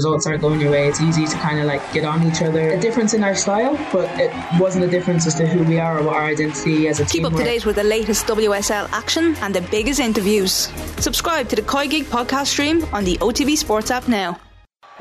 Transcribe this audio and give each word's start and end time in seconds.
results 0.00 0.26
aren't 0.26 0.40
going 0.40 0.58
your 0.58 0.70
way, 0.70 0.88
it's 0.88 1.02
easy 1.02 1.26
to 1.26 1.36
kind 1.36 1.58
of 1.60 1.66
like 1.66 1.82
get 1.92 2.06
on 2.06 2.26
each 2.26 2.40
other. 2.40 2.70
A 2.70 2.80
difference 2.80 3.12
in 3.12 3.22
our 3.22 3.34
style, 3.34 3.76
but 3.92 4.08
it 4.18 4.32
wasn't 4.58 4.82
a 4.82 4.88
difference 4.88 5.26
as 5.26 5.34
to 5.34 5.46
who 5.46 5.62
we 5.64 5.78
are 5.78 5.98
or 5.98 6.02
what 6.02 6.16
our 6.16 6.24
identity 6.24 6.88
as 6.88 7.00
a 7.00 7.04
Keep 7.04 7.12
team. 7.12 7.22
Keep 7.24 7.32
up 7.32 7.38
to 7.38 7.44
date 7.44 7.66
with 7.66 7.76
the 7.76 7.84
latest 7.84 8.26
WSL 8.26 8.88
action 8.92 9.36
and 9.42 9.54
the 9.54 9.60
biggest 9.76 10.00
interviews. 10.00 10.52
Subscribe 11.08 11.50
to 11.50 11.56
the 11.56 11.66
Koi 11.74 11.86
Gig 11.86 12.04
podcast 12.04 12.46
stream 12.46 12.82
on 12.94 13.04
the 13.04 13.18
OTB 13.18 13.58
Sports 13.58 13.90
app 13.90 14.08
now. 14.08 14.40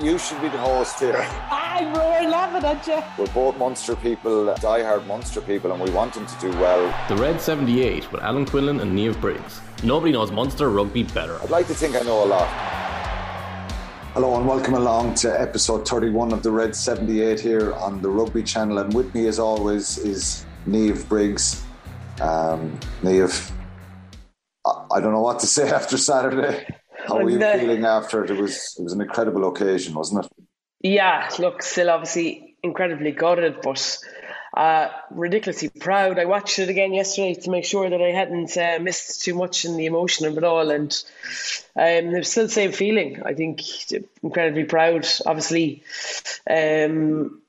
You 0.01 0.17
should 0.17 0.41
be 0.41 0.49
the 0.49 0.57
host 0.57 0.99
here. 0.99 1.25
I'm 1.49 1.93
we're 1.93 2.29
laughing 2.29 2.65
at 2.65 2.85
you. 2.87 3.01
We're 3.17 3.33
both 3.33 3.57
Munster 3.57 3.95
people, 3.95 4.53
die-hard 4.55 5.07
Munster 5.07 5.39
people, 5.39 5.71
and 5.71 5.81
we 5.81 5.89
want 5.91 6.13
them 6.13 6.25
to 6.25 6.37
do 6.39 6.49
well. 6.59 6.83
The 7.07 7.15
Red 7.15 7.39
78 7.39 8.11
with 8.11 8.21
Alan 8.21 8.45
Quinlan 8.45 8.81
and 8.81 8.97
Niamh 8.97 9.19
Briggs. 9.21 9.61
Nobody 9.81 10.11
knows 10.11 10.29
Munster 10.29 10.69
rugby 10.69 11.03
better. 11.03 11.41
I'd 11.41 11.49
like 11.49 11.67
to 11.67 11.73
think 11.73 11.95
I 11.95 12.01
know 12.01 12.23
a 12.25 12.29
lot. 12.35 12.88
Hello 14.13 14.35
and 14.37 14.47
welcome 14.47 14.73
along 14.73 15.13
to 15.13 15.39
episode 15.39 15.87
31 15.87 16.33
of 16.33 16.41
the 16.41 16.49
Red 16.49 16.75
78 16.75 17.39
here 17.39 17.73
on 17.75 18.01
the 18.01 18.09
Rugby 18.09 18.41
Channel. 18.41 18.79
And 18.79 18.91
with 18.91 19.13
me, 19.13 19.27
as 19.27 19.37
always, 19.37 19.99
is 19.99 20.47
Niamh 20.67 21.07
Briggs. 21.07 21.63
Um, 22.19 22.79
Niamh, 23.03 23.51
I, 24.65 24.85
I 24.95 24.99
don't 24.99 25.13
know 25.13 25.21
what 25.21 25.39
to 25.41 25.47
say 25.47 25.69
after 25.79 25.95
Saturday. 25.95 26.65
How 27.05 27.21
were 27.21 27.29
you 27.29 27.39
feeling 27.39 27.85
after 27.85 28.23
it? 28.23 28.31
It 28.31 28.41
was 28.41 28.75
it 28.79 28.83
was 28.83 28.93
an 28.93 29.01
incredible 29.01 29.47
occasion, 29.47 29.93
wasn't 29.93 30.25
it? 30.25 30.31
Yeah, 30.81 31.29
look, 31.37 31.61
still 31.61 31.91
obviously 31.91 32.55
incredibly 32.63 33.11
gutted, 33.11 33.61
but 33.61 33.95
uh, 34.53 34.89
ridiculously 35.11 35.69
proud. 35.69 36.19
I 36.19 36.25
watched 36.25 36.59
it 36.59 36.69
again 36.69 36.93
yesterday 36.93 37.35
to 37.35 37.49
make 37.51 37.65
sure 37.65 37.89
that 37.89 38.01
I 38.01 38.11
hadn't 38.11 38.57
uh, 38.57 38.79
missed 38.81 39.23
too 39.23 39.35
much 39.35 39.65
in 39.65 39.77
the 39.77 39.85
emotion 39.85 40.25
of 40.25 40.37
it 40.37 40.43
all, 40.43 40.71
and 40.71 40.91
um, 41.75 42.15
it's 42.15 42.31
still 42.31 42.45
the 42.45 42.49
same 42.49 42.71
feeling. 42.71 43.21
I 43.23 43.33
think 43.33 43.61
incredibly 44.23 44.63
proud. 44.65 45.07
Obviously, 45.25 45.83
um, 46.49 47.41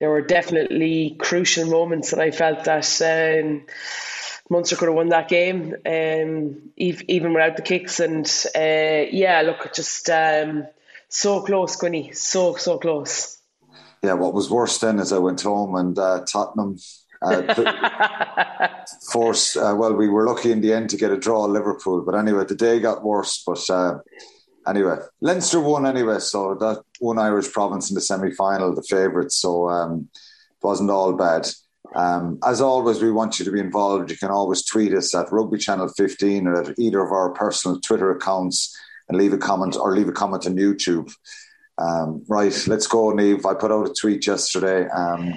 there 0.00 0.10
were 0.10 0.22
definitely 0.22 1.16
crucial 1.18 1.66
moments 1.66 2.10
that 2.10 2.20
I 2.20 2.30
felt 2.30 2.64
that 2.64 3.00
um, 3.42 3.64
Munster 4.50 4.76
could 4.76 4.88
have 4.88 4.94
won 4.96 5.08
that 5.10 5.28
game, 5.28 5.74
um, 5.86 6.70
even 6.76 7.32
without 7.32 7.56
the 7.56 7.62
kicks. 7.62 8.00
And 8.00 8.26
uh, 8.54 9.08
yeah, 9.10 9.42
look, 9.42 9.72
just 9.72 10.10
um, 10.10 10.66
so 11.08 11.42
close, 11.42 11.76
Quinny, 11.76 12.12
so 12.12 12.56
so 12.56 12.78
close. 12.78 13.38
Yeah, 14.04 14.12
what 14.12 14.34
was 14.34 14.50
worse 14.50 14.76
then 14.78 14.98
is 14.98 15.14
I 15.14 15.18
went 15.18 15.40
home 15.40 15.76
and 15.76 15.98
uh, 15.98 16.26
Tottenham 16.30 16.76
uh, 17.22 18.78
forced. 19.10 19.56
Uh, 19.56 19.74
well, 19.78 19.94
we 19.94 20.08
were 20.08 20.26
lucky 20.26 20.52
in 20.52 20.60
the 20.60 20.74
end 20.74 20.90
to 20.90 20.98
get 20.98 21.10
a 21.10 21.16
draw 21.16 21.44
at 21.44 21.50
Liverpool, 21.50 22.02
but 22.04 22.14
anyway, 22.14 22.44
the 22.44 22.54
day 22.54 22.80
got 22.80 23.02
worse. 23.02 23.42
But 23.46 23.70
uh, 23.70 24.00
anyway, 24.66 24.96
Leinster 25.22 25.58
won 25.58 25.86
anyway, 25.86 26.18
so 26.18 26.54
that 26.56 26.82
one 26.98 27.18
Irish 27.18 27.50
province 27.50 27.90
in 27.90 27.94
the 27.94 28.02
semi 28.02 28.30
final, 28.32 28.74
the 28.74 28.82
favourites. 28.82 29.36
So 29.36 29.70
um, 29.70 30.10
it 30.12 30.62
wasn't 30.66 30.90
all 30.90 31.14
bad. 31.14 31.48
Um, 31.94 32.38
as 32.44 32.60
always, 32.60 33.00
we 33.00 33.10
want 33.10 33.38
you 33.38 33.46
to 33.46 33.52
be 33.52 33.60
involved. 33.60 34.10
You 34.10 34.18
can 34.18 34.30
always 34.30 34.66
tweet 34.66 34.92
us 34.92 35.14
at 35.14 35.32
Rugby 35.32 35.56
Channel 35.56 35.88
15 35.96 36.46
or 36.46 36.62
at 36.62 36.78
either 36.78 37.00
of 37.00 37.10
our 37.10 37.30
personal 37.30 37.80
Twitter 37.80 38.10
accounts 38.10 38.76
and 39.08 39.16
leave 39.16 39.32
a 39.32 39.38
comment 39.38 39.76
or 39.76 39.96
leave 39.96 40.08
a 40.08 40.12
comment 40.12 40.46
on 40.46 40.56
YouTube. 40.56 41.10
Um, 41.78 42.24
right, 42.28 42.54
let's 42.68 42.86
go, 42.86 43.12
Niamh. 43.12 43.44
I 43.44 43.54
put 43.54 43.72
out 43.72 43.88
a 43.90 43.92
tweet 43.92 44.26
yesterday. 44.26 44.88
Um, 44.88 45.34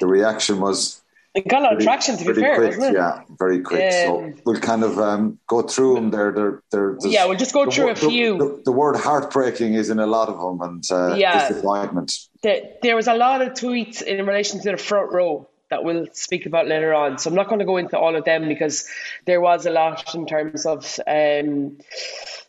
the 0.00 0.06
reaction 0.06 0.60
was 0.60 1.00
It 1.34 1.46
got 1.46 1.60
a 1.62 1.64
lot 1.64 1.76
of 1.76 1.82
traction, 1.82 2.16
to 2.16 2.24
be 2.24 2.40
fair, 2.40 2.56
quick. 2.56 2.92
Yeah, 2.92 3.22
very 3.38 3.60
quick. 3.60 3.92
so 3.92 4.24
Um, 4.24 4.34
we'll 4.44 4.60
kind 4.60 4.82
of 4.82 4.98
um, 4.98 5.38
go 5.46 5.62
through 5.62 5.94
them. 5.96 6.10
There, 6.10 6.32
there, 6.32 6.62
there. 6.72 6.96
Yeah, 7.02 7.26
we'll 7.26 7.38
just 7.38 7.52
go 7.52 7.64
the 7.66 7.70
through 7.70 7.90
a 7.90 7.94
few. 7.94 8.38
The, 8.38 8.44
the, 8.44 8.62
the 8.66 8.72
word 8.72 8.96
heartbreaking 8.96 9.74
is 9.74 9.90
in 9.90 9.98
a 10.00 10.06
lot 10.06 10.28
of 10.28 10.38
them, 10.38 10.60
and 10.68 10.84
uh, 10.90 11.14
Yeah. 11.16 11.48
disappointment. 11.48 12.12
There, 12.42 12.62
there 12.82 12.96
was 12.96 13.06
a 13.06 13.14
lot 13.14 13.42
of 13.42 13.52
tweets 13.52 14.02
in 14.02 14.26
relation 14.26 14.60
to 14.62 14.70
the 14.72 14.76
front 14.76 15.12
row 15.12 15.48
that 15.68 15.82
we'll 15.84 16.06
speak 16.12 16.46
about 16.46 16.68
later 16.68 16.94
on. 16.94 17.18
So 17.18 17.28
I'm 17.28 17.36
not 17.36 17.48
going 17.48 17.58
to 17.58 17.64
go 17.64 17.76
into 17.76 17.98
all 17.98 18.14
of 18.14 18.24
them 18.24 18.46
because 18.48 18.86
there 19.24 19.40
was 19.40 19.66
a 19.66 19.70
lot 19.70 20.14
in 20.14 20.24
terms 20.26 20.64
of, 20.64 20.98
um, 21.06 21.78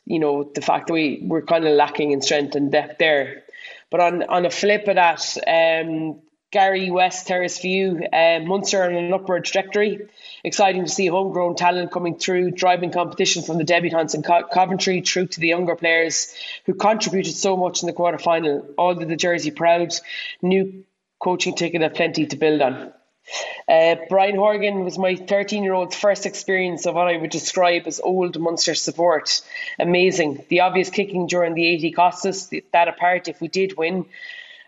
you 0.08 0.20
know, 0.20 0.44
the 0.44 0.62
fact 0.62 0.88
that 0.88 0.94
we 0.94 1.22
were 1.24 1.42
kind 1.42 1.66
of 1.66 1.74
lacking 1.74 2.12
in 2.12 2.22
strength 2.22 2.56
and 2.56 2.72
depth 2.72 2.98
there. 2.98 3.44
But 3.90 4.00
on, 4.00 4.24
on 4.24 4.46
a 4.46 4.50
flip 4.50 4.88
of 4.88 4.96
that, 4.96 5.38
um, 5.48 6.22
Gary 6.50 6.90
West 6.90 7.28
Terrace 7.28 7.60
View, 7.60 8.02
uh, 8.12 8.40
Munster 8.40 8.84
on 8.84 8.96
an 8.96 9.14
upward 9.14 9.44
trajectory. 9.44 10.08
Exciting 10.46 10.86
to 10.86 10.90
see 10.90 11.08
homegrown 11.08 11.56
talent 11.56 11.92
coming 11.92 12.18
through, 12.18 12.52
driving 12.52 12.92
competition 12.92 13.44
from 13.44 13.58
the 13.58 13.66
debutants 13.66 14.16
in 14.16 14.24
Co- 14.24 14.44
Coventry 14.44 15.02
through 15.02 15.28
to 15.28 15.40
the 15.42 15.48
younger 15.48 15.76
players 15.76 16.34
who 16.66 16.74
contributed 16.74 17.36
so 17.36 17.58
much 17.58 17.84
in 17.84 17.88
the 17.88 17.94
quarter 17.94 18.18
final. 18.18 18.66
All 18.78 18.96
did 18.96 19.10
the 19.10 19.18
jersey 19.18 19.52
proud. 19.52 19.94
New 20.42 20.86
coaching 21.20 21.56
ticket 21.56 21.82
have 21.82 21.96
plenty 21.96 22.26
to 22.28 22.36
build 22.38 22.62
on. 22.62 22.94
Uh, 23.68 23.96
Brian 24.10 24.36
Horgan 24.36 24.86
was 24.86 24.98
my 24.98 25.16
13 25.16 25.64
year 25.64 25.74
old's 25.74 25.96
first 25.96 26.26
experience 26.26 26.86
of 26.86 26.96
what 26.96 27.08
I 27.08 27.18
would 27.18 27.30
describe 27.30 27.84
as 27.86 28.00
old 28.00 28.40
Munster 28.40 28.76
support. 28.76 29.42
Amazing. 29.78 30.46
The 30.48 30.62
obvious 30.62 30.90
kicking 30.90 31.28
during 31.28 31.54
the 31.54 31.68
80 31.68 31.92
cost 31.92 32.26
us, 32.26 32.52
that 32.72 32.88
apart 32.88 33.28
if 33.28 33.42
we 33.42 33.48
did 33.48 33.78
win. 33.78 34.06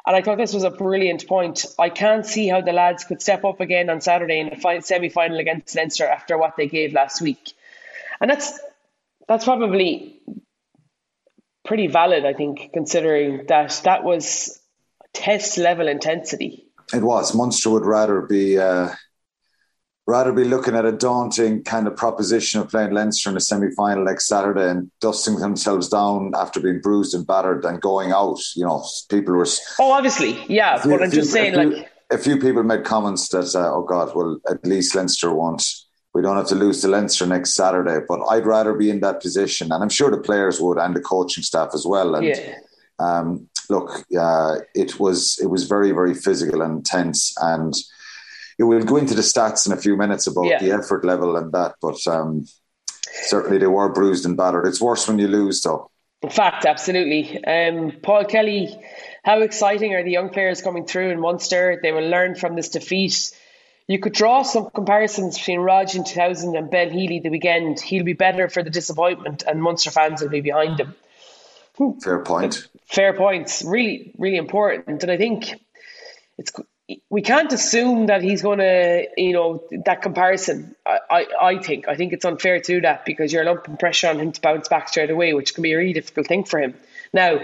And 0.06 0.16
I 0.16 0.22
thought 0.22 0.38
this 0.38 0.54
was 0.54 0.64
a 0.64 0.72
brilliant 0.72 1.28
point. 1.28 1.66
I 1.78 1.90
can't 1.90 2.26
see 2.26 2.48
how 2.48 2.62
the 2.62 2.74
lads 2.74 3.04
could 3.04 3.22
step 3.22 3.46
up 3.46 3.60
again 3.62 3.90
on 3.90 4.02
Saturday 4.02 4.40
in 4.40 4.50
the 4.50 4.82
semi 4.82 5.10
final 5.10 5.40
against 5.40 5.76
Leinster 5.76 6.08
after 6.08 6.38
what 6.38 6.58
they 6.58 6.68
gave 6.68 6.94
last 6.94 7.22
week. 7.22 7.54
And 8.20 8.30
that's 8.30 8.60
that's 9.28 9.46
probably 9.46 10.20
pretty 11.64 11.88
valid, 11.88 12.26
I 12.26 12.34
think, 12.34 12.74
considering 12.74 13.46
that 13.48 13.82
that 13.84 14.04
was 14.04 14.60
test 15.14 15.58
level 15.58 15.88
intensity. 15.88 16.69
It 16.94 17.04
was. 17.04 17.36
Munster 17.36 17.70
would 17.70 17.86
rather 17.86 18.22
be 18.22 18.58
uh, 18.58 18.90
rather 20.10 20.34
be 20.34 20.44
looking 20.44 20.76
at 20.76 20.86
a 20.86 20.92
daunting 20.92 21.64
kind 21.64 21.88
of 21.88 21.96
proposition 21.96 22.60
of 22.60 22.70
playing 22.70 22.92
Leinster 22.92 23.30
in 23.30 23.38
a 23.38 23.40
semi 23.40 23.70
final 23.78 24.04
next 24.04 24.28
Saturday 24.28 24.68
and 24.70 24.90
dusting 25.02 25.36
themselves 25.36 25.88
down 25.88 26.32
after 26.36 26.60
being 26.60 26.82
bruised 26.82 27.14
and 27.14 27.28
battered 27.28 27.62
than 27.62 27.80
going 27.80 28.12
out. 28.12 28.40
You 28.56 28.66
know, 28.66 28.84
people 29.10 29.36
were. 29.36 29.46
Oh, 29.80 29.92
obviously, 29.92 30.44
yeah. 30.48 30.82
But 30.84 31.04
I'm 31.04 31.12
just 31.12 31.32
saying, 31.32 31.56
a 31.56 31.62
few, 31.62 31.76
like, 31.76 31.92
a 32.10 32.18
few 32.18 32.38
people 32.40 32.64
made 32.64 32.86
comments 32.86 33.30
that, 33.30 33.54
uh, 33.56 33.72
oh 33.72 33.84
God, 33.84 34.16
well, 34.16 34.40
at 34.50 34.66
least 34.66 34.96
Leinster 34.96 35.32
won't. 35.34 35.64
We 36.16 36.24
don't 36.24 36.38
have 36.38 36.48
to 36.48 36.56
lose 36.56 36.82
to 36.82 36.88
Leinster 36.88 37.28
next 37.28 37.54
Saturday. 37.54 38.00
But 38.08 38.22
I'd 38.30 38.48
rather 38.48 38.74
be 38.74 38.90
in 38.90 39.02
that 39.02 39.22
position, 39.22 39.72
and 39.72 39.84
I'm 39.84 39.90
sure 39.90 40.10
the 40.10 40.18
players 40.18 40.60
would, 40.60 40.80
and 40.80 40.96
the 40.96 41.02
coaching 41.02 41.44
staff 41.44 41.70
as 41.76 41.86
well. 41.86 42.16
And 42.16 42.26
yeah. 42.26 42.56
um, 42.98 43.48
look, 43.70 44.06
uh, 44.20 44.58
it 44.76 45.00
was 45.00 45.40
it 45.42 45.48
was 45.48 45.66
very 45.66 45.92
very 45.92 46.14
physical 46.14 46.62
and 46.62 46.86
tense, 46.86 47.34
and 47.42 47.74
you 48.58 48.66
know, 48.66 48.68
we'll 48.68 48.84
go 48.84 48.98
into 48.98 49.14
the 49.14 49.22
stats 49.22 49.66
in 49.66 49.72
a 49.72 49.78
few 49.78 49.96
minutes 49.96 50.28
about 50.28 50.46
Yeah. 50.46 50.60
the 50.60 50.72
effort 50.72 51.06
level 51.06 51.38
and 51.38 51.52
that. 51.54 51.76
But 51.82 52.06
um, 52.08 52.46
certainly 53.24 53.58
they 53.58 53.68
were 53.68 53.90
bruised 53.90 54.26
and 54.26 54.36
battered. 54.36 54.68
It's 54.68 54.82
worse 54.82 55.08
when 55.08 55.18
you 55.20 55.28
lose, 55.28 55.62
though. 55.62 55.90
In 56.22 56.30
fact, 56.30 56.66
absolutely. 56.66 57.42
Um, 57.46 57.94
Paul 58.04 58.26
Kelly, 58.26 58.78
how 59.24 59.40
exciting 59.40 59.94
are 59.94 60.04
the 60.04 60.12
young 60.12 60.30
players 60.30 60.62
coming 60.62 60.86
through 60.86 61.12
in 61.12 61.22
Munster? 61.22 61.80
They 61.82 61.94
will 61.94 62.10
learn 62.10 62.36
from 62.36 62.58
this 62.58 62.68
defeat. 62.68 63.32
You 63.88 64.00
could 64.00 64.14
draw 64.14 64.44
some 64.44 64.70
comparisons 64.70 65.38
between 65.38 65.62
Rog 65.62 65.96
in 65.96 66.04
2000 66.04 66.58
and 66.58 66.70
Ben 66.70 66.92
Healy 66.92 67.22
the 67.22 67.30
weekend. 67.30 67.80
He'll 67.80 68.04
be 68.04 68.14
better 68.14 68.50
for 68.50 68.62
the 68.62 68.70
disappointment, 68.70 69.44
and 69.48 69.64
Munster 69.64 69.92
fans 69.92 70.22
will 70.22 70.30
be 70.30 70.42
behind 70.42 70.80
him. 70.82 70.94
Fair 72.04 72.20
point. 72.20 72.68
Fair 72.90 73.14
points. 73.14 73.64
Really, 73.64 74.14
really 74.18 74.38
important. 74.38 75.04
And 75.04 75.12
I 75.12 75.18
think 75.18 75.54
it's 76.38 76.52
we 77.10 77.22
can't 77.22 77.54
assume 77.54 78.08
that 78.08 78.24
he's 78.24 78.42
going 78.42 78.58
to, 78.60 79.08
you 79.16 79.34
know, 79.34 79.64
that 79.86 80.02
comparison. 80.02 80.76
I, 80.86 81.00
I, 81.10 81.26
I 81.40 81.60
think 81.60 81.88
I 81.88 81.96
think 81.96 82.14
it's 82.14 82.26
unfair 82.26 82.60
to 82.60 82.66
do 82.66 82.82
that 82.82 83.06
because 83.06 83.32
you're 83.32 83.46
lumping 83.46 83.78
pressure 83.78 84.08
on 84.08 84.20
him 84.20 84.32
to 84.32 84.42
bounce 84.42 84.68
back 84.70 84.90
straight 84.90 85.12
away, 85.12 85.34
which 85.34 85.54
can 85.54 85.62
be 85.62 85.74
a 85.74 85.78
really 85.78 85.94
difficult 85.94 86.26
thing 86.26 86.46
for 86.46 86.60
him. 86.60 86.74
Now, 87.14 87.42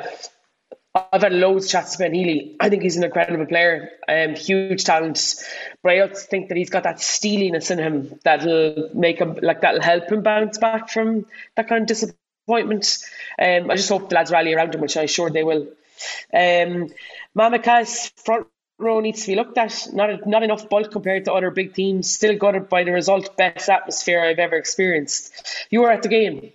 I've 0.95 1.21
had 1.21 1.33
loads 1.33 1.65
of 1.65 1.71
chats 1.71 1.91
to 1.91 1.97
Ben 1.99 2.13
Healy. 2.13 2.55
I 2.59 2.69
think 2.69 2.81
he's 2.81 2.97
an 2.97 3.03
incredible 3.03 3.45
player, 3.45 3.91
um, 4.07 4.33
huge 4.35 4.83
talent. 4.83 5.35
But 5.83 5.91
I 5.91 5.99
also 5.99 6.25
think 6.27 6.47
that 6.47 6.57
he's 6.57 6.69
got 6.69 6.83
that 6.83 7.01
steeliness 7.01 7.69
in 7.69 7.77
him 7.77 8.19
that'll 8.23 8.89
make 8.95 9.19
him 9.19 9.37
like 9.41 9.61
that'll 9.61 9.81
help 9.81 10.11
him 10.11 10.23
bounce 10.23 10.57
back 10.57 10.89
from 10.89 11.27
that 11.55 11.67
kind 11.67 11.89
of 11.91 12.15
disappointment. 12.45 12.97
Um, 13.39 13.71
I 13.71 13.75
just 13.75 13.89
hope 13.89 14.09
the 14.09 14.15
lads 14.15 14.31
rally 14.31 14.53
around 14.53 14.73
him, 14.73 14.81
which 14.81 14.97
I'm 14.97 15.07
sure 15.07 15.29
they 15.29 15.43
will. 15.43 15.67
Um, 16.33 16.89
Mamaka's 17.35 18.11
front 18.23 18.47
row 18.77 18.99
needs 18.99 19.21
to 19.21 19.31
be 19.31 19.35
looked 19.35 19.57
at. 19.57 19.87
Not 19.93 20.27
not 20.27 20.43
enough 20.43 20.69
bulk 20.69 20.91
compared 20.91 21.25
to 21.25 21.33
other 21.33 21.51
big 21.51 21.73
teams. 21.73 22.09
Still 22.09 22.37
gutted 22.37 22.69
by 22.69 22.83
the 22.83 22.91
result. 22.91 23.37
Best 23.37 23.69
atmosphere 23.69 24.21
I've 24.21 24.39
ever 24.39 24.55
experienced. 24.55 25.33
You 25.69 25.81
were 25.81 25.91
at 25.91 26.03
the 26.03 26.09
game. 26.09 26.51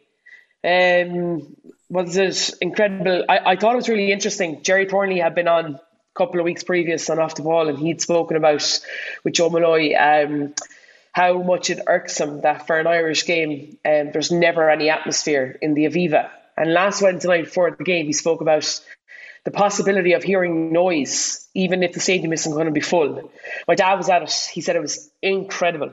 Um, 0.63 1.57
was 1.89 2.17
it 2.17 2.55
incredible? 2.61 3.25
I, 3.29 3.53
I 3.53 3.57
thought 3.57 3.73
it 3.73 3.77
was 3.77 3.89
really 3.89 4.13
interesting. 4.13 4.63
Gerry 4.63 4.87
Thornley 4.87 5.19
had 5.19 5.35
been 5.35 5.49
on 5.49 5.75
a 5.75 5.81
couple 6.15 6.39
of 6.39 6.45
weeks 6.45 6.63
previous 6.63 7.11
on 7.11 7.19
Off 7.19 7.35
the 7.35 7.43
Ball, 7.43 7.69
and 7.69 7.79
he'd 7.79 8.01
spoken 8.01 8.37
about 8.37 8.81
with 9.25 9.35
Joe 9.35 9.51
Molloy 9.51 9.95
um, 9.95 10.55
how 11.13 11.43
much 11.43 11.71
it 11.71 11.81
irks 11.87 12.19
him 12.19 12.43
that 12.43 12.67
for 12.67 12.79
an 12.79 12.87
Irish 12.87 13.27
game, 13.27 13.79
um, 13.85 14.11
there's 14.13 14.31
never 14.31 14.71
any 14.71 14.91
atmosphere 14.91 15.59
in 15.61 15.75
the 15.75 15.87
Aviva. 15.87 16.31
And 16.57 16.73
last 16.73 17.03
Wednesday 17.03 17.29
night 17.29 17.45
before 17.45 17.71
the 17.71 17.85
game, 17.85 18.07
he 18.07 18.13
spoke 18.13 18.41
about 18.41 18.81
the 19.45 19.51
possibility 19.51 20.13
of 20.13 20.23
hearing 20.23 20.73
noise, 20.73 21.49
even 21.55 21.83
if 21.83 21.93
the 21.93 22.01
stadium 22.01 22.33
isn't 22.33 22.53
going 22.53 22.67
to 22.67 22.73
be 22.73 22.81
full. 22.81 23.31
My 23.67 23.75
dad 23.75 23.95
was 23.95 24.09
at 24.09 24.23
it. 24.23 24.51
He 24.53 24.61
said 24.61 24.77
it 24.77 24.83
was 24.83 25.11
incredible. 25.23 25.93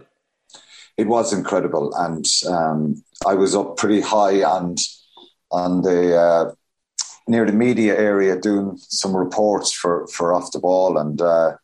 It 0.97 1.07
was 1.07 1.31
incredible, 1.31 1.93
and 1.95 2.25
um, 2.49 3.03
I 3.25 3.35
was 3.35 3.55
up 3.55 3.77
pretty 3.77 4.01
high 4.01 4.57
and 4.57 4.79
on 5.51 5.83
the 5.83 6.17
uh, 6.17 6.51
near 7.27 7.45
the 7.45 7.53
media 7.53 7.97
area 7.97 8.39
doing 8.39 8.77
some 8.77 9.15
reports 9.15 9.71
for 9.71 10.07
for 10.07 10.33
off 10.33 10.51
the 10.51 10.59
ball, 10.59 10.97
and 10.97 11.21
uh, 11.21 11.57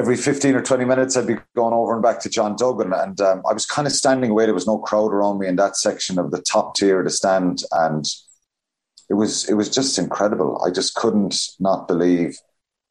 every 0.00 0.16
fifteen 0.16 0.54
or 0.54 0.62
twenty 0.62 0.86
minutes 0.86 1.14
I'd 1.14 1.26
be 1.26 1.36
going 1.54 1.74
over 1.74 1.92
and 1.92 2.02
back 2.02 2.20
to 2.20 2.30
John 2.30 2.56
Duggan, 2.56 2.94
and 2.94 3.20
um, 3.20 3.42
I 3.48 3.52
was 3.52 3.66
kind 3.66 3.86
of 3.86 3.92
standing 3.92 4.30
away. 4.30 4.46
There 4.46 4.54
was 4.54 4.66
no 4.66 4.78
crowd 4.78 5.12
around 5.12 5.38
me 5.38 5.46
in 5.46 5.56
that 5.56 5.76
section 5.76 6.18
of 6.18 6.30
the 6.30 6.40
top 6.40 6.74
tier 6.74 7.00
of 7.00 7.04
the 7.04 7.10
stand, 7.10 7.62
and 7.70 8.06
it 9.10 9.14
was 9.14 9.46
it 9.48 9.54
was 9.54 9.68
just 9.68 9.98
incredible. 9.98 10.62
I 10.66 10.70
just 10.70 10.94
couldn't 10.94 11.36
not 11.58 11.86
believe 11.86 12.38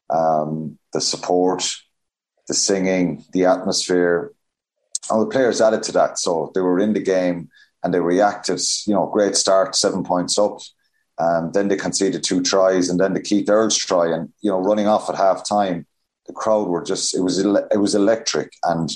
um, 0.08 0.78
the 0.92 1.00
support, 1.00 1.68
the 2.46 2.54
singing, 2.54 3.24
the 3.32 3.44
atmosphere. 3.44 4.32
All 5.10 5.18
the 5.18 5.30
players 5.30 5.60
added 5.60 5.82
to 5.84 5.92
that, 5.92 6.16
so 6.20 6.52
they 6.54 6.60
were 6.60 6.78
in 6.78 6.92
the 6.92 7.00
game 7.00 7.48
and 7.82 7.92
they 7.92 8.00
reacted. 8.00 8.60
You 8.86 8.94
know, 8.94 9.06
great 9.06 9.34
start, 9.34 9.74
seven 9.74 10.04
points 10.04 10.38
up. 10.38 10.58
Um, 11.18 11.50
then 11.52 11.66
they 11.66 11.76
conceded 11.76 12.22
two 12.22 12.40
tries, 12.40 12.88
and 12.88 13.00
then 13.00 13.14
the 13.14 13.20
Keith 13.20 13.50
Earls 13.50 13.76
try, 13.76 14.14
and 14.14 14.32
you 14.42 14.50
know, 14.50 14.60
running 14.60 14.86
off 14.86 15.10
at 15.10 15.16
half 15.16 15.46
time, 15.46 15.86
the 16.30 16.40
crowd 16.42 16.68
were 16.68 16.84
just 16.84 17.16
it 17.16 17.20
was 17.20 17.38
it 17.38 17.80
was 17.80 17.94
electric, 17.94 18.52
and 18.64 18.88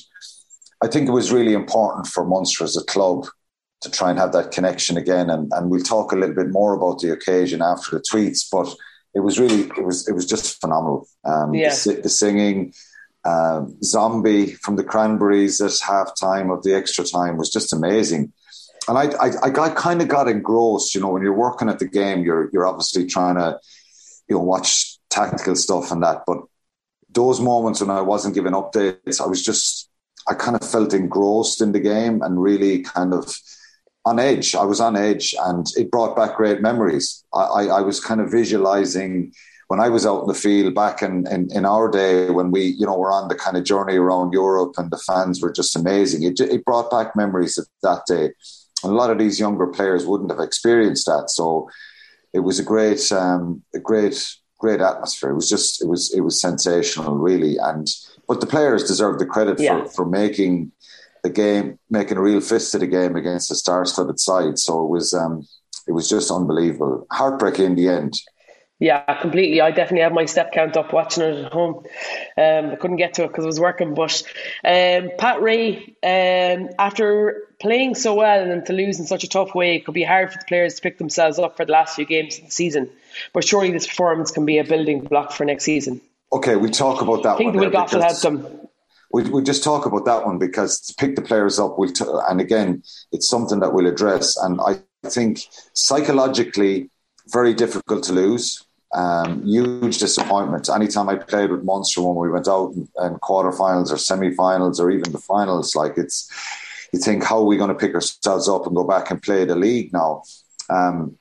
I 0.82 0.86
think 0.86 1.08
it 1.08 1.12
was 1.12 1.32
really 1.32 1.54
important 1.54 2.06
for 2.06 2.24
Munster 2.24 2.64
as 2.64 2.76
a 2.76 2.84
club 2.84 3.26
to 3.80 3.90
try 3.90 4.10
and 4.10 4.18
have 4.18 4.32
that 4.32 4.50
connection 4.50 4.96
again. 4.96 5.30
And, 5.30 5.50
and 5.52 5.70
we'll 5.70 5.82
talk 5.82 6.12
a 6.12 6.16
little 6.16 6.34
bit 6.34 6.50
more 6.50 6.74
about 6.74 7.00
the 7.00 7.12
occasion 7.12 7.62
after 7.62 7.96
the 7.96 8.02
tweets, 8.02 8.44
but 8.50 8.74
it 9.14 9.20
was 9.20 9.38
really, 9.38 9.62
it 9.62 9.84
was, 9.84 10.08
it 10.08 10.12
was 10.12 10.26
just 10.26 10.60
phenomenal. 10.60 11.06
Um, 11.24 11.54
yeah. 11.54 11.70
the, 11.70 12.00
the, 12.02 12.08
singing, 12.08 12.74
uh, 13.24 13.64
Zombie 13.82 14.52
from 14.52 14.76
the 14.76 14.84
Cranberries 14.84 15.60
at 15.60 15.72
half 15.86 16.12
time 16.20 16.50
of 16.50 16.62
the 16.62 16.74
extra 16.74 17.04
time 17.04 17.36
was 17.36 17.50
just 17.50 17.72
amazing. 17.72 18.32
And 18.88 18.98
I, 18.98 19.04
I, 19.18 19.30
I 19.44 19.50
got, 19.50 19.76
kind 19.76 20.02
of 20.02 20.08
got 20.08 20.28
engrossed, 20.28 20.94
you 20.94 21.00
know, 21.00 21.10
when 21.10 21.22
you're 21.22 21.32
working 21.32 21.68
at 21.70 21.78
the 21.78 21.88
game, 21.88 22.24
you're, 22.24 22.50
you're 22.52 22.66
obviously 22.66 23.06
trying 23.06 23.36
to, 23.36 23.58
you 24.28 24.36
know, 24.36 24.42
watch 24.42 24.98
tactical 25.08 25.56
stuff 25.56 25.90
and 25.90 26.02
that. 26.02 26.24
But 26.26 26.38
those 27.14 27.40
moments 27.40 27.80
when 27.80 27.90
I 27.90 28.00
wasn't 28.00 28.34
giving 28.34 28.52
updates, 28.52 29.20
I 29.20 29.26
was 29.26 29.44
just, 29.44 29.88
I 30.28 30.34
kind 30.34 30.56
of 30.60 30.68
felt 30.68 30.94
engrossed 30.94 31.60
in 31.60 31.72
the 31.72 31.80
game 31.80 32.22
and 32.22 32.42
really 32.42 32.82
kind 32.82 33.14
of, 33.14 33.34
on 34.04 34.18
edge. 34.18 34.54
I 34.54 34.64
was 34.64 34.80
on 34.80 34.96
edge, 34.96 35.34
and 35.40 35.66
it 35.76 35.90
brought 35.90 36.14
back 36.16 36.36
great 36.36 36.60
memories. 36.60 37.24
I, 37.32 37.40
I, 37.40 37.64
I 37.64 37.80
was 37.80 38.00
kind 38.00 38.20
of 38.20 38.30
visualizing 38.30 39.32
when 39.68 39.80
I 39.80 39.88
was 39.88 40.04
out 40.04 40.22
in 40.22 40.28
the 40.28 40.34
field 40.34 40.74
back 40.74 41.02
in, 41.02 41.26
in, 41.30 41.48
in, 41.52 41.64
our 41.64 41.90
day 41.90 42.28
when 42.30 42.50
we, 42.50 42.62
you 42.62 42.84
know, 42.84 42.98
were 42.98 43.10
on 43.10 43.28
the 43.28 43.34
kind 43.34 43.56
of 43.56 43.64
journey 43.64 43.96
around 43.96 44.32
Europe 44.32 44.74
and 44.76 44.90
the 44.90 44.98
fans 44.98 45.40
were 45.40 45.52
just 45.52 45.74
amazing. 45.74 46.22
It, 46.22 46.38
it 46.38 46.66
brought 46.66 46.90
back 46.90 47.16
memories 47.16 47.56
of 47.56 47.66
that 47.82 48.02
day. 48.06 48.30
And 48.82 48.92
a 48.92 48.94
lot 48.94 49.10
of 49.10 49.18
these 49.18 49.40
younger 49.40 49.66
players 49.66 50.04
wouldn't 50.04 50.30
have 50.30 50.40
experienced 50.40 51.06
that. 51.06 51.30
So 51.30 51.70
it 52.34 52.40
was 52.40 52.58
a 52.58 52.62
great, 52.62 53.10
um, 53.10 53.62
a 53.74 53.78
great, 53.78 54.36
great 54.64 54.80
atmosphere. 54.80 55.30
It 55.30 55.40
was 55.40 55.50
just, 55.54 55.82
it 55.82 55.88
was, 55.92 56.02
it 56.18 56.22
was 56.28 56.40
sensational, 56.40 57.14
really. 57.28 57.54
And 57.70 57.86
but 58.28 58.40
the 58.40 58.52
players 58.54 58.90
deserve 58.92 59.18
the 59.18 59.26
credit 59.34 59.60
yeah. 59.60 59.84
for 59.84 59.90
for 59.96 60.04
making 60.20 60.72
the 61.22 61.30
game, 61.30 61.78
making 61.88 62.16
a 62.18 62.22
real 62.28 62.40
fist 62.40 62.74
of 62.74 62.80
the 62.80 62.86
game 62.98 63.14
against 63.16 63.50
a 63.50 63.54
star-studded 63.54 64.18
side. 64.18 64.56
So 64.58 64.72
it 64.84 64.90
was 64.96 65.12
um, 65.22 65.34
it 65.88 65.92
was 65.92 66.08
just 66.08 66.30
unbelievable. 66.30 67.06
Heartbreak 67.10 67.58
in 67.58 67.74
the 67.74 67.88
end. 67.88 68.14
Yeah, 68.80 69.20
completely. 69.20 69.60
I 69.60 69.70
definitely 69.70 70.02
had 70.02 70.12
my 70.12 70.26
step 70.26 70.52
count 70.52 70.76
up 70.76 70.92
watching 70.92 71.22
it 71.22 71.44
at 71.44 71.52
home. 71.52 71.84
Um, 72.36 72.64
I 72.72 72.76
couldn't 72.80 72.96
get 72.96 73.14
to 73.14 73.24
it 73.24 73.28
because 73.28 73.44
I 73.44 73.52
was 73.54 73.60
working. 73.60 73.94
But 73.94 74.22
um, 74.64 75.10
Pat 75.16 75.40
Ray, 75.40 75.94
um, 76.02 76.68
after 76.78 77.48
playing 77.64 77.96
so 77.96 78.14
well 78.14 78.40
and 78.40 78.50
then 78.50 78.64
to 78.66 78.72
lose 78.72 79.00
in 79.00 79.06
such 79.06 79.24
a 79.24 79.28
tough 79.28 79.54
way, 79.54 79.74
it 79.74 79.84
could 79.84 79.94
be 79.94 80.04
hard 80.04 80.30
for 80.30 80.38
the 80.38 80.44
players 80.44 80.74
to 80.74 80.82
pick 80.82 80.98
themselves 80.98 81.38
up 81.38 81.56
for 81.56 81.64
the 81.64 81.72
last 81.72 81.96
few 81.96 82.06
games 82.06 82.38
of 82.38 82.44
the 82.44 82.50
season. 82.50 82.88
But 83.32 83.42
surely 83.44 83.72
this 83.72 83.86
performance 83.86 84.30
can 84.30 84.44
be 84.44 84.58
a 84.58 84.64
building 84.64 85.00
block 85.00 85.32
for 85.32 85.44
next 85.44 85.64
season. 85.64 86.00
Okay, 86.32 86.56
we 86.56 86.70
talk 86.70 87.02
about 87.02 87.22
that. 87.24 87.34
I 87.34 87.38
think 87.38 87.54
the 87.54 87.58
week 87.58 87.74
off 87.74 87.92
will 87.92 88.02
help 88.02 88.20
them 88.20 88.64
we 89.14 89.22
we 89.30 89.42
just 89.44 89.62
talk 89.62 89.86
about 89.86 90.04
that 90.06 90.26
one 90.26 90.38
because 90.38 90.80
to 90.80 90.94
pick 90.94 91.14
the 91.14 91.22
players 91.22 91.60
up, 91.60 91.78
we'll 91.78 91.92
t- 91.92 92.04
and 92.28 92.40
again, 92.40 92.82
it's 93.12 93.28
something 93.28 93.60
that 93.60 93.72
we'll 93.72 93.86
address. 93.86 94.36
And 94.36 94.60
I 94.60 94.80
think 95.08 95.38
psychologically, 95.72 96.90
very 97.28 97.54
difficult 97.54 98.02
to 98.04 98.12
lose. 98.12 98.66
Um, 98.92 99.44
huge 99.44 99.98
disappointment. 99.98 100.68
Anytime 100.68 101.08
I 101.08 101.16
played 101.16 101.50
with 101.52 101.62
Munster 101.62 102.02
when 102.02 102.16
we 102.16 102.30
went 102.30 102.48
out 102.48 102.72
in, 102.72 102.88
in 103.02 103.14
quarterfinals 103.18 103.92
or 103.92 103.98
semi-finals 103.98 104.80
or 104.80 104.90
even 104.90 105.12
the 105.12 105.18
finals, 105.18 105.76
like 105.76 105.94
it's 105.96 106.28
you 106.94 107.00
think 107.00 107.24
how 107.24 107.38
are 107.38 107.44
we 107.44 107.56
going 107.56 107.68
to 107.68 107.74
pick 107.74 107.94
ourselves 107.94 108.48
up 108.48 108.66
and 108.66 108.74
go 108.74 108.84
back 108.84 109.10
and 109.10 109.22
play 109.22 109.44
the 109.44 109.56
league 109.56 109.92
now? 109.92 110.22
Um, 110.70 111.18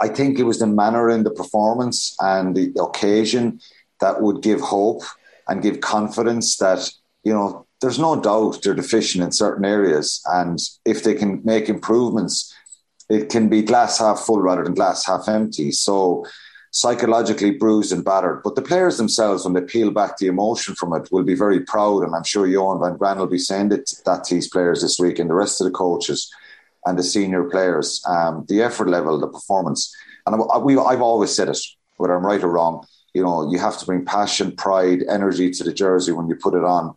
I 0.00 0.08
think 0.08 0.38
it 0.38 0.44
was 0.44 0.60
the 0.60 0.66
manner 0.66 1.10
in 1.10 1.24
the 1.24 1.30
performance 1.30 2.16
and 2.20 2.56
the 2.56 2.72
occasion 2.80 3.60
that 4.00 4.22
would 4.22 4.42
give 4.42 4.60
hope 4.60 5.02
and 5.48 5.62
give 5.62 5.80
confidence 5.80 6.56
that 6.58 6.90
you 7.28 7.32
know, 7.32 7.66
there's 7.80 7.98
no 7.98 8.20
doubt 8.20 8.62
they're 8.62 8.74
deficient 8.74 9.22
in 9.22 9.32
certain 9.32 9.64
areas. 9.64 10.22
And 10.26 10.58
if 10.84 11.04
they 11.04 11.14
can 11.14 11.42
make 11.44 11.68
improvements, 11.68 12.54
it 13.08 13.28
can 13.28 13.48
be 13.48 13.62
glass 13.62 13.98
half 13.98 14.20
full 14.20 14.40
rather 14.40 14.64
than 14.64 14.74
glass 14.74 15.04
half 15.04 15.28
empty. 15.28 15.70
So 15.72 16.26
psychologically 16.70 17.52
bruised 17.52 17.92
and 17.92 18.04
battered. 18.04 18.42
But 18.42 18.54
the 18.54 18.62
players 18.62 18.98
themselves, 18.98 19.44
when 19.44 19.54
they 19.54 19.60
peel 19.60 19.90
back 19.90 20.18
the 20.18 20.26
emotion 20.26 20.74
from 20.74 20.92
it, 20.94 21.08
will 21.10 21.24
be 21.24 21.34
very 21.34 21.60
proud. 21.60 22.02
And 22.02 22.14
I'm 22.14 22.24
sure 22.24 22.46
Johan 22.46 22.80
Van 22.80 22.96
Graan 22.96 23.18
will 23.18 23.26
be 23.26 23.38
saying 23.38 23.70
that, 23.70 23.90
that 24.04 24.24
to 24.24 24.34
his 24.34 24.48
players 24.48 24.82
this 24.82 24.98
week 24.98 25.18
and 25.18 25.30
the 25.30 25.34
rest 25.34 25.60
of 25.60 25.66
the 25.66 25.70
coaches 25.70 26.30
and 26.84 26.98
the 26.98 27.02
senior 27.02 27.44
players. 27.44 28.02
Um, 28.06 28.44
the 28.48 28.62
effort 28.62 28.88
level, 28.88 29.18
the 29.18 29.28
performance. 29.28 29.94
And 30.26 30.42
I, 30.52 30.58
we, 30.58 30.78
I've 30.78 31.02
always 31.02 31.34
said 31.34 31.48
it, 31.48 31.58
whether 31.96 32.14
I'm 32.14 32.26
right 32.26 32.42
or 32.42 32.50
wrong, 32.50 32.86
you 33.14 33.22
know, 33.22 33.50
you 33.50 33.58
have 33.58 33.78
to 33.78 33.86
bring 33.86 34.04
passion, 34.04 34.52
pride, 34.52 35.02
energy 35.08 35.50
to 35.50 35.64
the 35.64 35.72
jersey 35.72 36.12
when 36.12 36.28
you 36.28 36.36
put 36.36 36.54
it 36.54 36.64
on. 36.64 36.94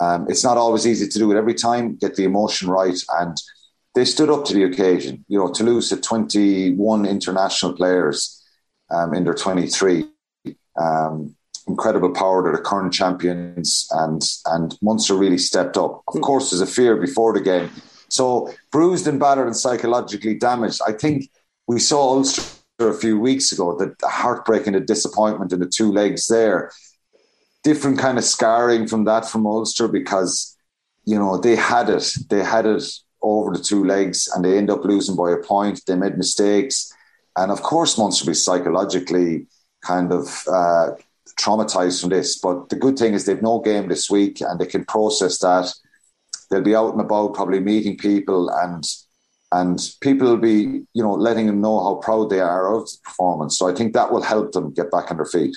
Um, 0.00 0.26
it's 0.28 0.44
not 0.44 0.58
always 0.58 0.86
easy 0.86 1.08
to 1.08 1.18
do 1.18 1.30
it 1.30 1.38
every 1.38 1.54
time, 1.54 1.96
get 1.96 2.16
the 2.16 2.24
emotion 2.24 2.68
right. 2.68 2.98
And 3.20 3.40
they 3.94 4.04
stood 4.04 4.30
up 4.30 4.44
to 4.46 4.54
the 4.54 4.64
occasion. 4.64 5.24
You 5.28 5.38
know, 5.38 5.52
Toulouse 5.52 5.90
had 5.90 6.02
21 6.02 7.06
international 7.06 7.74
players 7.74 8.41
um, 8.92 9.14
in 9.14 9.24
their 9.24 9.34
23. 9.34 10.06
Um, 10.80 11.34
incredible 11.68 12.10
power. 12.10 12.42
They're 12.42 12.56
the 12.56 12.62
current 12.62 12.92
champions, 12.92 13.86
and 13.92 14.22
and 14.46 14.76
Munster 14.82 15.14
really 15.14 15.38
stepped 15.38 15.76
up. 15.76 16.02
Of 16.08 16.20
course, 16.20 16.50
there's 16.50 16.60
a 16.60 16.66
fear 16.66 16.96
before 16.96 17.32
the 17.32 17.40
game. 17.40 17.70
So 18.08 18.52
bruised 18.70 19.06
and 19.06 19.20
battered 19.20 19.46
and 19.46 19.56
psychologically 19.56 20.34
damaged. 20.34 20.80
I 20.86 20.92
think 20.92 21.30
we 21.66 21.78
saw 21.78 22.16
Ulster 22.16 22.42
a 22.78 22.92
few 22.92 23.18
weeks 23.18 23.52
ago 23.52 23.76
the, 23.78 23.94
the 24.00 24.08
heartbreak 24.08 24.66
and 24.66 24.74
the 24.74 24.80
disappointment 24.80 25.52
in 25.52 25.60
the 25.60 25.66
two 25.66 25.92
legs 25.92 26.26
there 26.26 26.72
different 27.62 27.98
kind 27.98 28.18
of 28.18 28.24
scarring 28.24 28.86
from 28.86 29.04
that 29.04 29.24
from 29.24 29.46
Ulster 29.46 29.88
because 29.88 30.56
you 31.04 31.18
know 31.18 31.38
they 31.38 31.56
had 31.56 31.88
it, 31.88 32.14
they 32.28 32.42
had 32.42 32.66
it 32.66 32.84
over 33.22 33.52
the 33.52 33.62
two 33.62 33.84
legs, 33.84 34.28
and 34.34 34.44
they 34.44 34.58
end 34.58 34.70
up 34.70 34.84
losing 34.84 35.16
by 35.16 35.30
a 35.30 35.36
point. 35.36 35.80
They 35.86 35.94
made 35.94 36.18
mistakes, 36.18 36.92
and 37.36 37.50
of 37.50 37.62
course, 37.62 37.98
Munster 37.98 38.26
be 38.26 38.34
psychologically 38.34 39.46
kind 39.82 40.12
of 40.12 40.44
uh, 40.48 40.90
traumatized 41.38 42.00
from 42.00 42.10
this. 42.10 42.38
But 42.38 42.68
the 42.68 42.76
good 42.76 42.98
thing 42.98 43.14
is 43.14 43.24
they've 43.24 43.42
no 43.42 43.60
game 43.60 43.88
this 43.88 44.10
week, 44.10 44.40
and 44.40 44.58
they 44.58 44.66
can 44.66 44.84
process 44.84 45.38
that. 45.38 45.72
They'll 46.50 46.62
be 46.62 46.76
out 46.76 46.92
and 46.92 47.00
about, 47.00 47.34
probably 47.34 47.60
meeting 47.60 47.96
people, 47.96 48.50
and 48.50 48.84
and 49.52 49.78
people 50.00 50.28
will 50.28 50.38
be, 50.38 50.82
you 50.94 51.02
know, 51.02 51.12
letting 51.12 51.46
them 51.46 51.60
know 51.60 51.82
how 51.82 51.96
proud 51.96 52.30
they 52.30 52.40
are 52.40 52.74
of 52.74 52.86
the 52.86 52.98
performance. 53.04 53.58
So 53.58 53.68
I 53.68 53.74
think 53.74 53.92
that 53.92 54.10
will 54.10 54.22
help 54.22 54.52
them 54.52 54.72
get 54.72 54.90
back 54.90 55.10
on 55.10 55.18
their 55.18 55.26
feet. 55.26 55.54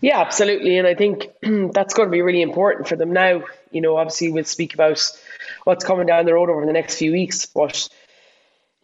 Yeah, 0.00 0.20
absolutely. 0.20 0.78
And 0.78 0.86
I 0.86 0.94
think 0.94 1.28
that's 1.72 1.94
going 1.94 2.08
to 2.08 2.12
be 2.12 2.22
really 2.22 2.42
important 2.42 2.88
for 2.88 2.96
them 2.96 3.12
now. 3.12 3.44
You 3.70 3.80
know, 3.80 3.96
obviously, 3.96 4.32
we'll 4.32 4.44
speak 4.44 4.74
about 4.74 5.00
what's 5.64 5.84
coming 5.84 6.06
down 6.06 6.26
the 6.26 6.34
road 6.34 6.50
over 6.50 6.66
the 6.66 6.72
next 6.72 6.96
few 6.96 7.12
weeks, 7.12 7.46
but 7.46 7.88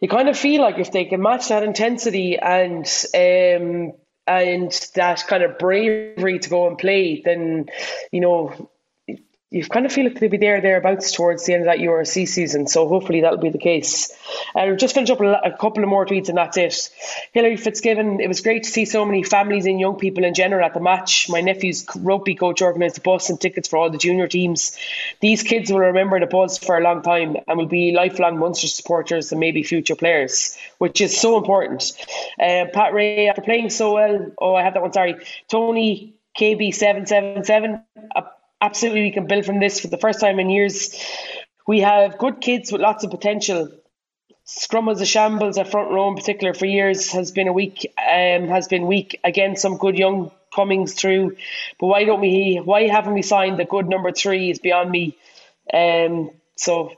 you 0.05 0.09
kind 0.09 0.29
of 0.29 0.39
feel 0.39 0.61
like 0.61 0.79
if 0.79 0.93
they 0.93 1.07
can 1.07 1.23
match 1.23 1.49
that 1.49 1.63
intensity 1.63 2.39
and 2.39 2.85
um, 3.15 3.93
and 4.27 4.91
that 4.95 5.25
kind 5.27 5.43
of 5.43 5.57
bravery 5.59 6.39
to 6.41 6.51
go 6.51 6.69
and 6.69 6.77
play, 6.77 7.23
then 7.25 7.71
you 8.13 8.21
know 8.21 8.71
you 9.55 9.65
kind 9.65 9.87
of 9.87 9.93
feel 9.93 10.07
like 10.07 10.19
they'll 10.19 10.29
be 10.29 10.37
there 10.37 10.61
thereabouts 10.61 11.13
towards 11.13 11.47
the 11.47 11.55
end 11.55 11.63
of 11.63 11.67
that 11.67 11.79
URC 11.79 12.27
season. 12.27 12.67
So 12.67 12.89
hopefully 12.89 13.21
that'll 13.21 13.39
be 13.39 13.51
the 13.51 13.59
case. 13.59 14.13
Uh, 14.53 14.73
just 14.73 14.97
finish 14.97 15.11
up 15.11 15.21
a, 15.21 15.53
couple 15.53 15.85
of 15.85 15.89
more 15.89 16.05
tweets 16.05 16.29
and 16.29 16.37
that's 16.37 16.57
it. 16.57 16.91
Hilary 17.31 17.57
Fitzgibbon, 17.57 18.21
it 18.21 18.27
was 18.27 18.41
great 18.41 18.65
to 18.65 18.69
see 18.69 18.85
so 18.85 19.05
many 19.05 19.23
families 19.23 19.67
and 19.67 19.79
young 19.79 19.95
people 19.95 20.25
in 20.25 20.35
general 20.35 20.65
at 20.65 20.75
the 20.75 20.81
match. 20.81 21.29
My 21.29 21.41
nephew's 21.41 21.87
rugby 21.95 22.35
coach 22.35 22.63
organised 22.63 22.99
a 22.99 23.01
bus 23.01 23.31
and 23.31 23.41
tickets 23.41 23.69
for 23.69 23.77
all 23.77 23.91
the 23.91 23.99
junior 23.99 24.27
teams. 24.27 24.77
These 25.21 25.45
kids 25.45 25.71
will 25.71 25.79
remember 25.79 26.19
the 26.19 26.27
buzz 26.27 26.59
for 26.59 26.77
a 26.77 26.83
long 26.83 27.03
time 27.03 27.37
and 27.47 27.57
will 27.57 27.67
be 27.67 27.93
lifelong 27.93 28.41
Munster 28.41 28.67
supporters 28.67 29.31
and 29.31 29.39
maybe 29.39 29.63
future 29.63 29.95
players, 29.95 30.59
which 30.79 31.01
is 31.01 31.17
so 31.17 31.39
important. 31.39 31.93
Uh, 32.41 32.65
Pat 32.75 32.93
Ray, 32.93 33.29
after 33.29 33.43
playing 33.43 33.71
so 33.71 33.95
well, 33.95 34.33
oh, 34.37 34.57
I 34.57 34.65
have 34.65 34.75
that 34.75 34.83
one, 34.83 34.93
sorry. 34.93 35.15
Tony 35.49 36.17
KB777, 36.41 37.85
absolutely 38.65 39.03
we 39.03 39.11
can 39.13 39.27
build 39.27 39.45
from 39.45 39.61
this 39.61 39.81
for 39.81 39.89
the 39.89 39.99
first 39.99 40.21
time 40.21 40.39
in 40.39 40.51
years. 40.51 40.95
We 41.67 41.81
have 41.81 42.19
good 42.19 42.41
kids 42.41 42.73
with 42.73 42.81
lots 42.81 43.05
of 43.05 43.11
potential. 43.11 43.71
Scrum 44.45 44.89
as 44.91 45.01
a 45.01 45.07
shambles 45.07 45.57
at 45.57 45.71
front 45.71 45.91
row 45.91 46.09
in 46.09 46.17
particular 46.17 46.53
for 46.53 46.67
years 46.67 47.13
has 47.13 47.33
been 47.33 47.49
a 47.49 47.53
weak 47.53 47.87
um, 47.99 48.49
has 48.49 48.69
been 48.69 48.87
weak. 48.87 49.19
Again, 49.25 49.57
some 49.57 49.79
good 49.79 49.97
young 49.97 50.31
comings 50.55 50.95
through. 50.95 51.37
But 51.81 51.87
why 51.87 52.05
don't 52.05 52.21
we 52.21 52.61
why 52.63 52.89
haven't 52.89 53.15
we 53.15 53.23
signed 53.23 53.59
the 53.59 53.65
good 53.65 53.89
number 53.89 54.13
three 54.13 54.51
is 54.51 54.59
beyond 54.59 54.91
me. 54.91 55.17
Um 55.73 56.31
so 56.57 56.93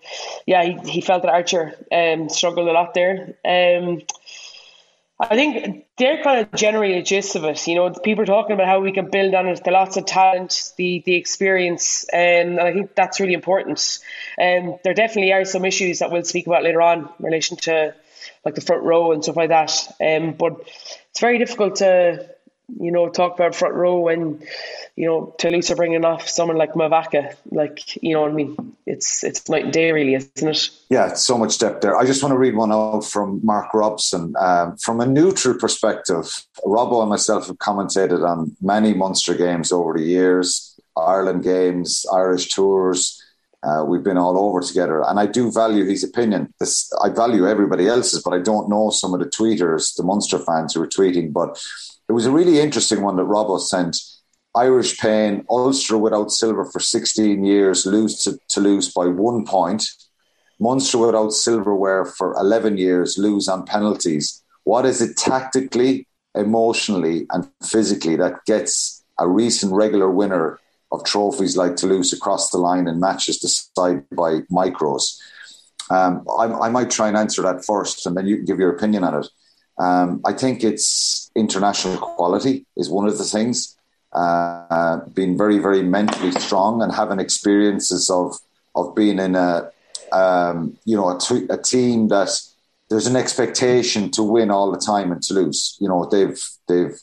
yeah, 0.45 0.63
he, 0.65 0.91
he 0.91 1.01
felt 1.01 1.23
that 1.23 1.33
Archer 1.33 1.75
um 1.93 2.29
struggled 2.29 2.69
a 2.69 2.73
lot 2.73 2.95
there. 2.95 3.37
Um 3.45 4.03
I 5.19 5.35
think 5.35 5.87
they're 5.97 6.23
kind 6.23 6.41
of 6.41 6.53
generally 6.53 6.93
a 6.95 7.03
gist 7.03 7.37
of 7.37 7.45
it. 7.45 7.67
You 7.67 7.75
know, 7.75 7.91
people 7.91 8.23
are 8.23 8.27
talking 8.27 8.53
about 8.53 8.67
how 8.67 8.81
we 8.81 8.93
can 8.93 9.11
build 9.11 9.35
on 9.35 9.47
it, 9.47 9.65
the 9.65 9.71
lots 9.71 9.97
of 9.97 10.05
talent, 10.05 10.73
the 10.77 11.03
the 11.07 11.15
experience, 11.15 12.05
um, 12.13 12.21
and 12.21 12.61
I 12.61 12.73
think 12.73 12.95
that's 12.95 13.19
really 13.19 13.33
important. 13.33 13.99
Um, 14.41 14.77
there 14.85 14.93
definitely 14.93 15.33
are 15.33 15.47
some 15.47 15.65
issues 15.65 16.01
that 16.01 16.11
we'll 16.11 16.25
speak 16.25 16.47
about 16.47 16.65
later 16.65 16.83
on 16.83 17.09
in 17.19 17.25
relation 17.25 17.57
to 17.59 17.95
like 18.45 18.55
the 18.55 18.61
front 18.61 18.83
row 18.83 19.13
and 19.13 19.23
stuff 19.23 19.37
like 19.37 19.49
that. 19.49 19.73
Um, 20.01 20.33
but 20.33 20.61
it's 21.11 21.21
very 21.21 21.39
difficult 21.39 21.77
to 21.77 22.29
you 22.69 22.91
know, 22.91 23.09
talk 23.09 23.35
about 23.35 23.55
front 23.55 23.75
row 23.75 24.01
when, 24.01 24.43
you 24.97 25.07
know, 25.07 25.35
Toulouse 25.39 25.71
are 25.71 25.77
bringing 25.77 26.05
off 26.05 26.29
someone 26.29 26.57
like 26.57 26.73
Mauvaka. 26.73 27.35
Like, 27.51 28.03
you 28.03 28.15
know 28.15 28.23
what 28.23 28.33
I 28.33 28.35
mean? 28.35 28.77
It's 28.87 29.23
it's 29.23 29.49
night 29.49 29.65
and 29.65 29.73
day, 29.73 29.93
really, 29.93 30.15
isn't 30.15 30.49
it? 30.49 30.71
Yeah, 30.91 31.15
so 31.15 31.39
much 31.39 31.59
depth 31.59 31.83
there. 31.83 31.97
I 31.97 32.05
just 32.05 32.23
want 32.23 32.33
to 32.33 32.39
read 32.39 32.57
one 32.57 32.73
out 32.73 33.05
from 33.05 33.41
Mark 33.45 33.73
Robson. 33.73 34.35
Um, 34.39 34.77
from 34.79 35.01
a 35.01 35.07
neutral 35.07 35.59
perspective, 35.59 36.45
Robbo 36.65 37.01
and 37.01 37.11
myself 37.11 37.47
have 37.47 37.59
commentated 37.59 38.27
on 38.29 38.57
many 38.61 38.95
Munster 38.95 39.35
games 39.35 39.71
over 39.71 39.97
the 39.97 40.05
years, 40.05 40.79
Ireland 40.97 41.45
games, 41.45 42.05
Irish 42.13 42.49
tours. 42.49 43.23
Uh, 43.63 43.85
we've 43.85 44.05
been 44.05 44.19
all 44.19 44.39
over 44.39 44.61
together, 44.61 45.03
and 45.07 45.19
I 45.19 45.27
do 45.27 45.51
value 45.51 45.85
his 45.85 46.05
opinion. 46.05 46.53
This, 46.61 46.93
I 47.03 47.09
value 47.09 47.49
everybody 47.49 47.89
else's, 47.89 48.23
but 48.23 48.33
I 48.33 48.39
don't 48.39 48.69
know 48.69 48.91
some 48.91 49.13
of 49.15 49.21
the 49.21 49.27
tweeters, 49.27 49.97
the 49.97 50.05
Munster 50.05 50.39
fans 50.39 50.75
who 50.75 50.83
are 50.83 50.89
tweeting. 50.89 51.33
But 51.33 51.61
it 52.09 52.13
was 52.13 52.27
a 52.27 52.31
really 52.31 52.61
interesting 52.61 53.03
one 53.03 53.17
that 53.17 53.25
Robbo 53.25 53.61
sent. 53.61 53.97
Irish 54.55 54.99
pain, 54.99 55.45
Ulster 55.51 55.99
without 55.99 56.31
silver 56.31 56.65
for 56.65 56.81
16 56.81 57.45
years, 57.45 57.85
lose 57.85 58.23
to 58.25 58.39
Toulouse 58.49 58.93
by 58.93 59.07
one 59.07 59.45
point. 59.45 59.85
Munster 60.59 60.99
without 60.99 61.33
silverware 61.33 62.07
for 62.07 62.35
11 62.35 62.79
years, 62.79 63.19
lose 63.19 63.49
on 63.49 63.67
penalties. 63.67 64.43
What 64.65 64.87
is 64.87 65.03
it 65.03 65.17
tactically, 65.19 66.09
emotionally, 66.35 67.27
and 67.31 67.47
physically 67.63 68.17
that 68.17 68.45
gets 68.47 69.05
a 69.19 69.29
recent 69.29 69.75
regular 69.75 70.11
winner 70.11 70.59
of 70.93 71.05
trophies 71.05 71.57
like 71.57 71.77
Toulouse 71.77 72.15
across 72.15 72.51
the 72.51 72.59
line 72.59 72.89
and 72.89 72.99
matches 72.99 73.39
decided 73.39 74.07
by 74.13 74.41
micros? 74.51 75.19
Um, 75.91 76.27
I, 76.39 76.47
I 76.47 76.69
might 76.71 76.91
try 76.91 77.09
and 77.09 77.17
answer 77.17 77.43
that 77.43 77.65
first, 77.65 78.07
and 78.07 78.17
then 78.17 78.27
you 78.27 78.37
can 78.37 78.45
give 78.47 78.59
your 78.59 78.75
opinion 78.75 79.05
on 79.05 79.23
it. 79.23 79.29
Um, 79.79 80.21
I 80.25 80.33
think 80.33 80.65
it's 80.65 81.31
international 81.35 81.99
quality 81.99 82.67
is 82.77 82.89
one 82.91 83.07
of 83.07 83.19
the 83.19 83.25
things. 83.25 83.77
Uh, 84.13 85.01
being 85.13 85.37
very, 85.37 85.59
very 85.59 85.83
mentally 85.83 86.31
strong 86.33 86.81
and 86.81 86.95
having 86.95 87.21
experiences 87.21 88.09
of 88.09 88.35
of 88.75 88.95
being 88.95 89.19
in 89.19 89.35
a 89.35 89.71
um, 90.13 90.77
you 90.85 90.97
know 90.97 91.15
a, 91.15 91.19
t- 91.19 91.47
a 91.51 91.59
team 91.59 92.09
that 92.09 92.31
there's 92.89 93.07
an 93.07 93.17
expectation 93.17 94.11
to 94.13 94.23
win 94.23 94.51
all 94.51 94.71
the 94.71 94.79
time 94.79 95.13
and 95.13 95.23
to 95.25 95.35
lose. 95.35 95.77
You 95.81 95.89
know 95.89 96.07
they've 96.07 96.41
they've 96.69 96.99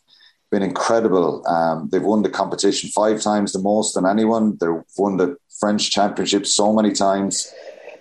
been 0.49 0.63
incredible. 0.63 1.45
Um, 1.47 1.89
they've 1.91 2.01
won 2.01 2.23
the 2.23 2.29
competition 2.29 2.89
five 2.89 3.21
times 3.21 3.53
the 3.53 3.59
most 3.59 3.93
than 3.93 4.05
anyone. 4.05 4.57
They've 4.59 4.83
won 4.97 5.17
the 5.17 5.37
French 5.59 5.91
championship 5.91 6.47
so 6.47 6.73
many 6.73 6.93
times, 6.93 7.53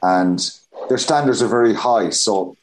and 0.02 0.38
their 0.88 0.98
standards 0.98 1.42
are 1.42 1.48
very 1.48 1.74
high. 1.74 2.10
So 2.10 2.56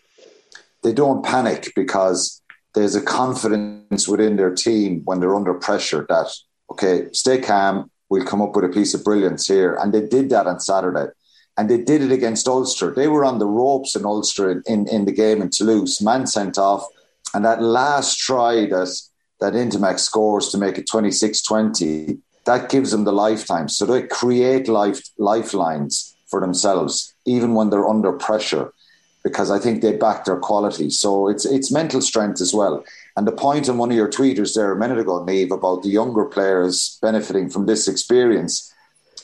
they 0.83 0.93
don't 0.93 1.24
panic 1.24 1.71
because 1.75 2.41
there's 2.74 2.95
a 2.95 3.01
confidence 3.01 4.07
within 4.07 4.36
their 4.36 4.53
team 4.53 5.01
when 5.05 5.19
they're 5.19 5.36
under 5.36 5.53
pressure 5.53 6.05
that 6.09 6.27
okay, 6.71 7.07
stay 7.12 7.39
calm. 7.39 7.89
We'll 8.09 8.25
come 8.25 8.41
up 8.41 8.55
with 8.55 8.65
a 8.65 8.69
piece 8.69 8.93
of 8.93 9.03
brilliance 9.03 9.48
here, 9.48 9.75
and 9.75 9.93
they 9.93 10.01
did 10.01 10.29
that 10.31 10.48
on 10.48 10.59
Saturday, 10.59 11.12
and 11.57 11.69
they 11.69 11.77
did 11.77 12.01
it 12.01 12.12
against 12.12 12.48
Ulster. 12.48 12.91
They 12.91 13.07
were 13.07 13.24
on 13.24 13.38
the 13.38 13.45
ropes 13.45 13.95
in 13.95 14.05
Ulster 14.05 14.50
in, 14.50 14.63
in, 14.65 14.88
in 14.88 15.05
the 15.05 15.12
game 15.12 15.41
in 15.41 15.50
Toulouse. 15.50 16.01
Man 16.01 16.25
sent 16.25 16.57
off, 16.57 16.88
and 17.33 17.45
that 17.45 17.62
last 17.62 18.17
try 18.17 18.65
that 18.65 19.00
that 19.39 19.53
Ntamack 19.53 20.00
scores 20.00 20.50
to 20.50 20.57
make 20.57 20.77
it 20.77 20.86
26-20, 20.88 22.19
that 22.45 22.69
gives 22.69 22.91
them 22.91 23.05
the 23.05 23.13
lifetime. 23.13 23.69
So 23.69 23.86
they 23.86 24.03
create 24.03 24.67
life 24.67 25.01
lifelines 25.17 26.15
for 26.27 26.41
themselves, 26.41 27.13
even 27.25 27.53
when 27.53 27.69
they're 27.69 27.88
under 27.88 28.12
pressure 28.12 28.74
because 29.24 29.52
I 29.52 29.60
think 29.60 29.82
they 29.82 29.96
back 29.96 30.26
their 30.26 30.38
quality. 30.38 30.90
So 30.90 31.28
it's 31.28 31.46
it's 31.46 31.72
mental 31.72 32.02
strength 32.02 32.42
as 32.42 32.54
well. 32.54 32.84
And 33.16 33.28
the 33.28 33.32
point 33.32 33.68
in 33.68 33.78
one 33.78 33.92
of 33.92 33.98
your 33.98 34.08
tweeters 34.08 34.56
there 34.56 34.72
a 34.72 34.80
minute 34.80 34.98
ago, 34.98 35.20
Niamh, 35.26 35.52
about 35.52 35.84
the 35.84 35.90
younger 35.90 36.26
players 36.26 36.98
benefiting 37.02 37.50
from 37.50 37.66
this 37.66 37.88
experience, 37.88 38.74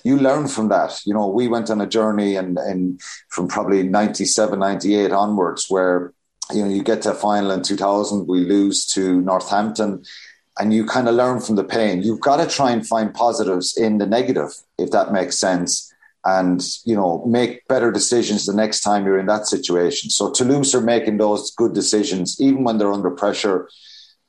you 0.03 0.17
learn 0.17 0.47
from 0.47 0.67
that. 0.69 0.99
You 1.05 1.13
know, 1.13 1.27
we 1.27 1.47
went 1.47 1.69
on 1.69 1.81
a 1.81 1.87
journey 1.87 2.35
and, 2.35 2.57
and 2.57 3.01
from 3.29 3.47
probably 3.47 3.83
97, 3.83 4.59
98 4.59 5.11
onwards 5.11 5.67
where, 5.69 6.13
you 6.53 6.63
know, 6.63 6.69
you 6.69 6.83
get 6.83 7.01
to 7.03 7.11
a 7.11 7.15
final 7.15 7.51
in 7.51 7.63
2000, 7.63 8.27
we 8.27 8.41
lose 8.41 8.85
to 8.87 9.21
Northampton 9.21 10.03
and 10.59 10.73
you 10.73 10.85
kind 10.85 11.07
of 11.07 11.15
learn 11.15 11.39
from 11.39 11.55
the 11.55 11.63
pain. 11.63 12.03
You've 12.03 12.21
got 12.21 12.37
to 12.37 12.47
try 12.47 12.71
and 12.71 12.85
find 12.85 13.13
positives 13.13 13.77
in 13.77 13.97
the 13.97 14.05
negative, 14.05 14.53
if 14.77 14.91
that 14.91 15.13
makes 15.13 15.39
sense 15.39 15.84
and 16.25 16.63
you 16.85 16.95
know 16.95 17.23
make 17.25 17.67
better 17.67 17.91
decisions 17.91 18.45
the 18.45 18.53
next 18.53 18.81
time 18.81 19.05
you're 19.05 19.19
in 19.19 19.27
that 19.27 19.47
situation. 19.47 20.09
So 20.09 20.31
Toulouse 20.31 20.73
are 20.75 20.81
making 20.81 21.17
those 21.17 21.51
good 21.51 21.73
decisions 21.73 22.41
even 22.41 22.63
when 22.63 22.77
they're 22.77 22.93
under 22.93 23.11
pressure. 23.11 23.69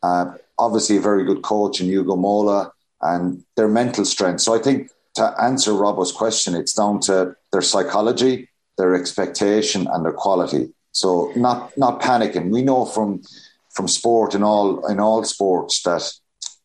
Uh, 0.03 0.35
obviously, 0.59 0.99
a 0.99 1.01
very 1.01 1.25
good 1.25 1.43
coach 1.43 1.81
in 1.81 1.89
Ugo 1.89 2.17
Mola 2.17 2.71
and 3.01 3.45
their 3.57 3.69
mental 3.69 4.05
strength. 4.05 4.43
So 4.43 4.55
I 4.55 4.59
think 4.59 4.91
to 5.15 5.35
answer 5.43 5.73
Robbo's 5.73 6.13
question, 6.13 6.55
it's 6.55 6.75
down 6.75 7.01
to 7.01 7.35
their 7.51 7.63
psychology, 7.63 8.49
their 8.77 8.95
expectation, 8.95 9.87
and 9.91 10.05
their 10.05 10.13
quality. 10.13 10.73
So 10.93 11.33
not 11.35 11.77
not 11.77 12.01
panicking. 12.01 12.51
We 12.51 12.63
know 12.63 12.85
from 12.85 13.23
from 13.71 13.89
sport 13.89 14.35
in 14.35 14.43
all 14.43 14.87
in 14.87 15.01
all 15.01 15.25
sports 15.25 15.83
that 15.83 16.13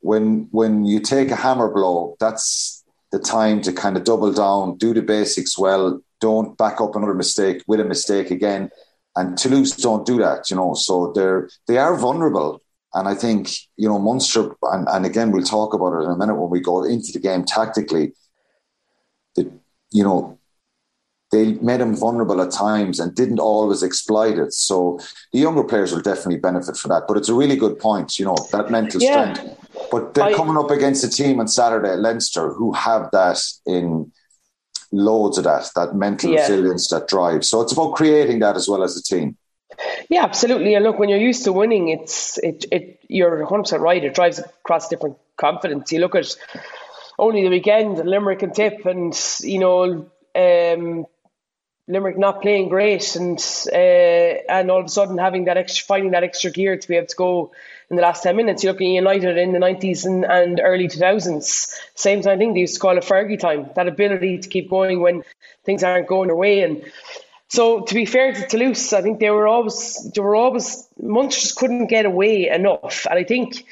when 0.01 0.47
when 0.51 0.85
you 0.85 0.99
take 0.99 1.31
a 1.31 1.35
hammer 1.35 1.69
blow, 1.69 2.17
that's 2.19 2.80
the 3.11 3.19
time 3.19 3.61
to 3.61 3.73
kind 3.73 3.97
of 3.97 4.03
double 4.03 4.31
down, 4.31 4.77
do 4.77 4.93
the 4.93 5.01
basics 5.01 5.57
well, 5.57 6.01
don't 6.19 6.57
back 6.57 6.79
up 6.79 6.95
another 6.95 7.13
mistake 7.13 7.63
with 7.67 7.79
a 7.79 7.85
mistake 7.85 8.31
again. 8.31 8.69
And 9.15 9.37
Toulouse 9.37 9.71
don't 9.71 10.05
do 10.05 10.17
that, 10.19 10.49
you 10.49 10.55
know. 10.55 10.73
So 10.73 11.11
they're 11.13 11.49
they 11.67 11.77
are 11.77 11.97
vulnerable. 11.97 12.61
And 12.93 13.07
I 13.07 13.15
think, 13.15 13.49
you 13.77 13.87
know, 13.87 13.99
Munster, 13.99 14.53
and, 14.63 14.87
and 14.89 15.05
again, 15.05 15.31
we'll 15.31 15.43
talk 15.43 15.73
about 15.73 15.93
it 15.93 16.03
in 16.03 16.11
a 16.11 16.17
minute 16.17 16.35
when 16.35 16.49
we 16.49 16.59
go 16.59 16.83
into 16.83 17.13
the 17.13 17.19
game 17.19 17.45
tactically, 17.45 18.13
that, 19.35 19.49
you 19.91 20.03
know, 20.03 20.37
they 21.31 21.53
made 21.53 21.79
them 21.79 21.95
vulnerable 21.95 22.41
at 22.41 22.51
times 22.51 22.99
and 22.99 23.15
didn't 23.15 23.39
always 23.39 23.81
exploit 23.81 24.37
it. 24.37 24.51
So 24.51 24.99
the 25.31 25.39
younger 25.39 25.63
players 25.63 25.93
will 25.93 26.01
definitely 26.01 26.39
benefit 26.39 26.75
from 26.75 26.89
that. 26.89 27.03
But 27.07 27.15
it's 27.15 27.29
a 27.29 27.33
really 27.33 27.55
good 27.55 27.79
point, 27.79 28.19
you 28.19 28.25
know, 28.25 28.35
that 28.51 28.69
mental 28.69 29.01
yeah. 29.01 29.33
strength. 29.33 29.60
But 29.89 30.13
they're 30.13 30.25
I, 30.25 30.33
coming 30.33 30.57
up 30.57 30.69
against 30.69 31.03
a 31.03 31.09
team 31.09 31.39
on 31.39 31.47
Saturday 31.47 31.91
at 31.91 31.99
Leinster 31.99 32.53
who 32.53 32.73
have 32.73 33.09
that 33.11 33.41
in 33.65 34.11
loads 34.91 35.37
of 35.37 35.45
that, 35.45 35.69
that 35.75 35.95
mental 35.95 36.31
yeah. 36.31 36.41
resilience, 36.41 36.89
that 36.89 37.07
drive. 37.07 37.45
So 37.45 37.61
it's 37.61 37.71
about 37.71 37.93
creating 37.93 38.39
that 38.39 38.55
as 38.55 38.67
well 38.67 38.83
as 38.83 38.97
a 38.97 39.03
team. 39.03 39.37
Yeah, 40.09 40.23
absolutely. 40.23 40.75
And 40.75 40.83
look, 40.83 40.99
when 40.99 41.09
you're 41.09 41.17
used 41.17 41.45
to 41.45 41.53
winning, 41.53 41.87
it's 41.89 42.37
it 42.39 42.65
it 42.71 42.99
you're 43.07 43.39
100 43.39 43.63
percent 43.63 43.81
right. 43.81 44.03
It 44.03 44.13
drives 44.13 44.39
across 44.39 44.89
different 44.89 45.17
confidence. 45.37 45.91
You 45.91 45.99
look 45.99 46.15
at 46.15 46.35
only 47.17 47.43
the 47.43 47.49
weekend, 47.49 47.97
Limerick 47.97 48.43
and 48.43 48.53
Tip, 48.53 48.85
and 48.85 49.17
you 49.41 49.59
know, 49.59 50.09
um, 50.35 51.05
Limerick 51.87 52.17
not 52.17 52.41
playing 52.41 52.69
great 52.69 53.15
and 53.15 53.39
uh, 53.71 53.75
and 53.75 54.69
all 54.69 54.79
of 54.79 54.85
a 54.85 54.89
sudden 54.89 55.17
having 55.17 55.45
that 55.45 55.57
extra 55.57 55.85
finding 55.85 56.11
that 56.11 56.23
extra 56.23 56.51
gear 56.51 56.77
to 56.77 56.87
be 56.87 56.95
able 56.95 57.07
to 57.07 57.15
go 57.15 57.51
in 57.89 57.97
the 57.97 58.01
last 58.01 58.23
10 58.23 58.35
minutes. 58.35 58.63
You 58.63 58.69
look 58.69 58.81
at 58.81 58.85
United 58.85 59.37
in 59.37 59.51
the 59.51 59.59
90s 59.59 60.05
and, 60.05 60.23
and 60.23 60.61
early 60.63 60.87
2000s, 60.87 61.73
same 61.93 62.21
time 62.21 62.39
thing, 62.39 62.53
they 62.53 62.61
used 62.61 62.75
to 62.75 62.79
call 62.79 62.97
it 62.97 63.03
Fergie 63.03 63.37
time, 63.37 63.69
that 63.75 63.87
ability 63.87 64.37
to 64.39 64.47
keep 64.47 64.69
going 64.69 65.01
when 65.01 65.23
things 65.65 65.83
aren't 65.83 66.07
going 66.07 66.27
their 66.27 66.35
way. 66.35 66.61
And 66.61 66.83
so 67.51 67.81
to 67.81 67.93
be 67.93 68.05
fair 68.05 68.31
to 68.31 68.47
Toulouse, 68.47 68.93
I 68.93 69.01
think 69.01 69.19
they 69.19 69.29
were 69.29 69.45
always 69.45 70.09
they 70.15 70.21
were 70.21 70.37
always 70.37 70.87
Munster 70.97 71.41
just 71.41 71.57
couldn't 71.57 71.87
get 71.87 72.05
away 72.05 72.47
enough. 72.47 73.05
And 73.09 73.19
I 73.19 73.25
think 73.25 73.65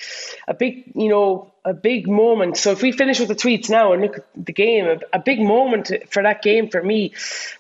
a 0.50 0.54
big 0.54 0.92
you 0.96 1.08
know 1.08 1.54
a 1.64 1.74
big 1.74 2.06
moment. 2.06 2.58
So 2.58 2.72
if 2.72 2.82
we 2.82 2.92
finish 2.92 3.22
with 3.22 3.30
the 3.30 3.36
tweets 3.36 3.70
now 3.70 3.94
and 3.94 4.02
look 4.02 4.18
at 4.18 4.26
the 4.36 4.52
game, 4.52 4.86
a, 4.86 5.00
a 5.14 5.20
big 5.20 5.40
moment 5.40 5.94
for 6.10 6.22
that 6.22 6.42
game 6.42 6.70
for 6.70 6.84
me 6.84 7.14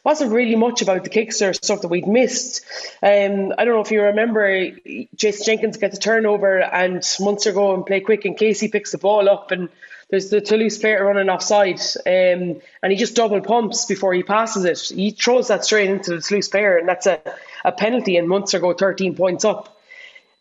wasn't 0.03 0.33
really 0.33 0.57
much 0.57 0.81
about 0.81 1.05
the 1.05 1.09
kicks 1.09 1.41
or 1.41 1.53
stuff 1.53 1.79
that 1.83 1.87
we'd 1.87 2.05
missed. 2.05 2.65
Um, 3.01 3.53
I 3.57 3.63
don't 3.63 3.75
know 3.75 3.81
if 3.81 3.91
you 3.91 4.01
remember, 4.01 4.71
Jason 5.15 5.45
Jenkins 5.45 5.77
gets 5.77 5.95
a 5.95 6.01
turnover 6.01 6.59
and 6.59 7.01
Munster 7.21 7.53
go 7.53 7.75
and 7.75 7.85
play 7.85 8.01
quick, 8.01 8.25
and 8.25 8.37
Casey 8.37 8.67
picks 8.67 8.91
the 8.91 8.97
ball 8.97 9.29
up 9.29 9.51
and 9.51 9.69
there's 10.09 10.29
the 10.29 10.41
Toulouse 10.41 10.77
player 10.77 11.05
running 11.05 11.29
offside, 11.29 11.79
um, 12.05 12.61
and 12.81 12.91
he 12.91 12.95
just 12.95 13.15
double 13.15 13.41
pumps 13.41 13.85
before 13.85 14.13
he 14.13 14.23
passes 14.23 14.65
it. 14.65 14.95
He 14.95 15.11
throws 15.11 15.49
that 15.49 15.65
straight 15.65 15.89
into 15.89 16.15
the 16.15 16.21
Toulouse 16.21 16.47
player, 16.47 16.77
and 16.77 16.87
that's 16.87 17.05
a, 17.05 17.19
a 17.63 17.71
penalty, 17.71 18.17
and 18.17 18.27
Munster 18.27 18.59
go 18.59 18.73
13 18.73 19.15
points 19.15 19.45
up. 19.45 19.75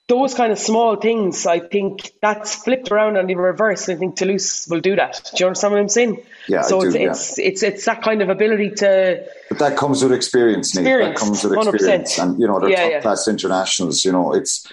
Those 0.06 0.32
kind 0.32 0.52
of 0.52 0.58
small 0.58 0.96
things, 0.96 1.44
I 1.44 1.60
think 1.60 2.12
that's 2.22 2.54
flipped 2.54 2.90
around 2.90 3.18
on 3.18 3.26
the 3.26 3.34
reverse, 3.34 3.88
and 3.88 3.96
I 3.96 4.00
think 4.00 4.16
Toulouse 4.16 4.66
will 4.70 4.80
do 4.80 4.96
that. 4.96 5.30
Do 5.34 5.44
you 5.44 5.46
understand 5.48 5.74
what 5.74 5.80
I'm 5.80 5.90
saying? 5.90 6.22
Yeah, 6.48 6.62
so 6.62 6.80
I 6.80 6.86
it's, 6.86 6.94
do, 6.94 7.00
yeah. 7.00 7.10
it's 7.10 7.38
it's 7.38 7.62
it's 7.62 7.84
that 7.84 8.02
kind 8.02 8.22
of 8.22 8.30
ability 8.30 8.70
to. 8.76 9.26
But 9.50 9.58
that 9.58 9.76
comes 9.76 10.02
with 10.02 10.12
experience. 10.12 10.72
That 10.72 10.80
Experience, 10.80 11.20
comes 11.20 11.44
with 11.44 11.52
100%. 11.52 12.22
and 12.22 12.40
you 12.40 12.46
know 12.46 12.58
they're 12.58 12.70
Yeah, 12.70 12.94
top 12.94 13.02
class 13.02 13.28
internationals. 13.28 14.02
You 14.02 14.12
know, 14.12 14.32
it's 14.32 14.66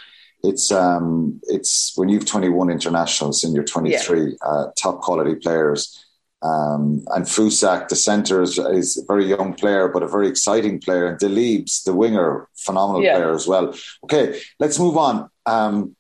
it's 0.49 0.71
um 0.71 1.39
it's 1.43 1.93
when 1.95 2.09
you've 2.09 2.25
21 2.25 2.69
internationals 2.69 3.43
and 3.43 3.53
you're 3.53 3.63
23 3.63 4.37
uh, 4.41 4.65
top 4.77 5.01
quality 5.01 5.35
players. 5.35 6.01
Um, 6.41 7.03
and 7.15 7.25
Fusak, 7.25 7.87
the 7.87 7.95
centre, 7.95 8.41
is, 8.43 8.59
is 8.59 8.97
a 8.97 9.05
very 9.07 9.25
young 9.25 9.55
player, 9.55 9.87
but 9.87 10.03
a 10.03 10.07
very 10.07 10.27
exciting 10.27 10.79
player. 10.79 11.07
And 11.07 11.19
Delibes, 11.19 11.83
the 11.83 11.93
winger, 11.95 12.47
phenomenal 12.55 13.01
Yeah. 13.03 13.15
player 13.15 13.33
as 13.33 13.47
well. 13.47 13.73
Okay, 14.03 14.39
let's 14.59 14.77
move 14.77 14.95
on. 14.95 15.29
Um, 15.47 15.95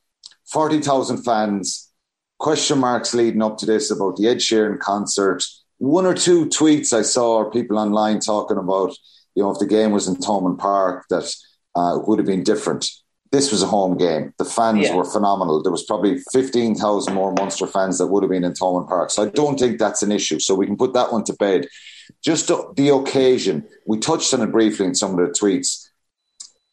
40,000 0.45 1.23
fans, 1.23 1.91
question 2.37 2.77
marks 2.77 3.15
leading 3.15 3.41
up 3.41 3.57
to 3.57 3.65
this 3.65 3.89
about 3.89 4.17
the 4.17 4.27
Ed 4.27 4.37
Sheeran 4.37 4.77
concert. 4.79 5.43
One 5.79 6.05
or 6.05 6.13
two 6.13 6.45
tweets 6.45 6.93
I 6.93 7.01
saw 7.01 7.37
or 7.37 7.49
people 7.49 7.79
online 7.79 8.19
talking 8.19 8.57
about, 8.57 8.95
you 9.33 9.41
know, 9.41 9.49
if 9.49 9.57
the 9.59 9.65
game 9.65 9.91
was 9.91 10.07
in 10.07 10.15
Thomond 10.15 10.59
Park, 10.59 11.05
that 11.09 11.33
uh, 11.75 11.97
it 11.99 12.07
would 12.07 12.19
have 12.19 12.27
been 12.27 12.43
different. 12.43 12.87
This 13.35 13.51
was 13.51 13.61
a 13.61 13.67
home 13.77 13.97
game. 13.97 14.33
The 14.37 14.45
fans 14.45 14.79
Yeah. 14.87 14.95
were 14.95 15.03
phenomenal. 15.03 15.61
There 15.61 15.71
was 15.77 15.83
probably 15.83 16.19
15,000 16.31 17.13
more 17.13 17.33
Munster 17.33 17.67
fans 17.67 17.97
that 17.97 18.07
would 18.07 18.23
have 18.23 18.29
been 18.29 18.45
in 18.45 18.53
Thomond 18.53 18.87
Park. 18.87 19.11
So 19.11 19.23
I 19.23 19.27
don't 19.41 19.59
think 19.59 19.77
that's 19.77 20.01
an 20.07 20.11
issue. 20.19 20.39
So 20.39 20.55
we 20.55 20.65
can 20.65 20.77
put 20.77 20.93
that 20.93 21.11
one 21.11 21.25
to 21.25 21.33
bed. 21.33 21.67
Just 22.23 22.47
the- 22.47 22.65
the 22.77 22.87
occasion, 22.99 23.65
we 23.85 23.97
touched 23.97 24.33
on 24.33 24.41
it 24.41 24.53
briefly 24.53 24.85
in 24.85 24.95
some 24.95 25.11
of 25.11 25.17
the 25.25 25.33
tweets. 25.33 25.69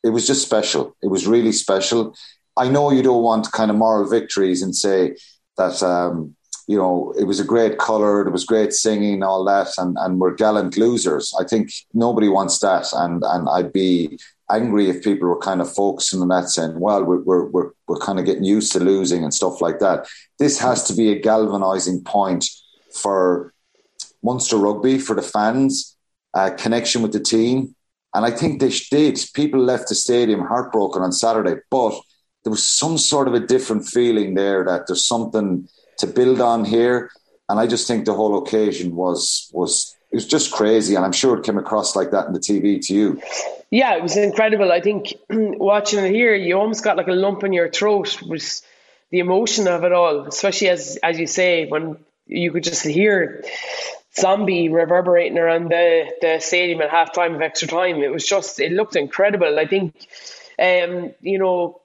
It 0.04 0.10
was 0.10 0.24
just 0.24 0.42
special. 0.42 0.94
It 1.02 1.08
was 1.08 1.26
really 1.26 1.50
special. 1.50 2.14
I 2.56 2.68
know 2.68 2.92
you 2.92 3.02
don't 3.02 3.24
want 3.24 3.50
kind 3.50 3.70
of 3.72 3.76
moral 3.76 4.08
victories 4.08 4.62
and 4.62 4.72
say 4.86 5.16
that 5.58 5.82
um, 5.82 6.36
you 6.68 6.76
know 6.80 7.12
it 7.18 7.24
was 7.24 7.40
a 7.40 7.44
great 7.54 7.78
colour, 7.78 8.14
it 8.28 8.30
was 8.30 8.44
great 8.44 8.72
singing, 8.72 9.22
all 9.24 9.42
that, 9.52 9.68
and, 9.78 9.96
and 10.02 10.20
we're 10.20 10.34
gallant 10.44 10.76
losers. 10.76 11.34
I 11.40 11.44
think 11.44 11.64
nobody 11.92 12.28
wants 12.28 12.56
that, 12.60 12.84
and 13.02 13.16
and 13.32 13.48
I'd 13.48 13.72
be 13.72 14.18
angry 14.52 14.88
if 14.88 15.02
people 15.02 15.28
were 15.28 15.38
kind 15.38 15.60
of 15.60 15.72
focusing 15.72 16.20
on 16.20 16.28
that, 16.28 16.48
saying, 16.48 16.78
"Well, 16.78 17.04
we're 17.04 17.22
we're 17.22 17.46
we're, 17.46 17.70
we're 17.86 17.98
kind 17.98 18.18
of 18.18 18.24
getting 18.24 18.44
used 18.44 18.72
to 18.72 18.80
losing 18.80 19.24
and 19.24 19.34
stuff 19.34 19.60
like 19.60 19.78
that." 19.80 20.06
This 20.38 20.58
has 20.58 20.84
to 20.88 20.94
be 20.94 21.10
a 21.10 21.20
galvanising 21.20 22.04
point 22.04 22.48
for 22.92 23.52
Munster 24.22 24.56
rugby 24.56 24.98
for 24.98 25.16
the 25.16 25.22
fans, 25.22 25.96
uh, 26.34 26.50
connection 26.50 27.02
with 27.02 27.12
the 27.12 27.20
team, 27.20 27.74
and 28.14 28.24
I 28.24 28.30
think 28.30 28.60
they 28.60 28.70
did. 28.90 29.18
People 29.34 29.60
left 29.60 29.88
the 29.88 29.94
stadium 29.94 30.40
heartbroken 30.40 31.02
on 31.02 31.12
Saturday, 31.12 31.60
but 31.70 31.94
there 32.44 32.50
was 32.50 32.62
some 32.62 32.98
sort 32.98 33.28
of 33.28 33.34
a 33.34 33.40
different 33.40 33.86
feeling 33.86 34.34
there 34.34 34.64
that 34.64 34.86
there's 34.86 35.06
something 35.06 35.68
to 35.98 36.06
build 36.06 36.40
on 36.40 36.64
here. 36.64 37.10
And 37.48 37.58
I 37.60 37.66
just 37.66 37.86
think 37.86 38.04
the 38.04 38.14
whole 38.14 38.38
occasion 38.38 38.94
was 38.94 39.50
was 39.52 39.96
it 40.12 40.16
was 40.16 40.26
just 40.26 40.52
crazy, 40.52 40.94
and 40.94 41.04
I'm 41.04 41.12
sure 41.12 41.38
it 41.38 41.44
came 41.44 41.56
across 41.56 41.96
like 41.96 42.10
that 42.10 42.26
in 42.26 42.34
the 42.34 42.38
TV 42.38 42.84
to 42.86 42.94
you. 42.94 43.22
Yeah, 43.70 43.96
it 43.96 44.02
was 44.02 44.16
incredible. 44.16 44.70
I 44.70 44.82
think 44.82 45.14
watching 45.30 46.04
it 46.04 46.12
here, 46.12 46.34
you 46.34 46.58
almost 46.58 46.84
got 46.84 46.98
like 46.98 47.08
a 47.08 47.12
lump 47.12 47.44
in 47.44 47.54
your 47.54 47.70
throat 47.70 48.20
with 48.22 48.60
the 49.10 49.20
emotion 49.20 49.66
of 49.68 49.84
it 49.84 49.92
all, 49.92 50.26
especially 50.26 50.68
as 50.68 50.98
as 51.02 51.18
you 51.18 51.26
say 51.26 51.66
when 51.66 51.96
you 52.26 52.52
could 52.52 52.62
just 52.62 52.84
hear 52.84 53.42
zombie 54.14 54.68
reverberating 54.68 55.38
around 55.38 55.70
the, 55.70 56.06
the 56.20 56.38
stadium 56.40 56.82
at 56.82 56.90
half 56.90 57.12
time 57.12 57.34
of 57.34 57.40
extra 57.40 57.68
time. 57.68 58.02
It 58.02 58.12
was 58.12 58.26
just 58.26 58.60
it 58.60 58.72
looked 58.72 58.96
incredible. 58.96 59.58
I 59.58 59.66
think 59.66 59.94
um, 60.58 61.12
you 61.22 61.38
know 61.38 61.80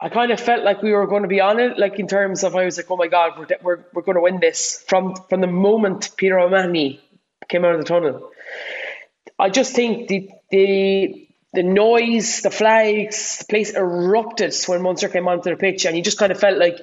I 0.00 0.08
kind 0.08 0.30
of 0.30 0.38
felt 0.38 0.64
like 0.64 0.80
we 0.80 0.92
were 0.92 1.06
going 1.06 1.22
to 1.22 1.28
be 1.28 1.40
on 1.40 1.58
it, 1.58 1.78
like 1.78 1.98
in 1.98 2.06
terms 2.06 2.44
of 2.44 2.54
I 2.54 2.64
was 2.64 2.76
like, 2.76 2.90
oh 2.90 2.96
my 2.96 3.08
god, 3.08 3.32
we're 3.38 3.48
we're, 3.62 3.84
we're 3.92 4.02
going 4.02 4.16
to 4.16 4.22
win 4.22 4.38
this 4.40 4.84
from 4.86 5.16
from 5.28 5.40
the 5.40 5.48
moment 5.48 6.10
Peter 6.16 6.38
O'Mahony 6.38 7.00
came 7.48 7.64
out 7.64 7.74
of 7.74 7.80
the 7.80 7.86
tunnel. 7.86 8.30
I 9.38 9.50
just 9.50 9.74
think 9.74 10.08
the 10.08 10.30
the 10.50 11.28
the 11.52 11.62
noise, 11.62 12.42
the 12.42 12.50
flags, 12.50 13.38
the 13.38 13.46
place 13.46 13.74
erupted 13.74 14.54
when 14.66 14.82
Munster 14.82 15.08
came 15.08 15.26
onto 15.26 15.50
the 15.50 15.56
pitch, 15.56 15.86
and 15.86 15.96
you 15.96 16.02
just 16.02 16.18
kind 16.18 16.30
of 16.30 16.38
felt 16.38 16.58
like, 16.58 16.78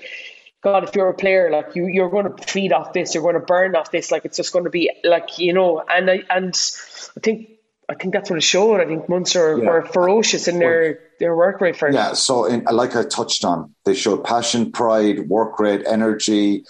God, 0.62 0.84
if 0.84 0.96
you're 0.96 1.10
a 1.10 1.14
player, 1.14 1.52
like 1.52 1.76
you, 1.76 1.86
you're 1.88 2.10
going 2.10 2.36
to 2.36 2.44
feed 2.44 2.74
off 2.74 2.92
this, 2.92 3.14
you're 3.14 3.24
going 3.24 3.36
to 3.36 3.40
burn 3.40 3.76
off 3.76 3.92
this, 3.92 4.12
like 4.12 4.26
it's 4.26 4.38
just 4.38 4.52
going 4.52 4.66
to 4.66 4.72
be 4.72 4.90
like 5.04 5.38
you 5.38 5.54
know. 5.54 5.84
And 5.88 6.10
I 6.10 6.24
and 6.30 6.54
I 7.16 7.20
think 7.22 7.50
I 7.90 7.94
think 7.96 8.14
that's 8.14 8.30
what 8.30 8.38
it 8.38 8.44
showed. 8.44 8.82
I 8.82 8.86
think 8.86 9.08
Munster 9.10 9.58
Yeah. 9.58 9.70
were 9.70 9.86
ferocious 9.86 10.48
in 10.48 10.60
their 10.60 11.00
their 11.20 11.36
work 11.36 11.62
rate 11.62 11.78
for. 11.78 11.90
Yeah, 11.90 12.14
so 12.14 12.46
in, 12.46 12.64
like 12.72 12.96
I 12.96 13.04
touched 13.04 13.46
on, 13.46 13.74
they 13.86 13.94
showed 13.94 14.24
passion, 14.26 14.72
pride, 14.72 15.30
work 15.30 15.60
rate, 15.60 15.84
energy, 15.86 16.66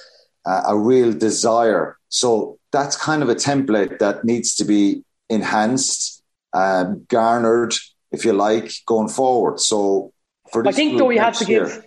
uh, 0.45 0.63
a 0.67 0.77
real 0.77 1.11
desire. 1.13 1.97
So 2.09 2.59
that's 2.71 2.95
kind 2.95 3.23
of 3.23 3.29
a 3.29 3.35
template 3.35 3.97
that 3.99 4.23
needs 4.23 4.53
to 4.55 4.65
be 4.65 5.03
enhanced, 5.29 6.21
um, 6.53 7.05
garnered, 7.09 7.73
if 8.11 8.23
you 8.25 8.33
like, 8.33 8.71
going 8.85 9.07
forward. 9.09 9.59
So 9.59 10.11
for 10.51 10.67
I 10.67 10.71
think 10.71 10.97
though 10.99 11.05
we 11.05 11.17
have 11.17 11.37
to 11.39 11.45
year- 11.45 11.65
give 11.65 11.84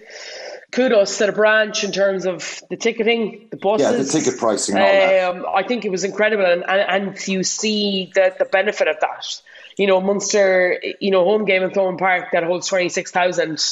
kudos 0.72 1.18
to 1.18 1.26
the 1.26 1.32
branch 1.32 1.84
in 1.84 1.92
terms 1.92 2.26
of 2.26 2.62
the 2.68 2.76
ticketing, 2.76 3.48
the 3.50 3.56
buses, 3.56 3.90
Yeah, 3.90 3.96
the 3.96 4.04
ticket 4.04 4.38
pricing 4.38 4.76
and 4.76 4.84
all 4.84 4.90
that. 4.90 5.36
Um, 5.36 5.46
I 5.54 5.62
think 5.62 5.84
it 5.84 5.90
was 5.90 6.04
incredible, 6.04 6.44
and, 6.44 6.64
and, 6.68 7.06
and 7.08 7.28
you 7.28 7.42
see 7.42 8.12
the, 8.14 8.34
the 8.38 8.44
benefit 8.44 8.88
of 8.88 8.96
that. 9.00 9.40
You 9.76 9.86
know, 9.86 10.00
Munster, 10.00 10.82
you 11.00 11.10
know, 11.10 11.24
home 11.24 11.44
game 11.44 11.62
in 11.62 11.70
Thomond 11.70 11.98
Park 11.98 12.32
that 12.32 12.44
holds 12.44 12.66
twenty 12.66 12.88
six 12.88 13.10
thousand. 13.10 13.64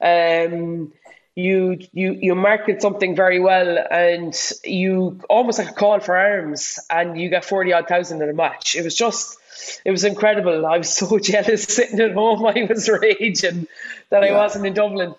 Um, 0.00 0.92
you 1.34 1.78
you 1.92 2.12
you 2.12 2.34
market 2.34 2.80
something 2.80 3.14
very 3.14 3.40
well, 3.40 3.78
and 3.90 4.34
you 4.64 5.20
almost 5.28 5.58
like 5.58 5.70
a 5.70 5.74
call 5.74 6.00
for 6.00 6.16
arms, 6.16 6.78
and 6.90 7.20
you 7.20 7.28
get 7.28 7.44
forty 7.44 7.72
odd 7.72 7.88
thousand 7.88 8.22
in 8.22 8.28
a 8.28 8.34
match. 8.34 8.76
It 8.76 8.84
was 8.84 8.94
just. 8.94 9.36
It 9.84 9.90
was 9.90 10.04
incredible. 10.04 10.64
I 10.64 10.78
was 10.78 10.88
so 10.88 11.18
jealous 11.22 11.64
sitting 11.64 11.98
at 12.00 12.14
home. 12.14 12.46
I 12.46 12.68
was 12.70 12.88
raging 12.88 13.66
that 14.08 14.22
I 14.22 14.30
wasn't 14.30 14.66
in 14.66 14.74
Dublin. 14.74 15.16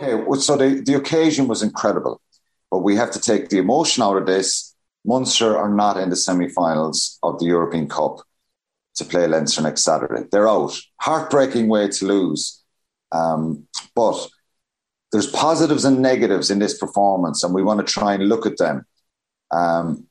Okay, 0.00 0.22
so 0.38 0.56
the, 0.56 0.80
the 0.80 0.94
occasion 0.94 1.48
was 1.48 1.62
incredible, 1.62 2.20
but 2.70 2.78
we 2.78 2.94
have 2.96 3.10
to 3.12 3.20
take 3.20 3.48
the 3.48 3.58
emotion 3.58 4.02
out 4.02 4.16
of 4.16 4.26
this. 4.26 4.74
Munster 5.04 5.56
are 5.56 5.68
not 5.68 5.96
in 5.96 6.10
the 6.10 6.16
semi 6.16 6.48
finals 6.48 7.18
of 7.22 7.38
the 7.38 7.46
European 7.46 7.88
Cup 7.88 8.18
to 8.96 9.04
play 9.04 9.26
Leinster 9.26 9.62
next 9.62 9.82
Saturday. 9.82 10.28
They're 10.30 10.48
out. 10.48 10.78
Heartbreaking 11.00 11.68
way 11.68 11.88
to 11.88 12.06
lose. 12.06 12.62
Um, 13.10 13.66
but 13.94 14.28
there's 15.10 15.30
positives 15.30 15.84
and 15.84 16.00
negatives 16.00 16.50
in 16.50 16.58
this 16.58 16.78
performance, 16.78 17.42
and 17.42 17.54
we 17.54 17.62
want 17.62 17.84
to 17.84 17.92
try 17.92 18.14
and 18.14 18.28
look 18.28 18.46
at 18.46 18.58
them. 18.58 18.84
Um, 19.50 20.06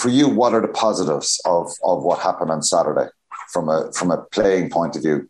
for 0.00 0.08
you, 0.08 0.28
what 0.28 0.54
are 0.54 0.60
the 0.60 0.68
positives 0.68 1.40
of, 1.44 1.70
of 1.84 2.02
what 2.02 2.18
happened 2.18 2.50
on 2.50 2.62
Saturday 2.62 3.08
from 3.52 3.68
a 3.68 3.92
from 3.92 4.10
a 4.10 4.18
playing 4.32 4.70
point 4.70 4.96
of 4.96 5.02
view? 5.02 5.28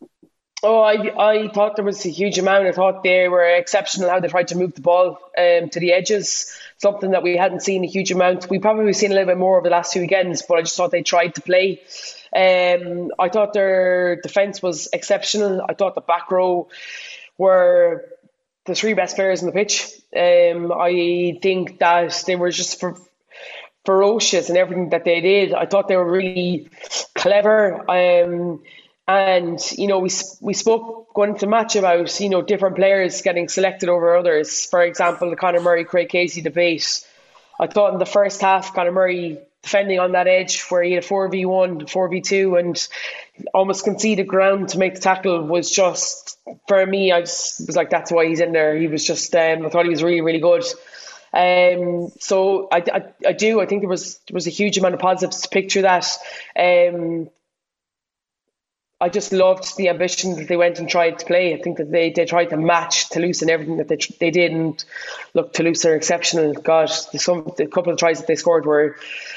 Oh, 0.65 0.81
I 0.81 0.95
I 1.19 1.49
thought 1.49 1.75
there 1.75 1.85
was 1.85 2.07
a 2.07 2.09
huge 2.09 2.39
amount. 2.39 2.67
I 2.67 2.73
thought 2.73 3.03
they 3.03 3.29
were 3.29 3.45
exceptional 3.45 4.11
how 4.11 4.21
they 4.21 4.29
tried 4.29 4.49
to 4.49 4.57
move 4.57 4.75
the 4.75 4.81
ball 4.81 5.19
um, 5.37 5.69
to 5.71 5.81
the 5.81 5.93
edges, 5.93 6.57
something 6.79 7.11
that 7.11 7.25
we 7.25 7.37
hadn't 7.37 7.63
seen 7.63 7.83
a 7.83 7.89
huge 7.89 8.13
amount. 8.13 8.49
We 8.49 8.61
probably 8.61 8.93
seen 8.93 9.11
a 9.11 9.15
little 9.15 9.29
bit 9.29 9.39
more 9.39 9.59
over 9.59 9.69
the 9.69 9.73
last 9.73 9.93
few 9.93 10.03
weekends, 10.03 10.43
but 10.43 10.59
I 10.59 10.63
just 10.63 10.77
thought 10.77 10.93
they 10.93 11.03
tried 11.03 11.35
to 11.35 11.41
play. 11.41 11.83
Um, 12.35 13.11
I 13.19 13.29
thought 13.29 13.53
their 13.55 14.21
defence 14.23 14.63
was 14.63 14.89
exceptional. 14.93 15.63
I 15.69 15.75
thought 15.75 15.97
the 15.97 16.01
back 16.01 16.31
row 16.31 16.69
were 17.37 18.05
the 18.65 18.75
three 18.77 18.95
best 18.95 19.17
players 19.17 19.43
on 19.43 19.47
the 19.47 19.53
pitch. 19.53 19.91
Um, 20.17 20.71
I 20.73 21.39
think 21.43 21.81
that 21.81 22.23
they 22.27 22.37
were 22.37 22.51
just 22.51 22.79
for 22.79 22.97
ferocious 23.85 24.49
in 24.49 24.57
everything 24.57 24.91
that 24.91 25.05
they 25.05 25.21
did. 25.21 25.53
I 25.55 25.67
thought 25.67 25.89
they 25.89 25.97
were 25.97 26.11
really 26.11 26.69
clever. 27.17 27.91
Um, 27.91 28.63
and 29.13 29.61
you 29.73 29.89
know, 29.89 29.99
we 29.99 30.11
we 30.41 30.55
spoke 30.55 31.13
going 31.15 31.35
the 31.35 31.47
match 31.47 31.77
about 31.77 32.21
you 32.21 32.29
know 32.31 32.43
different 32.43 32.77
players 32.77 33.23
getting 33.23 33.49
selected 33.49 33.89
over 33.89 34.17
others. 34.17 34.67
For 34.67 34.83
example, 34.83 35.31
the 35.31 35.37
Conor 35.37 35.61
Murray 35.61 35.85
Craig 35.85 36.09
Casey 36.09 36.41
debate. 36.41 37.07
I 37.61 37.67
thought 37.67 37.93
in 37.93 37.99
the 37.99 38.07
first 38.07 38.41
half, 38.41 38.75
Conor 38.75 38.93
Murray 38.93 39.39
defending 39.63 40.01
on 40.01 40.13
that 40.13 40.27
edge 40.27 40.63
where 40.63 40.83
he 40.83 40.93
had 40.93 41.05
a 41.05 41.07
four 41.07 41.29
v 41.29 41.45
one, 41.45 41.87
four 41.87 42.09
v 42.09 42.21
two, 42.21 42.57
and 42.57 42.89
almost 43.53 43.85
conceded 43.85 44.27
ground 44.27 44.71
to 44.71 44.79
make 44.79 44.95
the 44.95 45.01
tackle 45.01 45.47
was 45.47 45.71
just 45.71 46.39
for 46.67 46.85
me. 46.85 47.13
I 47.13 47.21
just 47.21 47.67
was 47.67 47.77
like, 47.77 47.91
that's 47.91 48.11
why 48.11 48.27
he's 48.27 48.41
in 48.41 48.53
there. 48.53 48.77
He 48.77 48.89
was 48.89 49.05
just, 49.05 49.35
um, 49.35 49.67
I 49.67 49.69
thought 49.69 49.85
he 49.85 49.91
was 49.91 50.03
really, 50.03 50.23
really 50.23 50.41
good. 50.41 50.65
Um, 51.35 52.11
so 52.19 52.69
I, 52.73 52.83
I, 52.93 53.29
I 53.29 53.33
do. 53.33 53.61
I 53.61 53.67
think 53.67 53.83
there 53.83 53.89
was 53.89 54.19
there 54.29 54.35
was 54.35 54.47
a 54.47 54.51
huge 54.51 54.79
amount 54.79 54.95
of 54.95 55.01
positives 55.01 55.43
to 55.43 55.49
picture 55.49 55.83
that. 55.83 56.07
Um, 56.59 57.31
I 59.03 59.09
just 59.09 59.33
loved 59.33 59.77
the 59.77 59.89
ambition 59.89 60.37
that 60.37 60.47
they 60.47 60.57
went 60.57 60.79
and 60.79 60.89
tried 60.89 61.19
to 61.19 61.27
play. 61.27 61.53
I 61.53 61.61
think 61.61 61.79
that 61.79 61.91
they, 61.91 62.11
they 62.11 62.25
tried 62.25 62.51
to 62.51 62.57
match 62.57 63.09
Toulouse 63.09 63.43
and 63.43 63.51
everything 63.51 63.79
that 63.79 63.89
they 63.89 63.99
they 64.21 64.31
did. 64.31 64.53
And 64.53 64.85
look, 65.35 65.53
Toulouse 65.53 65.85
are 65.85 65.97
exceptional. 65.97 66.53
God, 66.53 66.89
the, 67.11 67.19
some 67.19 67.53
the 67.57 67.67
couple 67.67 67.93
of 67.93 67.99
tries 67.99 68.21
that 68.21 68.29
they 68.29 68.37
scored 68.37 68.65
were 68.65 68.95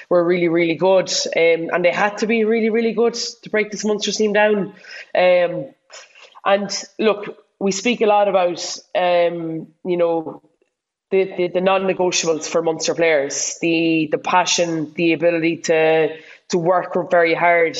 were 0.07 0.23
really 0.23 0.49
really 0.49 0.75
good, 0.75 1.11
um, 1.35 1.71
and 1.73 1.83
they 1.83 1.91
had 1.91 2.19
to 2.19 2.27
be 2.27 2.45
really 2.45 2.69
really 2.69 2.93
good 2.93 3.15
to 3.15 3.49
break 3.49 3.71
this 3.71 3.83
Munster 3.83 4.11
team 4.11 4.33
down. 4.33 4.75
Um, 5.15 5.73
and 6.45 6.83
look, 6.99 7.43
we 7.57 7.71
speak 7.71 8.01
a 8.01 8.05
lot 8.05 8.27
about 8.27 8.59
um, 8.93 9.73
you 9.83 9.97
know 9.97 10.43
the, 11.09 11.23
the, 11.37 11.47
the 11.47 11.61
non-negotiables 11.61 12.47
for 12.47 12.61
Munster 12.61 12.93
players, 12.93 13.57
the 13.61 14.09
the 14.11 14.19
passion, 14.19 14.93
the 14.93 15.13
ability 15.13 15.57
to 15.57 16.17
to 16.49 16.57
work 16.57 16.95
very 17.09 17.33
hard. 17.33 17.77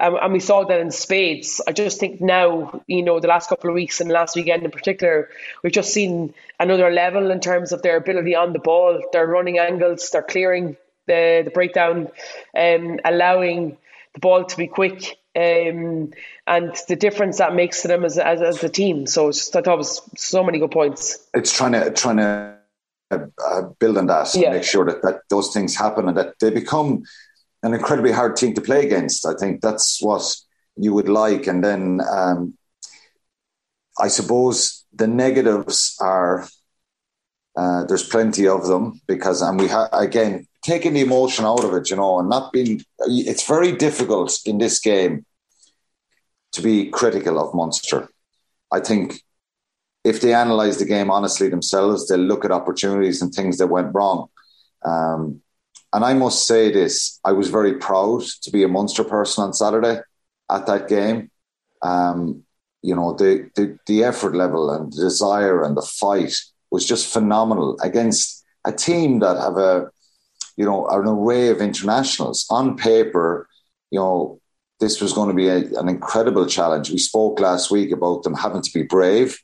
Um, 0.00 0.18
and 0.20 0.32
we 0.32 0.40
saw 0.40 0.64
that 0.64 0.80
in 0.80 0.90
spades. 0.90 1.60
I 1.68 1.72
just 1.72 2.00
think 2.00 2.20
now, 2.20 2.82
you 2.86 3.02
know, 3.02 3.20
the 3.20 3.28
last 3.28 3.48
couple 3.48 3.70
of 3.70 3.74
weeks 3.74 4.00
and 4.00 4.10
last 4.10 4.34
weekend 4.34 4.64
in 4.64 4.70
particular, 4.70 5.28
we've 5.62 5.72
just 5.72 5.92
seen 5.92 6.34
another 6.58 6.90
level 6.90 7.30
in 7.30 7.40
terms 7.40 7.72
of 7.72 7.82
their 7.82 7.96
ability 7.96 8.34
on 8.34 8.52
the 8.52 8.58
ball, 8.58 9.00
their 9.12 9.26
running 9.26 9.58
angles, 9.58 10.10
their 10.10 10.22
clearing 10.22 10.76
the, 11.06 11.42
the 11.44 11.50
breakdown, 11.50 12.08
um, 12.56 12.98
allowing 13.04 13.76
the 14.14 14.20
ball 14.20 14.44
to 14.44 14.56
be 14.56 14.66
quick. 14.66 15.16
Um, 15.36 16.12
and 16.48 16.74
the 16.88 16.96
difference 16.96 17.38
that 17.38 17.54
makes 17.54 17.82
to 17.82 17.88
them 17.88 18.04
as, 18.04 18.18
as, 18.18 18.42
as 18.42 18.64
a 18.64 18.68
team. 18.68 19.06
So 19.06 19.30
just, 19.30 19.54
I 19.54 19.60
thought 19.60 19.74
it 19.74 19.78
was 19.78 20.02
so 20.16 20.42
many 20.42 20.58
good 20.58 20.72
points. 20.72 21.18
It's 21.32 21.56
trying 21.56 21.72
to 21.72 21.92
trying 21.92 22.16
to 22.16 22.58
uh, 23.12 23.62
build 23.78 23.98
on 23.98 24.06
that 24.06 24.34
yeah. 24.34 24.48
and 24.48 24.56
make 24.56 24.64
sure 24.64 24.84
that, 24.86 25.02
that 25.02 25.20
those 25.30 25.52
things 25.52 25.76
happen 25.76 26.08
and 26.08 26.16
that 26.16 26.34
they 26.40 26.50
become 26.50 27.04
an 27.62 27.74
incredibly 27.74 28.12
hard 28.12 28.36
team 28.36 28.54
to 28.54 28.60
play 28.60 28.84
against. 28.86 29.26
I 29.26 29.34
think 29.34 29.60
that's 29.60 29.98
what 30.00 30.36
you 30.76 30.94
would 30.94 31.08
like. 31.08 31.46
And 31.46 31.62
then 31.62 32.00
um, 32.08 32.54
I 33.98 34.08
suppose 34.08 34.84
the 34.92 35.08
negatives 35.08 35.96
are 36.00 36.48
uh, 37.56 37.84
there's 37.86 38.08
plenty 38.08 38.46
of 38.46 38.66
them 38.68 39.00
because, 39.08 39.42
and 39.42 39.58
we 39.58 39.66
have 39.66 39.88
again 39.92 40.46
taking 40.62 40.92
the 40.94 41.00
emotion 41.00 41.44
out 41.44 41.64
of 41.64 41.74
it, 41.74 41.90
you 41.90 41.96
know, 41.96 42.20
and 42.20 42.28
not 42.28 42.52
being. 42.52 42.80
It's 43.00 43.46
very 43.46 43.72
difficult 43.72 44.38
in 44.46 44.58
this 44.58 44.78
game 44.78 45.24
to 46.52 46.62
be 46.62 46.88
critical 46.90 47.38
of 47.40 47.54
Munster. 47.54 48.08
I 48.72 48.80
think 48.80 49.22
if 50.04 50.20
they 50.20 50.34
analyse 50.34 50.78
the 50.78 50.84
game 50.84 51.10
honestly 51.10 51.48
themselves, 51.48 52.06
they'll 52.06 52.18
look 52.18 52.44
at 52.44 52.52
opportunities 52.52 53.20
and 53.20 53.32
things 53.32 53.58
that 53.58 53.66
went 53.66 53.94
wrong. 53.94 54.28
Um, 54.84 55.42
and 55.92 56.04
I 56.04 56.14
must 56.14 56.46
say 56.46 56.70
this: 56.70 57.18
I 57.24 57.32
was 57.32 57.48
very 57.48 57.74
proud 57.74 58.22
to 58.42 58.50
be 58.50 58.62
a 58.62 58.68
Munster 58.68 59.04
person 59.04 59.44
on 59.44 59.54
Saturday 59.54 60.00
at 60.50 60.66
that 60.66 60.88
game. 60.88 61.30
Um, 61.82 62.44
you 62.82 62.94
know, 62.94 63.14
the, 63.14 63.50
the 63.54 63.78
the 63.86 64.04
effort 64.04 64.34
level 64.34 64.70
and 64.70 64.92
the 64.92 65.02
desire 65.02 65.62
and 65.62 65.76
the 65.76 65.82
fight 65.82 66.34
was 66.70 66.84
just 66.84 67.12
phenomenal 67.12 67.78
against 67.82 68.44
a 68.64 68.72
team 68.72 69.20
that 69.20 69.36
have 69.36 69.56
a 69.56 69.90
you 70.56 70.64
know 70.64 70.86
an 70.88 71.06
array 71.06 71.48
of 71.48 71.60
internationals 71.60 72.46
on 72.50 72.76
paper. 72.76 73.48
You 73.90 74.00
know, 74.00 74.40
this 74.80 75.00
was 75.00 75.12
going 75.12 75.28
to 75.28 75.34
be 75.34 75.48
a, 75.48 75.78
an 75.78 75.88
incredible 75.88 76.46
challenge. 76.46 76.90
We 76.90 76.98
spoke 76.98 77.40
last 77.40 77.70
week 77.70 77.90
about 77.92 78.22
them 78.22 78.34
having 78.34 78.62
to 78.62 78.70
be 78.72 78.82
brave. 78.82 79.38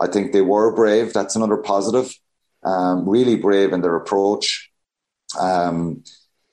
I 0.00 0.06
think 0.06 0.32
they 0.32 0.40
were 0.40 0.74
brave. 0.74 1.12
That's 1.12 1.36
another 1.36 1.58
positive. 1.58 2.12
Um, 2.64 3.08
really 3.08 3.36
brave 3.36 3.72
in 3.72 3.82
their 3.82 3.96
approach. 3.96 4.71
Um, 5.38 6.04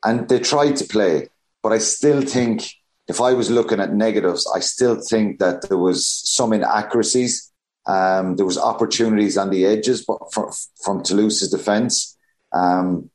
and 0.04 0.28
they 0.30 0.40
tried 0.40 0.76
to 0.78 0.86
play, 0.86 1.30
but 1.62 1.74
I 1.74 1.78
still 1.78 2.22
think 2.22 2.70
if 3.08 3.20
I 3.20 3.34
was 3.34 3.50
looking 3.50 3.80
at 3.80 3.94
negatives, 3.94 4.50
I 4.56 4.60
still 4.60 5.02
think 5.02 5.40
that 5.40 5.68
there 5.68 5.78
was 5.78 6.08
some 6.08 6.54
inaccuracies. 6.54 7.52
Um, 7.88 8.36
there 8.36 8.46
was 8.46 8.58
opportunities 8.58 9.38
on 9.38 9.50
the 9.50 9.66
edges, 9.66 10.06
but 10.06 10.32
from, 10.32 10.52
from 10.84 11.02
Toulouse's 11.02 11.50
defence. 11.50 12.16
Um, 12.54 13.10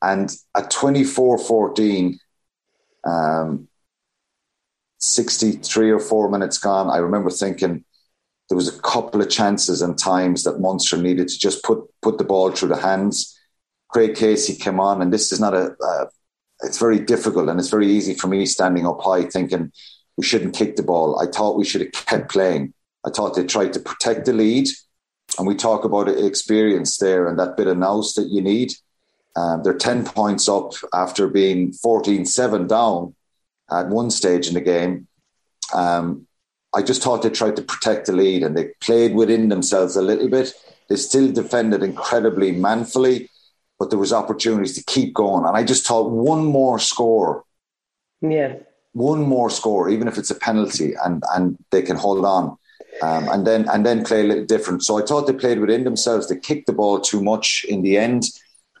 and 0.00 0.30
at 0.56 0.70
24-14, 0.70 2.16
um, 3.04 3.68
63 4.98 5.90
or 5.90 5.98
four 6.00 6.30
minutes 6.30 6.58
gone, 6.58 6.88
I 6.88 6.98
remember 6.98 7.30
thinking 7.30 7.84
there 8.48 8.56
was 8.56 8.74
a 8.74 8.80
couple 8.82 9.20
of 9.20 9.30
chances 9.30 9.82
and 9.82 9.98
times 9.98 10.44
that 10.44 10.60
Munster 10.60 10.96
needed 10.96 11.28
to 11.28 11.38
just 11.38 11.62
put 11.64 11.82
put 12.02 12.18
the 12.18 12.24
ball 12.24 12.50
through 12.50 12.68
the 12.68 12.76
hands 12.76 13.38
Craig 13.94 14.16
Casey 14.16 14.56
came 14.56 14.80
on, 14.80 15.00
and 15.00 15.12
this 15.12 15.30
is 15.30 15.38
not 15.38 15.54
a. 15.54 15.76
It's 16.62 16.78
very 16.78 16.98
difficult, 16.98 17.48
and 17.48 17.60
it's 17.60 17.70
very 17.70 17.86
easy 17.86 18.14
for 18.14 18.26
me 18.26 18.44
standing 18.44 18.86
up 18.86 19.00
high 19.00 19.22
thinking 19.22 19.70
we 20.16 20.24
shouldn't 20.24 20.56
kick 20.56 20.74
the 20.74 20.82
ball. 20.82 21.20
I 21.20 21.26
thought 21.26 21.56
we 21.56 21.64
should 21.64 21.80
have 21.82 21.92
kept 21.92 22.32
playing. 22.32 22.74
I 23.06 23.10
thought 23.10 23.36
they 23.36 23.44
tried 23.44 23.72
to 23.74 23.80
protect 23.80 24.26
the 24.26 24.32
lead, 24.32 24.66
and 25.38 25.46
we 25.46 25.54
talk 25.54 25.84
about 25.84 26.08
experience 26.08 26.98
there 26.98 27.28
and 27.28 27.38
that 27.38 27.56
bit 27.56 27.68
of 27.68 27.78
nous 27.78 28.14
that 28.14 28.30
you 28.30 28.42
need. 28.42 28.72
Um, 29.36 29.62
they're 29.62 29.78
10 29.78 30.04
points 30.04 30.48
up 30.48 30.72
after 30.92 31.28
being 31.28 31.72
14 31.72 32.24
7 32.24 32.66
down 32.66 33.14
at 33.70 33.88
one 33.88 34.10
stage 34.10 34.48
in 34.48 34.54
the 34.54 34.60
game. 34.60 35.06
Um, 35.72 36.26
I 36.74 36.82
just 36.82 37.02
thought 37.02 37.22
they 37.22 37.30
tried 37.30 37.56
to 37.56 37.62
protect 37.62 38.06
the 38.06 38.12
lead 38.12 38.42
and 38.42 38.56
they 38.56 38.70
played 38.80 39.14
within 39.14 39.48
themselves 39.48 39.96
a 39.96 40.02
little 40.02 40.28
bit. 40.28 40.52
They 40.88 40.96
still 40.96 41.32
defended 41.32 41.82
incredibly 41.82 42.52
manfully 42.52 43.28
but 43.84 43.90
there 43.90 43.98
was 43.98 44.14
opportunities 44.14 44.74
to 44.74 44.84
keep 44.84 45.12
going. 45.12 45.44
And 45.44 45.54
I 45.54 45.62
just 45.62 45.86
thought 45.86 46.10
one 46.10 46.42
more 46.46 46.78
score. 46.78 47.44
Yeah. 48.22 48.56
One 48.94 49.20
more 49.20 49.50
score, 49.50 49.90
even 49.90 50.08
if 50.08 50.16
it's 50.16 50.30
a 50.30 50.34
penalty, 50.34 50.94
and 51.04 51.22
and 51.34 51.58
they 51.70 51.82
can 51.82 51.96
hold 51.96 52.24
on. 52.24 52.56
Um, 53.02 53.28
and 53.28 53.46
then 53.46 53.68
and 53.68 53.84
then 53.84 54.02
play 54.02 54.22
a 54.22 54.24
little 54.24 54.46
different. 54.46 54.84
So 54.84 54.98
I 54.98 55.02
thought 55.04 55.26
they 55.26 55.34
played 55.34 55.58
within 55.60 55.84
themselves. 55.84 56.28
They 56.28 56.38
kicked 56.38 56.66
the 56.66 56.72
ball 56.72 56.98
too 56.98 57.22
much 57.22 57.66
in 57.68 57.82
the 57.82 57.98
end. 57.98 58.24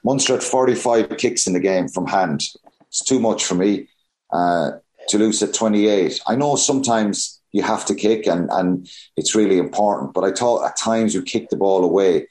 Munster 0.04 0.34
had 0.34 0.42
45 0.42 1.18
kicks 1.18 1.46
in 1.46 1.52
the 1.52 1.60
game 1.60 1.88
from 1.88 2.06
hand. 2.06 2.40
It's 2.88 3.04
too 3.04 3.20
much 3.20 3.44
for 3.44 3.56
me. 3.56 3.88
Uh, 4.32 4.70
Toulouse 5.08 5.42
at 5.42 5.52
28. 5.52 6.18
I 6.26 6.34
know 6.34 6.56
sometimes 6.56 7.42
you 7.52 7.62
have 7.62 7.84
to 7.86 7.94
kick 7.94 8.26
and, 8.26 8.48
and 8.52 8.88
it's 9.16 9.34
really 9.34 9.58
important, 9.58 10.14
but 10.14 10.24
I 10.24 10.32
thought 10.32 10.64
at 10.64 10.76
times 10.76 11.14
you 11.14 11.22
kick 11.22 11.50
the 11.50 11.56
ball 11.56 11.84
away 11.84 12.26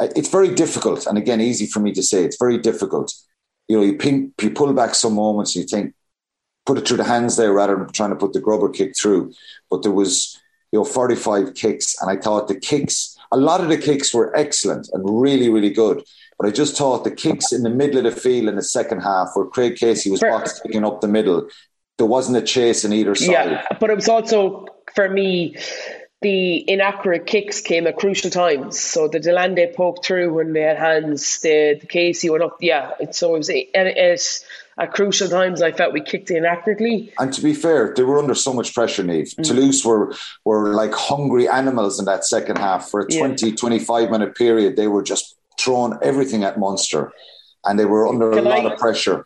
it's 0.00 0.28
very 0.28 0.54
difficult, 0.54 1.06
and 1.06 1.16
again, 1.18 1.40
easy 1.40 1.66
for 1.66 1.80
me 1.80 1.92
to 1.92 2.02
say. 2.02 2.24
It's 2.24 2.36
very 2.38 2.58
difficult. 2.58 3.14
You 3.68 3.78
know, 3.78 3.82
you, 3.82 3.96
ping, 3.96 4.32
you 4.40 4.50
pull 4.50 4.72
back 4.72 4.94
some 4.94 5.14
moments, 5.14 5.56
you 5.56 5.64
think, 5.64 5.94
put 6.66 6.78
it 6.78 6.86
through 6.86 6.98
the 6.98 7.04
hands 7.04 7.36
there 7.36 7.52
rather 7.52 7.76
than 7.76 7.90
trying 7.92 8.10
to 8.10 8.16
put 8.16 8.32
the 8.32 8.40
grubber 8.40 8.68
kick 8.68 8.96
through. 8.96 9.32
But 9.70 9.82
there 9.82 9.92
was, 9.92 10.40
you 10.72 10.78
know, 10.78 10.84
45 10.84 11.54
kicks, 11.54 12.00
and 12.00 12.10
I 12.10 12.16
thought 12.16 12.48
the 12.48 12.58
kicks, 12.58 13.16
a 13.32 13.36
lot 13.36 13.60
of 13.60 13.68
the 13.68 13.78
kicks 13.78 14.12
were 14.12 14.36
excellent 14.36 14.88
and 14.92 15.20
really, 15.20 15.48
really 15.48 15.70
good. 15.70 16.02
But 16.38 16.48
I 16.48 16.50
just 16.50 16.76
thought 16.76 17.04
the 17.04 17.10
kicks 17.10 17.52
in 17.52 17.62
the 17.62 17.70
middle 17.70 17.98
of 17.98 18.04
the 18.04 18.20
field 18.20 18.48
in 18.48 18.56
the 18.56 18.62
second 18.62 19.00
half, 19.00 19.30
where 19.34 19.46
Craig 19.46 19.76
Casey 19.76 20.10
was 20.10 20.20
box 20.20 20.60
kicking 20.60 20.84
up 20.84 21.00
the 21.00 21.08
middle, 21.08 21.48
there 21.96 22.06
wasn't 22.06 22.36
a 22.36 22.42
chase 22.42 22.84
in 22.84 22.92
either 22.92 23.14
side. 23.14 23.30
Yeah, 23.30 23.66
but 23.80 23.88
it 23.88 23.96
was 23.96 24.08
also 24.08 24.66
for 24.94 25.08
me 25.08 25.56
the 26.22 26.68
inaccurate 26.70 27.26
kicks 27.26 27.60
came 27.60 27.86
at 27.86 27.96
crucial 27.96 28.30
times. 28.30 28.80
So 28.80 29.06
the 29.06 29.20
de 29.20 29.30
Allende 29.30 29.72
poked 29.76 30.04
through 30.04 30.32
when 30.32 30.52
they 30.54 30.62
had 30.62 30.78
hands. 30.78 31.40
The, 31.40 31.76
the 31.80 31.86
Casey 31.86 32.30
went 32.30 32.42
up. 32.42 32.56
Yeah, 32.60 32.92
so 33.10 33.34
it 33.34 33.38
was 33.38 33.48
it, 33.50 33.68
it, 33.74 34.44
at 34.78 34.92
crucial 34.92 35.28
times. 35.28 35.62
I 35.62 35.72
felt 35.72 35.92
we 35.92 36.00
kicked 36.00 36.30
inaccurately. 36.30 37.12
And 37.18 37.32
to 37.32 37.42
be 37.42 37.54
fair, 37.54 37.92
they 37.94 38.02
were 38.02 38.18
under 38.18 38.34
so 38.34 38.52
much 38.52 38.74
pressure. 38.74 39.02
Niamh 39.02 39.34
mm. 39.34 39.44
Toulouse 39.44 39.84
were 39.84 40.14
were 40.44 40.74
like 40.74 40.94
hungry 40.94 41.48
animals 41.48 41.98
in 41.98 42.06
that 42.06 42.24
second 42.24 42.58
half 42.58 42.90
for 42.90 43.00
a 43.00 43.06
20, 43.06 43.50
yeah. 43.50 43.54
25 43.54 44.10
minute 44.10 44.34
period. 44.34 44.76
They 44.76 44.88
were 44.88 45.02
just 45.02 45.36
throwing 45.58 45.98
everything 46.02 46.44
at 46.44 46.58
Munster, 46.58 47.12
and 47.64 47.78
they 47.78 47.84
were 47.84 48.06
under 48.06 48.30
Can 48.30 48.46
a 48.46 48.48
lot 48.48 48.72
of 48.72 48.78
pressure. 48.78 49.24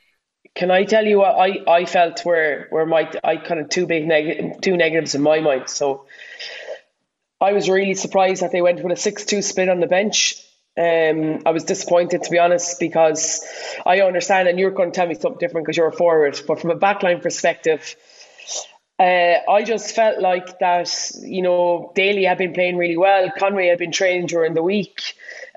Can 0.56 0.72
I 0.72 0.84
tell 0.84 1.06
you 1.06 1.18
what 1.18 1.36
I, 1.36 1.62
I 1.68 1.84
felt 1.84 2.24
were 2.24 2.66
were 2.72 2.84
my 2.84 3.10
I 3.22 3.36
kind 3.36 3.60
of 3.60 3.68
two 3.68 3.86
big 3.86 4.06
neg- 4.06 4.60
two 4.60 4.76
negatives 4.76 5.14
in 5.14 5.22
my 5.22 5.40
mind. 5.40 5.68
So 5.68 6.06
I 7.40 7.52
was 7.52 7.70
really 7.70 7.94
surprised 7.94 8.42
that 8.42 8.52
they 8.52 8.60
went 8.60 8.82
with 8.82 8.92
a 8.92 9.00
6 9.00 9.24
2 9.24 9.42
split 9.42 9.68
on 9.68 9.80
the 9.80 9.86
bench. 9.86 10.36
Um, 10.78 11.42
I 11.46 11.50
was 11.50 11.64
disappointed 11.64 12.22
to 12.22 12.30
be 12.30 12.38
honest 12.38 12.78
because 12.78 13.44
I 13.84 14.00
understand, 14.00 14.48
and 14.48 14.58
you're 14.58 14.70
going 14.70 14.92
to 14.92 14.96
tell 14.96 15.06
me 15.06 15.14
something 15.14 15.38
different 15.38 15.66
because 15.66 15.76
you're 15.76 15.88
a 15.88 15.92
forward. 15.92 16.40
But 16.46 16.60
from 16.60 16.70
a 16.70 16.76
backline 16.76 17.22
perspective, 17.22 17.96
uh, 18.98 19.38
I 19.50 19.62
just 19.64 19.94
felt 19.94 20.20
like 20.20 20.58
that. 20.58 21.10
You 21.22 21.42
know, 21.42 21.92
Daly 21.94 22.24
had 22.24 22.38
been 22.38 22.52
playing 22.52 22.76
really 22.76 22.98
well. 22.98 23.30
Conway 23.38 23.68
had 23.68 23.78
been 23.78 23.92
training 23.92 24.26
during 24.26 24.54
the 24.54 24.62
week. 24.62 25.00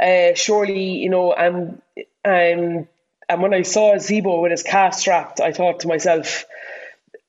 Uh, 0.01 0.33
surely, 0.35 0.93
you 0.93 1.09
know, 1.09 1.33
and 1.33 1.81
and 2.23 2.87
and 3.27 3.41
when 3.41 3.53
I 3.53 3.63
saw 3.63 3.95
Zebo 3.95 4.41
with 4.41 4.51
his 4.51 4.63
calf 4.63 4.95
strapped, 4.95 5.41
I 5.41 5.51
thought 5.51 5.81
to 5.81 5.89
myself, 5.89 6.45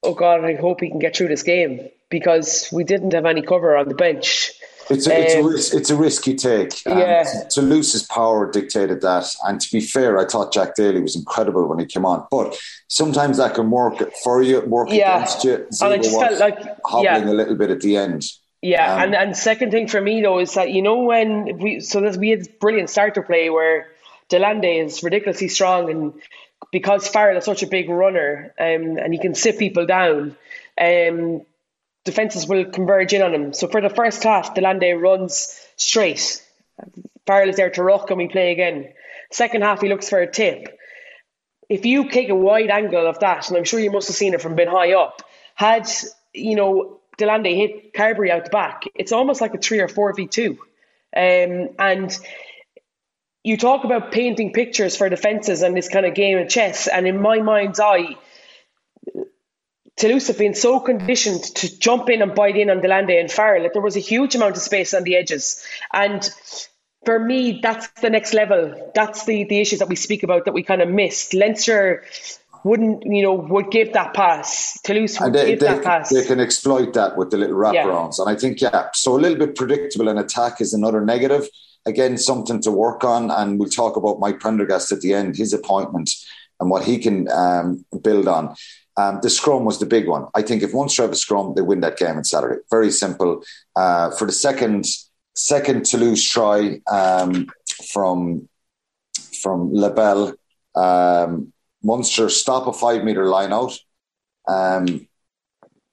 "Oh 0.03 0.15
God, 0.15 0.45
I 0.45 0.55
hope 0.55 0.81
he 0.81 0.89
can 0.89 1.01
get 1.01 1.17
through 1.17 1.29
this 1.29 1.43
game." 1.43 1.91
Because 2.11 2.69
we 2.73 2.85
didn't 2.85 3.13
have 3.13 3.27
any 3.27 3.43
cover 3.43 3.77
on 3.77 3.89
the 3.89 3.95
bench. 3.95 4.53
It's 4.91 5.07
a, 5.07 5.23
it's, 5.23 5.35
um, 5.35 5.41
a, 5.41 5.49
risk, 5.49 5.75
it's 5.75 5.91
a 5.91 5.97
risky 5.97 6.35
take. 6.35 6.83
Um, 6.87 6.99
yeah. 6.99 7.25
Toulouse's 7.51 8.03
power 8.03 8.51
dictated 8.51 9.01
that. 9.01 9.35
And 9.45 9.61
to 9.61 9.73
be 9.73 9.81
fair, 9.81 10.19
I 10.19 10.27
thought 10.27 10.53
Jack 10.53 10.75
Daly 10.77 11.01
was 11.01 11.17
incredible 11.17 11.67
when 11.67 11.79
he 11.79 11.87
came 11.87 12.05
on. 12.05 12.27
But 12.31 12.59
sometimes 12.89 13.39
that 13.39 13.55
can 13.55 13.71
work 13.71 14.03
for 14.23 14.43
you, 14.43 14.61
work 14.61 14.89
yeah. 14.91 15.17
against 15.17 15.45
you. 15.45 15.67
and 15.81 15.93
I 15.93 15.97
just 15.97 16.19
felt 16.19 16.39
like 16.39 16.59
hobbling 16.85 17.05
yeah. 17.05 17.31
a 17.31 17.33
little 17.33 17.57
bit 17.57 17.71
at 17.71 17.81
the 17.81 17.97
end. 17.97 18.25
Yeah, 18.65 18.95
um, 18.95 19.03
and 19.03 19.15
and 19.15 19.37
second 19.37 19.73
thing 19.73 19.89
for 19.89 20.01
me 20.01 20.23
though 20.23 20.39
is 20.39 20.55
that 20.55 20.71
you 20.71 20.81
know 20.81 21.01
when 21.01 21.59
we 21.59 21.81
so 21.81 22.01
that 22.01 22.17
we 22.17 22.31
had 22.31 22.59
brilliant 22.61 22.89
starter 22.89 23.21
play 23.21 23.51
where 23.51 23.89
de 24.31 24.39
Allende 24.39 24.79
is 24.79 25.03
ridiculously 25.03 25.49
strong 25.49 25.91
and 25.91 26.15
because 26.73 27.07
Farrell 27.07 27.37
is 27.37 27.45
such 27.45 27.63
a 27.63 27.67
big 27.67 27.91
runner 27.91 28.55
um, 28.59 28.97
and 28.97 29.13
he 29.13 29.19
can 29.19 29.35
sit 29.35 29.59
people 29.59 29.85
down. 29.85 30.35
Um, 30.81 31.43
defences 32.05 32.47
will 32.47 32.67
converge 32.67 33.13
in 33.13 33.23
on 33.23 33.35
him. 33.35 33.53
So 33.53 33.67
for 33.67 33.81
the 33.81 33.89
first 33.89 34.23
half, 34.23 34.55
de 34.55 34.61
Allende 34.61 34.93
runs 34.93 35.59
straight. 35.77 36.43
Farrell 37.27 37.49
is 37.49 37.57
there 37.57 37.71
to 37.71 37.83
rock 37.83 38.11
and 38.11 38.19
we 38.19 38.29
play 38.29 38.53
again. 38.53 38.93
Second 39.33 39.63
half, 39.63 39.81
he 39.81 39.89
looks 39.89 40.09
for 40.09 40.21
a 40.21 40.31
tip. 40.31 40.79
If 41.69 41.87
you 41.87 42.11
take 42.11 42.29
a 42.29 42.35
wide 42.35 42.71
angle 42.71 43.07
of 43.07 43.21
that, 43.21 43.49
and 43.49 43.57
I'm 43.57 43.65
sure 43.65 43.81
you 43.81 43.91
must 43.91 44.09
have 44.09 44.17
seen 44.17 44.35
it 44.35 44.43
from 44.43 44.55
been 44.55 44.69
high 44.69 44.93
up, 44.93 45.23
had, 45.55 45.89
you 46.35 46.57
know, 46.57 47.01
de 47.17 47.25
Allende 47.25 47.55
hit 47.55 47.95
Carbery 47.95 48.31
out 48.31 48.45
the 48.45 48.51
back, 48.51 48.83
it's 48.95 49.13
almost 49.13 49.41
like 49.41 49.55
a 49.55 49.59
3 49.59 49.81
or 49.81 49.89
4v2. 49.89 50.59
Um, 51.17 51.71
and 51.79 52.19
you 53.43 53.57
talk 53.57 53.85
about 53.85 54.13
painting 54.13 54.53
pictures 54.53 54.97
for 54.97 55.09
defences 55.09 55.63
and 55.63 55.77
this 55.77 55.89
kind 55.89 56.05
of 56.05 56.15
game 56.15 56.39
of 56.39 56.49
chess, 56.49 56.87
and 56.87 57.07
in 57.07 57.21
my 57.21 57.39
mind's 57.39 57.81
eye, 57.81 58.17
Toulouse 59.97 60.27
have 60.27 60.39
been 60.39 60.55
so 60.55 60.81
conditioned 60.81 61.43
to 61.43 61.79
jump 61.79 62.11
in 62.11 62.21
and 62.21 62.35
bite 62.35 62.57
in 62.57 62.69
on 62.69 62.81
de 62.81 62.89
Allende 62.89 63.19
and 63.19 63.31
Farrell 63.31 63.63
that 63.63 63.73
there 63.73 63.83
was 63.83 63.97
a 63.97 64.01
huge 64.01 64.35
amount 64.35 64.57
of 64.57 64.63
space 64.63 64.93
on 64.93 65.05
the 65.05 65.17
edges. 65.17 65.65
And 65.93 66.29
for 67.05 67.19
me, 67.19 67.61
that's 67.63 67.89
the 68.01 68.11
next 68.11 68.35
level. 68.35 68.91
That's 68.95 69.25
the, 69.25 69.45
the 69.45 69.61
issues 69.61 69.79
that 69.79 69.89
we 69.89 69.97
speak 69.97 70.23
about 70.23 70.47
that 70.47 70.55
we 70.55 70.63
kind 70.63 70.83
of 70.83 70.89
missed. 70.89 71.33
Leinster 71.33 72.05
wouldn't, 72.65 73.05
you 73.05 73.23
know, 73.23 73.35
would 73.35 73.71
give 73.71 73.93
that 73.93 74.15
pass. 74.15 74.81
Toulouse 74.83 75.21
would 75.21 75.33
they, 75.33 75.51
give 75.51 75.61
they, 75.61 75.67
that 75.67 75.85
pass. 75.85 76.11
They 76.11 76.25
can 76.25 76.41
exploit 76.41 76.95
that 76.95 77.17
with 77.17 77.31
the 77.31 77.37
little 77.37 77.57
wraparounds. 77.57 78.19
Yeah. 78.19 78.25
And 78.25 78.37
I 78.37 78.41
think, 78.41 78.61
yeah, 78.61 78.89
so 78.95 79.17
a 79.17 79.21
little 79.21 79.39
bit 79.39 79.55
predictable 79.55 80.09
in 80.09 80.19
attack 80.19 80.61
is 80.61 80.75
another 80.75 81.05
negative. 81.05 81.49
Again, 81.87 82.17
something 82.17 82.61
to 82.63 82.73
work 82.73 83.05
on. 83.05 83.31
And 83.31 83.61
we'll 83.61 83.69
talk 83.69 83.97
about 83.97 84.19
Mike 84.19 84.41
Prendergast 84.41 84.91
at 84.91 85.03
the 85.03 85.13
end, 85.13 85.37
his 85.37 85.53
appointment 85.53 86.11
and 86.59 86.71
what 86.71 86.85
he 86.85 86.99
can 86.99 87.31
um, 87.31 87.85
build 88.03 88.27
on. 88.27 88.57
Um, 88.97 89.19
the 89.23 89.31
scrum 89.31 89.65
was 89.65 89.81
the 89.81 89.87
big 89.87 90.07
one. 90.07 90.27
I 90.35 90.43
think 90.43 90.63
if 90.63 90.73
Munster 90.73 91.03
have 91.03 91.13
a 91.13 91.17
scrum, 91.17 91.55
they 91.55 91.63
win 91.63 91.81
that 91.81 91.97
game 91.97 92.17
on 92.17 92.25
Saturday. 92.25 92.61
Very 92.71 92.91
simple. 92.91 93.43
Uh, 93.75 94.11
for 94.13 94.27
the 94.27 94.33
second 94.33 94.87
second 95.35 95.85
Toulouse 95.85 96.23
try 96.23 96.81
um, 96.91 97.49
from 97.93 98.49
from 99.43 99.73
Lebel, 99.73 100.35
um, 100.77 101.53
Munster 101.83 102.29
stop 102.29 102.67
a 102.67 102.73
five 102.73 103.05
meter 103.05 103.27
line 103.27 103.53
out. 103.53 103.77
Um, 104.47 105.09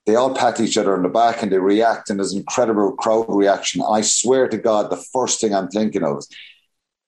they 0.06 0.16
all 0.16 0.34
pat 0.34 0.60
each 0.60 0.76
other 0.76 0.96
on 0.96 1.02
the 1.02 1.08
back 1.08 1.42
and 1.42 1.52
they 1.52 1.58
react, 1.58 2.10
and 2.10 2.18
there's 2.18 2.34
incredible 2.34 2.92
crowd 2.92 3.26
reaction. 3.28 3.82
I 3.88 4.00
swear 4.00 4.48
to 4.48 4.58
God, 4.58 4.90
the 4.90 5.04
first 5.12 5.40
thing 5.40 5.54
I'm 5.54 5.68
thinking 5.68 6.02
of 6.02 6.24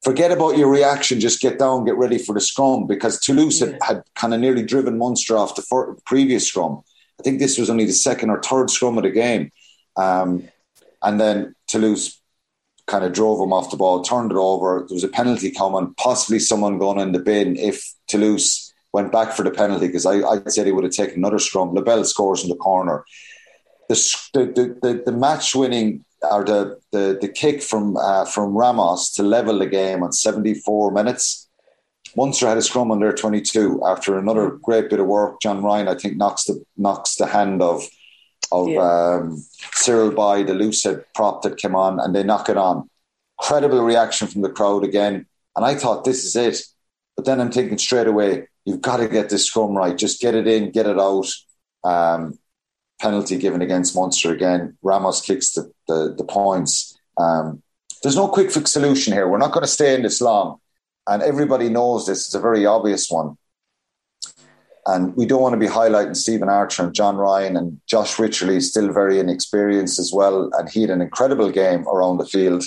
forget 0.05 0.31
about 0.31 0.59
your 0.59 0.69
reaction. 0.69 1.19
Just 1.19 1.41
get 1.41 1.59
down, 1.59 1.85
get 1.85 1.97
ready 1.97 2.19
for 2.19 2.35
the 2.35 2.41
scrum 2.41 2.87
because 2.87 3.19
Toulouse 3.19 3.59
had, 3.59 3.79
had 3.83 4.03
kind 4.15 4.35
of 4.35 4.41
nearly 4.41 4.63
driven 4.63 4.99
Munster 4.99 5.37
off 5.37 5.57
the 5.57 5.63
fir- 5.63 5.95
previous 6.07 6.47
scrum. 6.47 6.83
I 7.19 7.23
think 7.23 7.39
this 7.39 7.59
was 7.59 7.71
only 7.71 7.87
the 7.87 7.93
second 7.93 8.31
or 8.31 8.43
third 8.43 8.71
scrum 8.71 8.99
of 8.99 9.05
the 9.05 9.11
game. 9.11 9.51
Um, 9.97 10.49
and 11.03 11.21
then 11.21 11.55
Toulouse 11.67 12.21
kind 12.87 13.05
of 13.05 13.13
drove 13.13 13.41
him 13.41 13.53
off 13.53 13.71
the 13.71 13.77
ball, 13.77 14.03
turned 14.03 14.31
it 14.31 14.37
over. 14.37 14.85
There 14.87 14.95
was 14.95 15.05
a 15.05 15.09
penalty 15.09 15.51
coming, 15.51 15.95
possibly 15.97 16.39
someone 16.39 16.79
going 16.79 16.99
in 16.99 17.13
the 17.13 17.19
bin 17.19 17.57
if 17.57 17.95
Toulouse 18.09 18.73
went 18.93 19.11
back 19.11 19.33
for 19.33 19.43
the 19.43 19.51
penalty 19.51 19.87
because 19.87 20.07
I, 20.07 20.21
I 20.21 20.43
said 20.49 20.67
he 20.67 20.73
would 20.73 20.85
have 20.85 20.93
taken 20.93 21.17
another 21.17 21.39
scrum. 21.39 21.75
Lebel 21.75 22.05
scores 22.05 22.43
in 22.43 22.51
the 22.51 22.57
corner. 22.57 23.05
The, 23.89 23.95
the, 24.33 24.79
the, 24.83 25.03
the 25.07 25.13
match 25.13 25.55
winning 25.55 26.05
or 26.31 26.45
the 26.45 26.79
the, 26.93 27.19
the 27.21 27.29
kick 27.29 27.63
from 27.63 27.97
uh, 27.97 28.25
from 28.25 28.55
Ramos 28.55 29.13
to 29.15 29.23
level 29.23 29.59
the 29.59 29.67
game 29.67 30.03
on 30.03 30.13
74 30.13 30.91
minutes. 30.91 31.49
Munster 32.17 32.47
had 32.47 32.59
a 32.59 32.63
scrum 32.63 32.93
on 32.93 33.01
their 33.01 33.13
22 33.13 33.83
after 33.85 34.17
another 34.17 34.51
great 34.63 34.89
bit 34.89 35.01
of 35.01 35.07
work. 35.07 35.41
John 35.41 35.63
Ryan, 35.63 35.89
I 35.89 35.97
think, 35.97 36.17
knocks 36.17 36.45
the 36.45 36.65
knocks 36.77 37.17
the 37.17 37.27
hand 37.27 37.63
of 37.63 37.87
of 38.53 38.69
yeah. 38.69 38.81
um, 38.81 39.45
Cyril 39.73 40.11
Baille 40.11 40.45
the 40.45 40.53
loosehead 40.53 41.05
prop 41.15 41.43
that 41.43 41.59
came 41.59 41.75
on, 41.75 41.99
and 42.01 42.15
they 42.15 42.23
knock 42.23 42.49
it 42.49 42.57
on. 42.57 42.89
Credible 43.39 43.83
reaction 43.83 44.29
from 44.29 44.43
the 44.43 44.51
crowd 44.51 44.85
again, 44.85 45.27
and 45.57 45.65
I 45.65 45.75
thought 45.75 46.05
this 46.05 46.25
is 46.25 46.37
it. 46.37 46.63
But 47.17 47.25
then 47.25 47.41
I'm 47.41 47.51
thinking 47.51 47.79
straight 47.79 48.07
away, 48.07 48.49
you've 48.65 48.81
got 48.81 48.99
to 48.99 49.09
get 49.09 49.31
this 49.31 49.47
scrum 49.47 49.77
right. 49.77 49.97
Just 49.97 50.21
get 50.21 50.35
it 50.35 50.47
in, 50.47 50.71
get 50.71 50.87
it 50.87 50.99
out. 50.99 51.29
Um, 51.85 52.39
penalty 53.05 53.37
given 53.37 53.63
against 53.63 53.95
Munster 53.95 54.33
again. 54.33 54.77
Ramos 54.83 55.21
kicks 55.21 55.53
the, 55.53 55.71
the, 55.89 56.15
the 56.17 56.25
points. 56.25 56.99
Um, 57.19 57.63
there's 58.03 58.17
no 58.17 58.29
quick 58.29 58.51
fix 58.51 58.73
solution 58.73 59.13
here. 59.13 59.29
We're 59.29 59.45
not 59.45 59.53
going 59.53 59.67
to 59.69 59.79
stay 59.79 59.95
in 59.95 60.03
this 60.03 60.21
long. 60.21 60.59
And 61.07 61.23
everybody 61.23 61.69
knows 61.69 62.07
this. 62.07 62.27
It's 62.27 62.35
a 62.35 62.41
very 62.41 62.65
obvious 62.65 63.11
one. 63.11 63.37
And 64.87 65.15
we 65.17 65.27
don't 65.27 65.43
want 65.43 65.53
to 65.53 65.67
be 65.67 65.75
highlighting 65.81 66.17
Stephen 66.17 66.49
Archer 66.49 66.85
and 66.85 66.95
John 66.95 67.17
Ryan 67.17 67.57
and 67.59 67.81
Josh 67.87 68.17
Wycherley, 68.17 68.61
still 68.63 68.91
very 68.93 69.19
inexperienced 69.19 69.99
as 69.99 70.11
well. 70.13 70.51
And 70.55 70.69
he 70.69 70.81
had 70.83 70.91
an 70.91 71.03
incredible 71.03 71.51
game 71.51 71.87
around 71.89 72.17
the 72.19 72.27
field. 72.27 72.65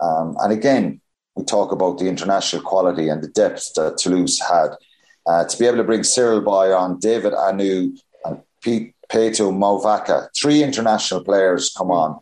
Um, 0.00 0.36
and 0.40 0.52
again, 0.52 1.00
we 1.36 1.44
talk 1.44 1.70
about 1.70 1.98
the 1.98 2.08
international 2.08 2.62
quality 2.62 3.08
and 3.08 3.22
the 3.22 3.28
depth 3.28 3.74
that 3.74 3.98
Toulouse 3.98 4.40
had. 4.40 4.70
Uh, 5.26 5.44
to 5.44 5.58
be 5.58 5.66
able 5.66 5.78
to 5.78 5.84
bring 5.90 6.04
Cyril 6.04 6.40
Baille 6.40 6.74
on, 6.74 6.98
David 7.00 7.34
Anu, 7.34 7.96
and 8.24 8.42
Pete 8.62 8.95
Peato 9.08 9.50
Mauvaka, 9.52 10.28
three 10.36 10.62
international 10.62 11.22
players 11.22 11.72
come 11.76 11.90
on. 11.90 12.20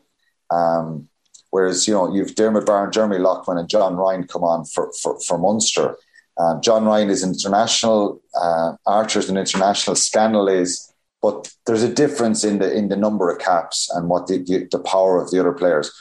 Um, 0.50 1.08
whereas, 1.50 1.86
you 1.86 1.94
know, 1.94 2.14
you've 2.14 2.34
Diarmuid 2.34 2.66
Barron, 2.66 2.92
Jeremy 2.92 3.18
Loughman, 3.18 3.58
and 3.58 3.68
John 3.68 3.96
Ryan 3.96 4.26
come 4.26 4.44
on 4.44 4.64
for, 4.64 4.92
for, 5.00 5.18
for 5.20 5.38
Munster. 5.38 5.96
Um, 6.36 6.60
John 6.60 6.84
Ryan 6.84 7.10
is 7.10 7.22
international, 7.22 8.20
uh, 8.40 8.72
Archer's 8.86 9.28
an 9.28 9.36
international, 9.36 9.94
Scannell 9.94 10.48
is, 10.48 10.92
but 11.22 11.54
there's 11.64 11.84
a 11.84 11.92
difference 11.92 12.44
in 12.44 12.58
the 12.58 12.76
in 12.76 12.88
the 12.88 12.96
number 12.96 13.30
of 13.30 13.38
caps 13.38 13.88
and 13.94 14.08
what 14.08 14.26
the, 14.26 14.38
the, 14.38 14.68
the 14.70 14.80
power 14.80 15.22
of 15.22 15.30
the 15.30 15.40
other 15.40 15.52
players. 15.52 15.92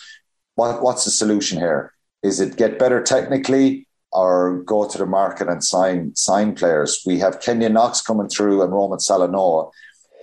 What, 0.56 0.82
what's 0.82 1.06
the 1.06 1.12
solution 1.12 1.60
here? 1.60 1.94
Is 2.24 2.40
it 2.40 2.58
get 2.58 2.80
better 2.80 3.02
technically 3.02 3.88
or 4.12 4.64
go 4.64 4.88
to 4.88 4.98
the 4.98 5.06
market 5.06 5.48
and 5.48 5.64
sign 5.64 6.16
sign 6.16 6.56
players? 6.56 7.04
We 7.06 7.20
have 7.20 7.40
Keynan 7.40 7.74
Knox 7.74 8.02
coming 8.02 8.28
through 8.28 8.64
and 8.64 8.74
Roman 8.74 9.00
Salanoa 9.00 9.72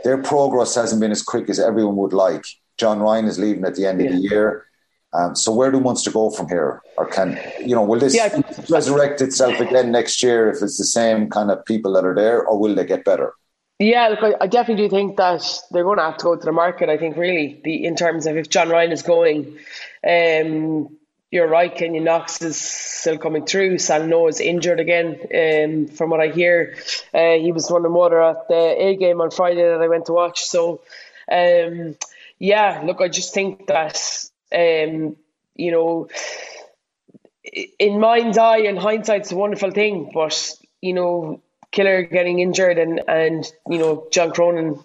their 0.05 0.19
progress 0.19 0.75
hasn't 0.75 1.01
been 1.01 1.11
as 1.11 1.23
quick 1.23 1.49
as 1.49 1.59
everyone 1.59 1.97
would 1.97 2.13
like. 2.13 2.45
John 2.79 3.01
Ryan 3.01 3.27
is 3.27 3.39
leaving 3.39 3.65
at 3.65 3.75
the 3.75 3.87
end 3.87 4.01
yeah. 4.01 4.09
of 4.09 4.13
the 4.13 4.21
year. 4.21 4.67
Um, 5.13 5.35
so 5.35 5.53
where 5.53 5.73
do 5.73 5.81
Munster 5.81 6.11
go 6.11 6.31
from 6.31 6.49
here? 6.49 6.83
Or 6.97 7.07
can 7.07 7.39
you 7.61 7.75
know 7.75 7.83
will 7.83 7.99
this 7.99 8.15
yeah. 8.15 8.41
resurrect 8.69 9.21
itself 9.21 9.59
again 9.59 9.91
next 9.91 10.23
year 10.23 10.51
if 10.51 10.63
it's 10.63 10.79
the 10.79 10.85
same 10.85 11.29
kind 11.29 11.51
of 11.51 11.65
people 11.65 11.93
that 11.95 12.05
are 12.05 12.15
there, 12.15 12.45
or 12.45 12.59
will 12.59 12.75
they 12.75 12.85
get 12.85 13.05
better? 13.05 13.35
Yeah, 13.81 14.09
look, 14.09 14.23
I, 14.23 14.45
I 14.45 14.47
definitely 14.47 14.85
do 14.85 14.91
think 14.91 15.17
that 15.17 15.43
they're 15.71 15.85
going 15.85 15.97
to 15.97 16.05
have 16.05 16.19
to 16.19 16.25
go 16.25 16.37
to 16.37 16.45
the 16.45 16.53
market. 16.53 16.91
I 16.91 16.99
think 16.99 17.17
really 17.17 17.61
the 17.65 17.85
in 17.85 17.97
terms 17.97 18.27
of 18.27 18.37
if 18.37 18.51
John 18.51 18.69
Ryan 18.69 18.93
is 18.93 19.03
going, 19.03 19.59
um, 20.07 20.97
you're 21.31 21.49
right. 21.49 21.75
Keynan 21.75 22.03
Knox 22.03 22.43
is 22.43 22.61
still 22.61 23.17
coming 23.17 23.47
through. 23.47 23.77
Salanoa 23.77 24.31
is 24.31 24.41
injured 24.41 24.81
again. 24.81 25.19
Um, 25.35 25.87
from 25.87 26.11
what 26.11 26.21
I 26.21 26.29
hear, 26.29 26.77
uh, 27.15 27.35
he 27.35 27.53
was 27.53 27.71
one 27.71 27.83
running 27.83 27.95
water 27.95 28.21
at 28.21 28.49
the 28.49 28.55
A 28.55 28.97
game 28.97 29.21
on 29.21 29.31
Friday 29.31 29.63
that 29.63 29.81
I 29.81 29.89
went 29.89 30.07
to 30.07 30.13
watch. 30.13 30.45
So, 30.45 30.81
um, 31.31 31.97
yeah, 32.39 32.83
look, 32.85 33.01
I 33.01 33.09
just 33.09 33.33
think 33.33 33.69
that 33.69 34.25
um, 34.53 35.17
you 35.55 35.71
know, 35.71 36.09
in 37.79 38.01
mind's 38.01 38.39
eye 38.39 38.63
and 38.63 38.79
hindsight's 38.79 39.33
a 39.33 39.37
wonderful 39.37 39.71
thing, 39.71 40.11
but 40.13 40.55
you 40.81 40.95
know, 40.95 41.43
Killer 41.71 42.03
getting 42.03 42.41
injured 42.41 42.79
and 42.79 43.03
and 43.07 43.51
you 43.69 43.79
know 43.79 44.09
John 44.11 44.33
Cronin 44.33 44.83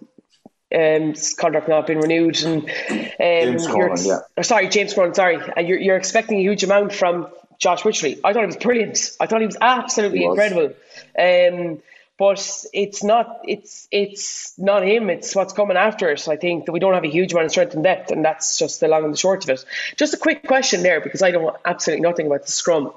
um, 0.73 1.13
contract 1.38 1.67
not 1.67 1.88
been 1.88 1.99
renewed, 1.99 2.41
and 2.43 2.63
um, 2.63 3.58
James 3.58 4.08
yeah. 4.08 4.41
sorry, 4.41 4.69
James 4.69 4.93
Cronin, 4.93 5.13
sorry, 5.13 5.39
and 5.56 5.67
you're 5.67 5.80
you're 5.80 5.97
expecting 5.97 6.39
a 6.39 6.41
huge 6.41 6.63
amount 6.63 6.93
from 6.93 7.28
Josh 7.60 7.84
Wycherley. 7.84 8.19
I 8.23 8.34
thought 8.34 8.41
he 8.41 8.47
was 8.47 8.58
brilliant. 8.58 9.12
I 9.19 9.28
thought 9.28 9.41
he 9.41 9.47
was 9.47 9.58
absolutely 9.60 10.19
he 10.19 10.28
was. 10.28 10.39
incredible. 10.39 10.75
Um, 11.17 11.82
but 12.17 12.65
it's 12.73 13.04
not 13.04 13.41
it's 13.43 13.88
it's 13.91 14.58
not 14.58 14.84
him. 14.84 15.10
It's 15.10 15.36
what's 15.36 15.54
coming 15.54 15.78
after 15.78 16.12
us. 16.12 16.28
I 16.28 16.38
think 16.38 16.65
that 16.65 16.71
we 16.71 16.80
don't 16.80 16.93
have 16.93 17.04
a 17.04 17.10
huge 17.10 17.34
amount 17.34 17.45
of 17.45 17.51
strength 17.51 17.73
and 17.73 17.84
depth, 17.84 18.12
and 18.12 18.23
that's 18.23 18.58
just 18.58 18.80
the 18.80 18.88
long 18.88 19.04
and 19.04 19.13
the 19.13 19.17
short 19.17 19.43
of 19.43 19.49
it. 19.49 19.65
Just 19.97 20.13
a 20.13 20.17
quick 20.17 20.47
question 20.47 20.82
there 20.82 21.01
because 21.01 21.21
I 21.21 21.32
know 21.32 21.58
absolutely 21.65 22.04
nothing 22.04 22.28
about 22.28 22.45
the 22.45 22.51
scrum. 22.51 22.93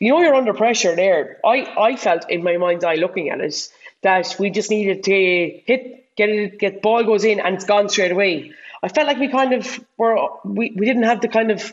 You 0.00 0.10
know, 0.10 0.20
you're 0.20 0.34
under 0.34 0.52
pressure 0.52 0.96
there. 0.96 1.38
I 1.44 1.72
I 1.78 1.96
felt 1.96 2.28
in 2.28 2.42
my 2.42 2.56
mind's 2.56 2.84
eye 2.84 2.96
looking 2.96 3.30
at 3.30 3.40
it 3.40 3.68
that 4.02 4.36
we 4.38 4.50
just 4.50 4.70
needed 4.70 5.04
to 5.04 5.60
hit, 5.64 6.05
get 6.16 6.28
it, 6.28 6.58
get 6.58 6.82
ball 6.82 7.04
goes 7.04 7.24
in, 7.24 7.40
and 7.40 7.54
it's 7.54 7.64
gone 7.64 7.88
straight 7.88 8.12
away. 8.12 8.52
I 8.82 8.88
felt 8.88 9.06
like 9.06 9.18
we 9.18 9.28
kind 9.28 9.52
of 9.52 9.84
were 9.96 10.16
we, 10.44 10.74
we 10.76 10.86
didn't 10.86 11.04
have 11.04 11.20
the 11.20 11.28
kind 11.28 11.50
of 11.50 11.72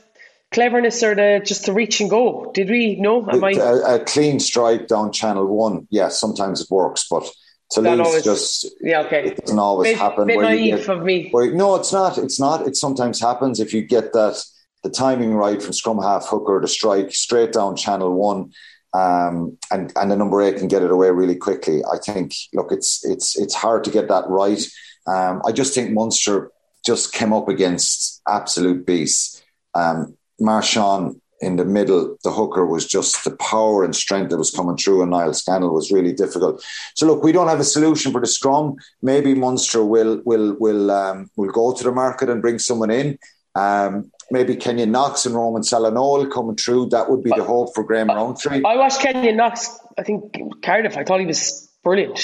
cleverness 0.52 1.04
or 1.04 1.16
the 1.16 1.42
just 1.44 1.66
to 1.66 1.74
reach 1.74 2.00
and 2.00 2.10
go. 2.10 2.52
Did 2.54 2.70
we? 2.70 2.96
No, 2.96 3.28
am 3.30 3.44
I... 3.44 3.52
a, 3.52 3.96
a 3.96 4.00
clean 4.06 4.40
strike 4.40 4.88
down 4.88 5.12
channel 5.12 5.48
one? 5.48 5.88
Yeah, 5.90 6.10
sometimes 6.10 6.62
it 6.62 6.70
works, 6.70 7.08
but 7.10 7.30
to 7.72 7.82
lose 7.82 8.00
always, 8.00 8.24
just 8.24 8.68
yeah, 8.82 9.02
okay. 9.02 9.28
It 9.28 9.38
doesn't 9.38 9.60
always 9.60 9.92
bit, 9.92 9.98
happen. 9.98 10.28
Bit 10.28 10.40
naive 10.40 10.78
get, 10.78 10.90
of 10.90 11.04
me. 11.04 11.30
Where, 11.32 11.52
no, 11.52 11.76
it's 11.76 11.92
not. 11.92 12.18
It's 12.18 12.40
not. 12.40 12.68
It 12.68 12.76
sometimes 12.76 13.20
happens 13.20 13.60
if 13.60 13.74
you 13.74 13.82
get 13.82 14.14
that 14.14 14.44
the 14.84 14.90
timing 14.90 15.34
right 15.34 15.62
from 15.62 15.74
scrum 15.74 16.02
half 16.02 16.28
hooker 16.28 16.62
to 16.62 16.68
strike 16.68 17.14
straight 17.14 17.54
down 17.54 17.76
channel 17.76 18.14
one. 18.14 18.52
Um, 18.94 19.58
and 19.72 19.92
and 19.96 20.12
the 20.12 20.16
number 20.16 20.42
eight 20.42 20.58
can 20.58 20.68
get 20.68 20.84
it 20.84 20.92
away 20.92 21.10
really 21.10 21.36
quickly. 21.36 21.82
I 21.92 21.98
think. 21.98 22.34
Look, 22.54 22.72
it's 22.72 23.04
it's 23.06 23.38
it's 23.38 23.56
hard 23.56 23.84
to 23.86 23.92
get 23.92 24.08
that 24.08 24.28
right. 24.28 24.62
Um, 25.08 25.42
I 25.46 25.52
just 25.52 25.74
think 25.74 25.92
Munster 25.92 26.52
just 26.86 27.14
came 27.14 27.34
up 27.34 27.48
against 27.48 28.22
absolute 28.28 28.86
beasts. 28.86 29.42
Um, 29.74 30.16
Marchand 30.40 31.20
in 31.42 31.58
the 31.58 31.66
middle, 31.66 32.18
the 32.24 32.32
hooker 32.32 32.66
was 32.66 32.88
just 32.88 33.24
the 33.26 33.36
power 33.36 33.84
and 33.84 33.96
strength 33.96 34.30
that 34.30 34.38
was 34.38 34.52
coming 34.52 34.78
through, 34.78 35.02
and 35.02 35.12
Niall 35.12 35.34
Scannell 35.34 35.74
was 35.74 35.92
really 35.92 36.14
difficult. 36.14 36.64
So 36.96 37.06
look, 37.06 37.24
we 37.24 37.32
don't 37.32 37.50
have 37.50 37.60
a 37.60 37.66
solution 37.66 38.12
for 38.12 38.22
the 38.22 38.28
scrum. 38.28 38.76
Maybe 39.02 39.34
Munster 39.34 39.84
will 39.84 40.22
will 40.26 40.56
will 40.60 40.92
um, 40.92 41.30
will 41.36 41.52
go 41.52 41.74
to 41.74 41.84
the 41.84 41.92
market 41.92 42.30
and 42.30 42.42
bring 42.42 42.60
someone 42.60 42.92
in. 42.92 43.18
Um, 43.56 44.12
maybe 44.34 44.56
Keynan 44.56 44.90
Knox 44.90 45.26
and 45.26 45.36
Roman 45.36 45.62
Salanoa 45.62 46.30
coming 46.30 46.56
through. 46.58 46.88
That 46.90 47.10
would 47.10 47.24
be 47.24 47.30
the 47.30 47.44
hope 47.44 47.74
for 47.74 47.84
Graham 47.84 48.10
Rowntree. 48.10 48.64
I 48.66 48.76
watched 48.76 49.00
Keynan 49.00 49.36
Knox. 49.38 49.80
I 49.98 50.04
think 50.04 50.36
Cardiff. 50.62 50.98
I 50.98 51.06
thought 51.06 51.22
he 51.22 51.26
was 51.26 51.70
brilliant. 51.84 52.18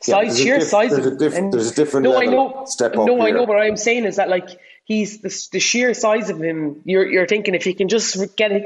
Size, 0.00 0.38
yeah, 0.38 0.44
sheer 0.44 0.58
diff- 0.58 0.68
size. 0.68 0.90
There's 0.90 1.06
a, 1.06 1.16
diff- 1.16 1.52
there's 1.52 1.70
a 1.70 1.74
different. 1.74 2.04
No, 2.04 2.20
I 2.20 2.26
know. 2.26 2.64
Step 2.66 2.96
up. 2.98 3.06
No, 3.06 3.16
here. 3.16 3.28
I 3.28 3.30
know. 3.30 3.44
What 3.44 3.62
I'm 3.62 3.76
saying 3.76 4.04
is 4.04 4.16
that 4.16 4.28
like 4.28 4.48
he's 4.84 5.22
the, 5.22 5.48
the 5.52 5.60
sheer 5.60 5.94
size 5.94 6.28
of 6.28 6.42
him. 6.42 6.82
You're 6.84 7.06
you're 7.06 7.28
thinking 7.28 7.54
if 7.54 7.62
he 7.62 7.72
can 7.72 7.88
just 7.88 8.36
get 8.36 8.50
it, 8.50 8.64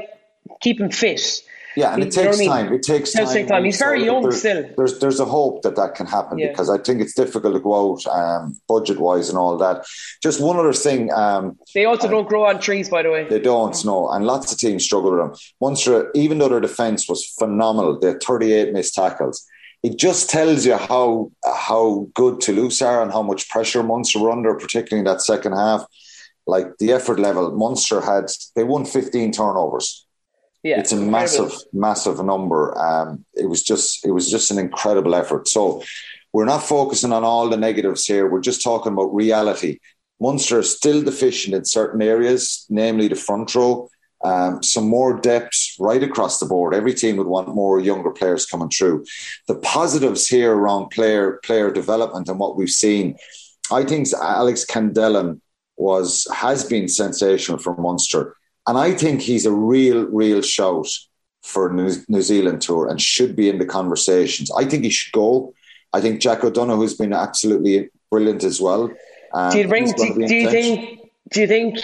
keep 0.59 0.81
him 0.81 0.89
fit. 0.89 1.43
Yeah, 1.77 1.93
and 1.93 2.01
it 2.01 2.11
takes 2.11 2.39
time. 2.39 2.49
I 2.51 2.63
mean? 2.63 2.73
It 2.73 2.81
takes 2.81 3.15
it 3.15 3.23
time. 3.23 3.45
time. 3.45 3.63
He's 3.63 3.77
very 3.77 4.03
young 4.03 4.23
there's, 4.23 4.39
still. 4.39 4.67
There's 4.75 4.97
there's 4.97 5.19
a 5.19 5.25
hope 5.25 5.61
that 5.61 5.75
that 5.75 5.93
can 5.93 6.07
happen 6.07 6.39
yeah. 6.39 6.49
because 6.49 6.71
I 6.71 6.79
think 6.79 7.01
it's 7.01 7.13
difficult 7.13 7.53
to 7.53 7.59
go 7.59 7.93
out 7.93 8.07
um, 8.07 8.59
budget 8.67 8.99
wise 8.99 9.29
and 9.29 9.37
all 9.37 9.55
that. 9.57 9.85
Just 10.23 10.41
one 10.41 10.57
other 10.57 10.73
thing. 10.73 11.13
Um, 11.13 11.59
they 11.75 11.85
also 11.85 12.07
uh, 12.07 12.11
don't 12.11 12.27
grow 12.27 12.45
on 12.45 12.59
trees, 12.59 12.89
by 12.89 13.03
the 13.03 13.11
way. 13.11 13.27
They 13.29 13.39
don't, 13.39 13.85
no, 13.85 14.09
and 14.09 14.25
lots 14.25 14.51
of 14.51 14.57
teams 14.57 14.85
struggle 14.85 15.11
with 15.11 15.19
them. 15.19 15.35
Munster, 15.61 16.09
even 16.15 16.39
though 16.39 16.49
their 16.49 16.59
defence 16.59 17.07
was 17.07 17.23
phenomenal, 17.37 17.99
they 17.99 18.07
had 18.07 18.23
38 18.23 18.73
missed 18.73 18.95
tackles. 18.95 19.45
It 19.83 19.97
just 19.99 20.31
tells 20.31 20.65
you 20.65 20.77
how 20.77 21.31
how 21.45 22.07
good 22.15 22.41
Toulouse 22.41 22.81
are 22.81 23.03
and 23.03 23.11
how 23.11 23.21
much 23.21 23.49
pressure 23.49 23.83
Munster 23.83 24.19
were 24.19 24.31
under, 24.31 24.55
particularly 24.55 25.01
in 25.01 25.05
that 25.05 25.21
second 25.21 25.53
half 25.53 25.85
like 26.47 26.77
the 26.79 26.93
effort 26.93 27.19
level, 27.19 27.51
Munster 27.51 28.01
had 28.01 28.31
they 28.55 28.63
won 28.63 28.85
15 28.85 29.31
turnovers. 29.33 30.06
Yeah, 30.63 30.79
it's 30.79 30.91
a 30.91 30.97
massive, 30.97 31.53
massive 31.71 32.23
number. 32.23 32.77
Um, 32.77 33.25
it 33.35 33.47
was 33.47 33.63
just 33.63 34.05
it 34.05 34.11
was 34.11 34.29
just 34.29 34.51
an 34.51 34.57
incredible 34.57 35.15
effort. 35.15 35.47
So 35.47 35.83
we're 36.33 36.45
not 36.45 36.63
focusing 36.63 37.13
on 37.13 37.23
all 37.23 37.49
the 37.49 37.57
negatives 37.57 38.05
here. 38.05 38.29
We're 38.29 38.41
just 38.41 38.63
talking 38.63 38.93
about 38.93 39.13
reality. 39.13 39.79
Munster 40.19 40.59
is 40.59 40.75
still 40.75 41.03
deficient 41.03 41.55
in 41.55 41.65
certain 41.65 42.01
areas, 42.01 42.65
namely 42.69 43.07
the 43.07 43.15
front 43.15 43.53
row. 43.53 43.89
Um, 44.23 44.63
some 44.63 44.87
more 44.87 45.19
depth 45.19 45.75
right 45.79 46.01
across 46.01 46.39
the 46.39 46.47
board. 46.47 46.73
Every 46.73 46.95
team 46.95 47.17
would 47.17 47.27
want 47.27 47.53
more 47.53 47.79
younger 47.79 48.09
players 48.09 48.47
coming 48.47 48.69
through. 48.69 49.05
The 49.47 49.55
positives 49.55 50.27
here 50.27 50.55
around 50.55 50.89
player 50.89 51.39
player 51.43 51.71
development 51.71 52.27
and 52.27 52.39
what 52.39 52.57
we've 52.57 52.69
seen, 52.69 53.15
I 53.71 53.83
think 53.83 54.07
Alex 54.19 54.65
Kendellen 54.65 55.39
was 55.75 56.27
has 56.33 56.63
been 56.63 56.87
sensational 56.87 57.59
for 57.59 57.77
Munster. 57.77 58.36
And 58.67 58.77
I 58.77 58.93
think 58.93 59.21
he's 59.21 59.45
a 59.45 59.51
real, 59.51 60.05
real 60.05 60.41
shout 60.41 60.87
for 61.41 61.71
New, 61.71 62.21
Zealand 62.21 62.61
tour 62.61 62.87
and 62.87 63.01
should 63.01 63.35
be 63.35 63.49
in 63.49 63.57
the 63.57 63.65
conversations. 63.65 64.51
I 64.51 64.65
think 64.65 64.83
he 64.83 64.89
should 64.89 65.13
go. 65.13 65.53
I 65.93 66.01
think 66.01 66.19
Jack 66.21 66.43
O'Donoghue 66.43 66.81
has 66.81 66.95
been 66.95 67.13
absolutely 67.13 67.89
brilliant 68.11 68.43
as 68.43 68.59
well. 68.59 68.91
Um, 69.33 69.51
do 69.51 69.59
you 69.59 69.67
bring? 69.67 69.85
Do, 69.85 70.27
do 70.27 70.35
you 70.35 70.49
think? 70.49 70.99
Do 71.31 71.41
you 71.41 71.47
think? 71.47 71.79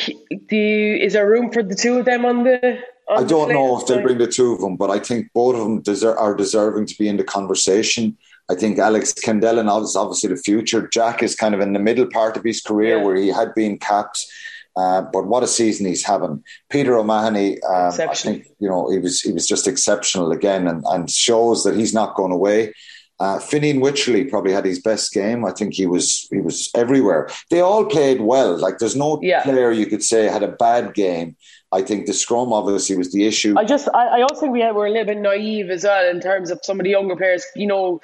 Do 0.48 0.56
you, 0.56 0.96
is 0.98 1.14
there 1.14 1.30
room 1.30 1.52
for 1.52 1.64
the 1.64 1.76
two 1.76 2.00
of 2.00 2.06
them 2.06 2.26
on 2.26 2.44
the? 2.44 2.80
On 3.10 3.24
I 3.24 3.28
don't 3.28 3.50
know 3.50 3.80
if 3.80 3.88
they'll 3.88 4.02
bring 4.02 4.18
the 4.18 4.28
two 4.28 4.54
of 4.54 4.62
them, 4.62 4.76
but 4.76 4.90
I 4.90 5.00
think 5.00 5.30
both 5.34 5.56
of 5.56 5.62
them 5.62 5.82
deserve, 5.82 6.18
are 6.18 6.36
deserving 6.36 6.86
to 6.88 6.98
be 6.98 7.08
in 7.08 7.18
the 7.18 7.24
conversation. 7.24 8.18
I 8.50 8.56
think 8.56 8.78
Alex 8.78 9.14
Kendellen 9.14 9.84
is 9.84 9.96
obviously 9.96 10.30
the 10.30 10.42
future. 10.42 10.88
Jack 10.88 11.24
is 11.24 11.36
kind 11.36 11.56
of 11.56 11.62
in 11.62 11.74
the 11.74 11.80
middle 11.80 12.08
part 12.08 12.38
of 12.38 12.44
his 12.44 12.62
career 12.62 12.98
yeah. 12.98 13.04
where 13.04 13.16
he 13.16 13.30
had 13.30 13.54
been 13.56 13.78
capped. 13.78 14.26
Uh, 14.76 15.02
but 15.02 15.28
what 15.28 15.44
a 15.44 15.48
season 15.48 15.86
he's 15.86 16.04
having. 16.04 16.44
Peter 16.70 16.98
O'Mahony, 16.98 17.62
um, 17.64 17.94
I 18.00 18.16
think 18.16 18.48
you 18.60 18.68
know 18.68 18.90
he 18.90 18.98
was 18.98 19.22
he 19.22 19.32
was 19.32 19.48
just 19.48 19.68
exceptional 19.68 20.32
again, 20.32 20.68
and, 20.68 20.84
and 20.88 21.10
shows 21.10 21.64
that 21.64 21.76
he's 21.76 21.94
not 21.94 22.16
going 22.16 22.32
away. 22.32 22.74
Uh, 23.20 23.38
Fineen 23.38 23.80
Wycherley 23.80 24.30
probably 24.30 24.52
had 24.52 24.66
his 24.66 24.82
best 24.82 25.14
game. 25.14 25.46
I 25.46 25.52
think 25.52 25.76
he 25.76 25.86
was 25.86 26.28
he 26.32 26.42
was 26.42 26.72
everywhere. 26.76 27.30
They 27.52 27.62
all 27.62 27.86
played 27.86 28.22
well. 28.22 28.58
Like 28.58 28.80
there's 28.80 28.96
no 28.96 29.20
yeah. 29.22 29.44
player 29.44 29.72
you 29.72 29.86
could 29.86 30.04
say 30.04 30.26
had 30.26 30.44
a 30.44 30.48
bad 30.48 30.94
game. 30.94 31.36
I 31.72 31.84
think 31.84 32.06
the 32.06 32.14
scrum 32.14 32.52
obviously 32.52 32.98
was 32.98 33.12
the 33.12 33.26
issue. 33.26 33.56
I 33.58 33.66
just 33.66 33.88
I, 33.94 34.20
I 34.20 34.22
also 34.24 34.42
think 34.42 34.54
we 34.54 34.60
were 34.72 34.88
a 34.88 34.92
little 34.92 35.06
bit 35.06 35.20
naive 35.20 35.70
as 35.70 35.84
well 35.84 36.10
in 36.10 36.20
terms 36.20 36.50
of 36.50 36.60
some 36.64 36.80
of 36.80 36.84
the 36.84 36.90
younger 36.90 37.16
players. 37.16 37.46
You 37.56 37.68
know, 37.68 38.02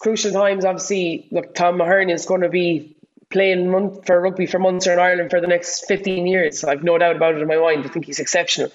crucial 0.00 0.32
times. 0.32 0.64
Obviously, 0.64 1.28
look, 1.30 1.54
Tom 1.54 1.80
Ahern 1.80 2.10
is 2.10 2.24
going 2.24 2.40
to 2.40 2.48
be 2.48 2.95
playing 3.30 4.02
for 4.02 4.20
rugby 4.20 4.46
for 4.46 4.58
Munster 4.58 4.92
in 4.92 4.98
Ireland 4.98 5.30
for 5.30 5.40
the 5.40 5.46
next 5.46 5.86
15 5.86 6.26
years. 6.26 6.64
I've 6.64 6.84
no 6.84 6.98
doubt 6.98 7.16
about 7.16 7.34
it 7.34 7.42
in 7.42 7.48
my 7.48 7.56
mind. 7.56 7.84
I 7.84 7.88
think 7.88 8.06
he's 8.06 8.20
exceptional. 8.20 8.70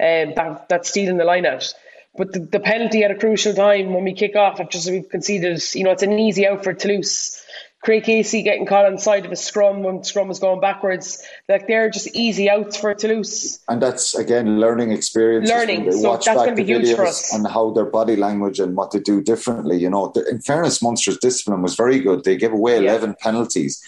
Um, 0.00 0.34
that, 0.34 0.66
that's 0.68 0.88
stealing 0.88 1.18
the 1.18 1.24
line 1.24 1.46
out. 1.46 1.72
But 2.16 2.32
the, 2.32 2.40
the 2.40 2.60
penalty 2.60 3.04
at 3.04 3.10
a 3.10 3.14
crucial 3.14 3.54
time 3.54 3.94
when 3.94 4.04
we 4.04 4.14
kick 4.14 4.36
off, 4.36 4.60
I've 4.60 4.70
just 4.70 4.90
we've 4.90 5.08
conceded, 5.08 5.62
you 5.74 5.84
know, 5.84 5.92
it's 5.92 6.02
an 6.02 6.18
easy 6.18 6.46
out 6.46 6.64
for 6.64 6.74
Toulouse. 6.74 7.42
Craig 7.82 8.04
Casey 8.04 8.42
getting 8.42 8.64
caught 8.64 8.86
on 8.86 8.92
the 8.92 9.00
side 9.00 9.26
of 9.26 9.32
a 9.32 9.36
scrum 9.36 9.82
when 9.82 10.04
scrum 10.04 10.28
was 10.28 10.38
going 10.38 10.60
backwards. 10.60 11.20
Like 11.48 11.66
they're 11.66 11.90
just 11.90 12.14
easy 12.14 12.48
outs 12.48 12.76
for 12.76 12.94
Toulouse. 12.94 13.58
And 13.68 13.82
that's 13.82 14.14
again 14.14 14.60
learning 14.60 14.92
experience. 14.92 15.50
Learning. 15.50 15.90
So 15.90 16.12
that's 16.12 16.26
going 16.26 16.50
to 16.50 16.54
be 16.54 16.64
huge 16.64 16.94
for 16.94 17.04
us. 17.04 17.34
And 17.34 17.46
how 17.46 17.72
their 17.72 17.84
body 17.84 18.14
language 18.14 18.60
and 18.60 18.76
what 18.76 18.92
they 18.92 19.00
do 19.00 19.20
differently. 19.20 19.78
You 19.78 19.90
know, 19.90 20.12
in 20.30 20.40
fairness, 20.40 20.80
Munster's 20.80 21.18
discipline 21.18 21.62
was 21.62 21.74
very 21.74 21.98
good. 21.98 22.22
They 22.22 22.36
gave 22.36 22.52
away 22.52 22.76
eleven 22.76 23.10
yeah. 23.10 23.24
penalties. 23.24 23.82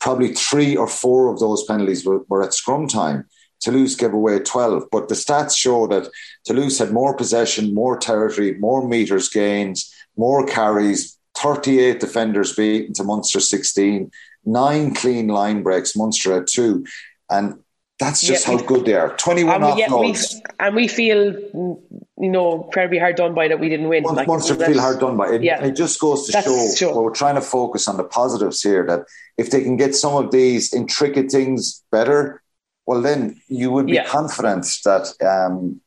Probably 0.00 0.34
three 0.34 0.76
or 0.76 0.88
four 0.88 1.32
of 1.32 1.38
those 1.38 1.64
penalties 1.64 2.04
were, 2.04 2.22
were 2.28 2.42
at 2.42 2.52
scrum 2.52 2.88
time. 2.88 3.26
Toulouse 3.60 3.94
gave 3.94 4.12
away 4.12 4.38
12, 4.38 4.84
but 4.92 5.08
the 5.08 5.14
stats 5.14 5.56
show 5.56 5.86
that 5.86 6.10
Toulouse 6.44 6.78
had 6.78 6.92
more 6.92 7.16
possession, 7.16 7.72
more 7.72 7.96
territory, 7.96 8.54
more 8.58 8.86
meters 8.86 9.30
gained, 9.30 9.78
more 10.14 10.46
carries, 10.46 11.16
38 11.36 12.00
defenders 12.00 12.54
beaten 12.54 12.94
to 12.94 13.04
Munster 13.04 13.40
16, 13.40 14.10
nine 14.44 14.94
clean 14.94 15.28
line 15.28 15.62
breaks, 15.62 15.96
Munster 15.96 16.34
had 16.34 16.46
two. 16.46 16.84
And 17.30 17.60
that's 17.98 18.20
just 18.20 18.44
how 18.44 18.58
good 18.58 18.84
they 18.84 18.94
are. 18.94 19.16
21 19.16 19.54
and 19.54 19.74
we, 19.74 19.80
yeah, 19.80 19.94
we, 19.94 20.14
and 20.60 20.76
we 20.76 20.86
feel, 20.86 21.32
you 21.32 22.30
know, 22.30 22.64
incredibly 22.64 22.98
hard 22.98 23.16
done 23.16 23.34
by 23.34 23.48
that 23.48 23.58
we 23.58 23.70
didn't 23.70 23.88
win. 23.88 24.02
Munster, 24.02 24.16
like, 24.16 24.28
Munster 24.28 24.54
feel 24.54 24.80
hard 24.80 25.00
done 25.00 25.16
by 25.16 25.30
it. 25.30 25.42
Yeah. 25.42 25.64
It 25.64 25.76
just 25.76 25.98
goes 25.98 26.26
to 26.26 26.74
show 26.76 26.92
well, 26.92 27.04
we're 27.04 27.14
trying 27.14 27.36
to 27.36 27.40
focus 27.40 27.88
on 27.88 27.96
the 27.96 28.04
positives 28.04 28.60
here 28.60 28.86
that 28.86 29.06
if 29.38 29.50
they 29.50 29.62
can 29.62 29.76
get 29.76 29.94
some 29.94 30.14
of 30.14 30.30
these 30.30 30.74
intricate 30.74 31.30
things 31.30 31.82
better, 31.90 32.42
well, 32.84 33.00
then 33.00 33.40
you 33.48 33.70
would 33.70 33.86
be 33.86 33.94
yeah. 33.94 34.06
confident 34.06 34.66
that 34.84 35.12
um, 35.24 35.80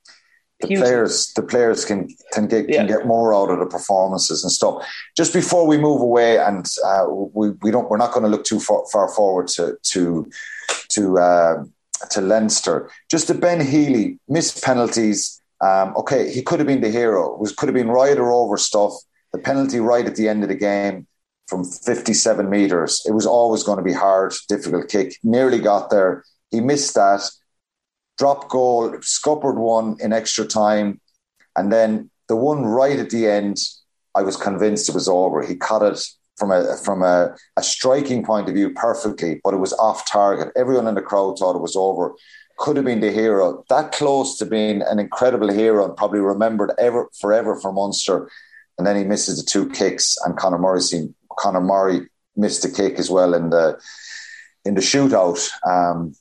the 0.60 0.67
Huge. 0.67 0.80
players 0.82 1.34
the 1.34 1.41
players 1.41 1.86
can 1.86 2.10
can 2.34 2.48
get 2.48 2.67
can 2.67 2.88
yeah. 2.88 2.98
get 2.98 3.08
more 3.08 3.34
out 3.34 3.50
of 3.50 3.60
the 3.60 3.65
performances 3.65 4.43
and 4.43 4.52
stuff. 4.52 4.86
Just 5.15 5.34
before 5.34 5.65
we 5.65 5.78
move 5.78 6.02
away, 6.02 6.38
and 6.38 6.65
uh, 6.86 7.06
we 7.10 7.52
we 7.62 7.72
don't 7.72 7.89
we're 7.89 7.98
not 7.98 8.12
going 8.12 8.24
to 8.24 8.30
look 8.30 8.43
too 8.43 8.60
far, 8.60 8.84
far 8.91 9.08
forward 9.10 9.48
to 9.50 9.78
to 9.84 10.30
to 10.89 11.17
uh, 11.17 11.63
to 12.12 12.22
Leinster. 12.22 12.89
Just 13.10 13.28
to 13.28 13.34
Ben 13.34 13.65
Healy 13.65 14.19
missed 14.28 14.63
penalties. 14.63 15.41
Um, 15.62 15.93
okay, 15.98 16.32
he 16.32 16.41
could 16.41 16.60
have 16.60 16.67
been 16.67 16.82
the 16.82 16.91
hero. 16.91 17.34
It 17.34 17.39
was 17.39 17.54
could 17.54 17.69
have 17.69 17.76
been 17.76 17.89
right 17.89 18.17
or 18.17 18.32
over 18.32 18.58
stuff. 18.58 18.93
The 19.32 19.39
penalty 19.39 19.80
right 19.80 20.06
at 20.06 20.15
the 20.15 20.28
end 20.28 20.43
of 20.43 20.50
the 20.50 20.56
game 20.56 21.06
from 21.48 21.65
57 21.65 22.50
meters. 22.50 23.02
It 23.06 23.12
was 23.12 23.26
always 23.26 23.63
going 23.63 23.78
to 23.78 23.84
be 23.84 23.94
hard, 23.94 24.33
difficult 24.48 24.88
kick. 24.88 25.17
Nearly 25.23 25.60
got 25.60 25.90
there. 25.90 26.23
He 26.52 26.62
missed 26.62 26.96
that 26.96 27.21
drop 28.20 28.50
goal, 28.50 28.96
scuppered 29.02 29.58
one 29.58 29.98
in 30.02 30.13
extra 30.13 30.46
time, 30.46 31.00
and 31.56 31.72
then 31.72 32.12
the 32.28 32.36
one 32.36 32.63
right 32.63 33.00
at 33.00 33.10
the 33.10 33.28
end, 33.28 33.58
I 34.13 34.22
was 34.22 34.36
convinced 34.36 34.90
it 34.90 34.96
was 34.96 35.08
over. 35.08 35.42
He 35.42 35.56
cut 35.56 35.82
it 35.82 36.00
from 36.38 36.52
a 36.52 36.78
from 36.78 37.02
a, 37.02 37.36
a 37.58 37.63
striking 37.63 38.24
point 38.24 38.50
of 38.50 38.56
view 38.56 38.72
perfectly, 38.74 39.40
but 39.44 39.54
it 39.54 39.58
was 39.58 39.74
off 39.74 40.10
target. 40.10 40.52
Everyone 40.56 40.88
in 40.88 40.96
the 40.96 41.02
crowd 41.02 41.40
thought 41.40 41.56
it 41.56 41.62
was 41.62 41.76
over. 41.76 42.13
Could 42.58 42.76
have 42.76 42.86
been 42.86 43.00
the 43.00 43.12
hero. 43.12 43.63
That 43.70 43.94
close 43.94 44.38
to 44.38 44.46
being 44.46 44.82
an 44.82 45.00
incredible 45.00 45.52
hero 45.52 45.86
and 45.86 45.96
probably 45.96 46.20
remembered 46.20 46.72
ever 46.78 47.10
forever 47.20 47.58
for 47.60 47.72
Munster. 47.72 48.30
And 48.78 48.86
then 48.86 48.98
he 48.98 49.04
misses 49.04 49.38
the 49.38 49.50
two 49.50 49.70
kicks, 49.70 50.17
and 50.26 50.38
Conor 50.38 50.58
Murray, 50.58 50.82
seen, 50.82 51.13
Conor 51.38 51.62
Murray 51.62 52.08
missed 52.36 52.63
a 52.63 52.70
kick 52.70 53.00
as 53.00 53.10
well 53.10 53.34
in 53.34 53.50
the 53.50 53.80
in 54.65 54.76
the 54.76 54.82
shootout. 54.82 55.50
Um, 55.65 56.15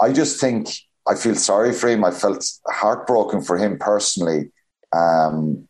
I 0.00 0.12
just 0.12 0.40
think 0.40 0.68
I 1.08 1.14
feel 1.14 1.34
sorry 1.34 1.72
for 1.72 1.88
him. 1.88 2.04
I 2.04 2.10
felt 2.10 2.44
heartbroken 2.68 3.42
for 3.42 3.58
him 3.58 3.78
personally. 3.78 4.50
Um, 4.92 5.68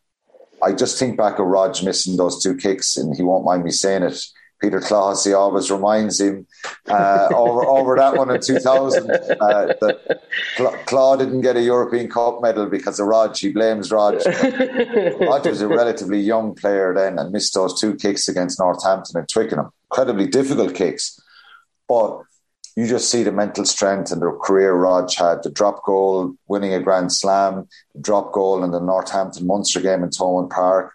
I 0.61 0.73
just 0.73 0.97
think 0.97 1.17
back 1.17 1.39
of 1.39 1.47
Rog 1.47 1.83
missing 1.83 2.17
those 2.17 2.41
two 2.41 2.55
kicks, 2.55 2.97
and 2.97 3.15
he 3.15 3.23
won't 3.23 3.45
mind 3.45 3.63
me 3.63 3.71
saying 3.71 4.03
it. 4.03 4.23
Peter 4.61 4.79
Clohessy, 4.79 5.27
he 5.27 5.33
always 5.33 5.69
reminds 5.69 6.21
him 6.21 6.47
uh, 6.87 7.27
over 7.35 7.65
over 7.65 7.97
that 7.97 8.15
one 8.15 8.31
in 8.33 8.39
2000 8.39 9.11
uh, 9.11 9.17
that 9.81 10.83
Claw 10.85 11.17
didn't 11.17 11.41
get 11.41 11.57
a 11.57 11.61
European 11.61 12.09
Cup 12.09 12.41
medal 12.41 12.67
because 12.67 12.97
of 12.97 13.07
Rog. 13.07 13.35
He 13.35 13.51
blames 13.51 13.91
Rog. 13.91 14.21
Rog 15.19 15.45
was 15.45 15.59
a 15.59 15.67
relatively 15.67 16.21
young 16.21 16.55
player 16.55 16.93
then 16.93 17.19
and 17.19 17.33
missed 17.33 17.53
those 17.53 17.77
two 17.77 17.95
kicks 17.95 18.29
against 18.29 18.57
Northampton 18.57 19.17
and 19.17 19.27
Twickenham. 19.27 19.69
Incredibly 19.91 20.27
difficult 20.27 20.73
kicks. 20.75 21.19
But 21.89 22.21
you 22.75 22.87
just 22.87 23.09
see 23.09 23.23
the 23.23 23.31
mental 23.31 23.65
strength 23.65 24.11
and 24.11 24.21
the 24.21 24.31
career 24.31 24.73
Rog 24.73 25.13
had. 25.13 25.43
The 25.43 25.51
drop 25.51 25.83
goal, 25.83 26.35
winning 26.47 26.73
a 26.73 26.79
Grand 26.79 27.11
Slam, 27.11 27.67
drop 28.01 28.31
goal 28.33 28.63
in 28.63 28.71
the 28.71 28.79
Northampton 28.79 29.45
Munster 29.45 29.79
game 29.79 30.03
in 30.03 30.09
Thomond 30.09 30.49
Park, 30.49 30.93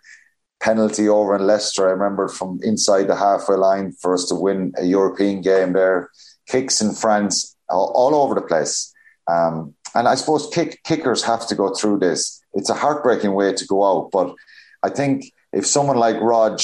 penalty 0.61 1.09
over 1.09 1.37
in 1.37 1.47
Leicester. 1.47 1.89
I 1.89 1.93
remember 1.93 2.29
from 2.29 2.59
inside 2.62 3.05
the 3.05 3.16
halfway 3.16 3.57
line 3.57 3.93
for 3.93 4.14
us 4.14 4.26
to 4.29 4.35
win 4.35 4.72
a 4.76 4.85
European 4.85 5.41
game 5.41 5.72
there. 5.72 6.11
Kicks 6.49 6.81
in 6.81 6.95
France, 6.95 7.57
all, 7.68 7.93
all 7.95 8.14
over 8.14 8.35
the 8.35 8.43
place. 8.43 8.93
Um, 9.31 9.74
and 9.95 10.09
I 10.09 10.16
suppose 10.16 10.49
kick, 10.53 10.83
kickers 10.85 11.22
have 11.22 11.47
to 11.49 11.55
go 11.55 11.74
through 11.74 12.01
this. 12.01 12.43
It's 12.55 12.70
a 12.70 12.74
heartbreaking 12.74 13.35
way 13.35 13.53
to 13.53 13.66
go 13.66 13.85
out, 13.85 14.11
but 14.11 14.35
I 14.83 14.89
think 14.89 15.33
if 15.53 15.66
someone 15.66 15.97
like 15.97 16.20
Rog 16.20 16.61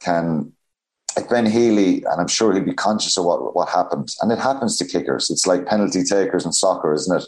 can 0.00 0.52
like 1.16 1.28
Ben 1.28 1.46
Healy, 1.46 2.04
and 2.04 2.20
I'm 2.20 2.28
sure 2.28 2.52
he'll 2.52 2.64
be 2.64 2.74
conscious 2.74 3.16
of 3.16 3.24
what, 3.24 3.54
what 3.54 3.68
happened. 3.68 4.14
And 4.20 4.32
it 4.32 4.38
happens 4.38 4.76
to 4.78 4.84
kickers. 4.84 5.30
It's 5.30 5.46
like 5.46 5.66
penalty 5.66 6.02
takers 6.04 6.44
in 6.44 6.52
soccer, 6.52 6.92
isn't 6.92 7.22
it? 7.22 7.26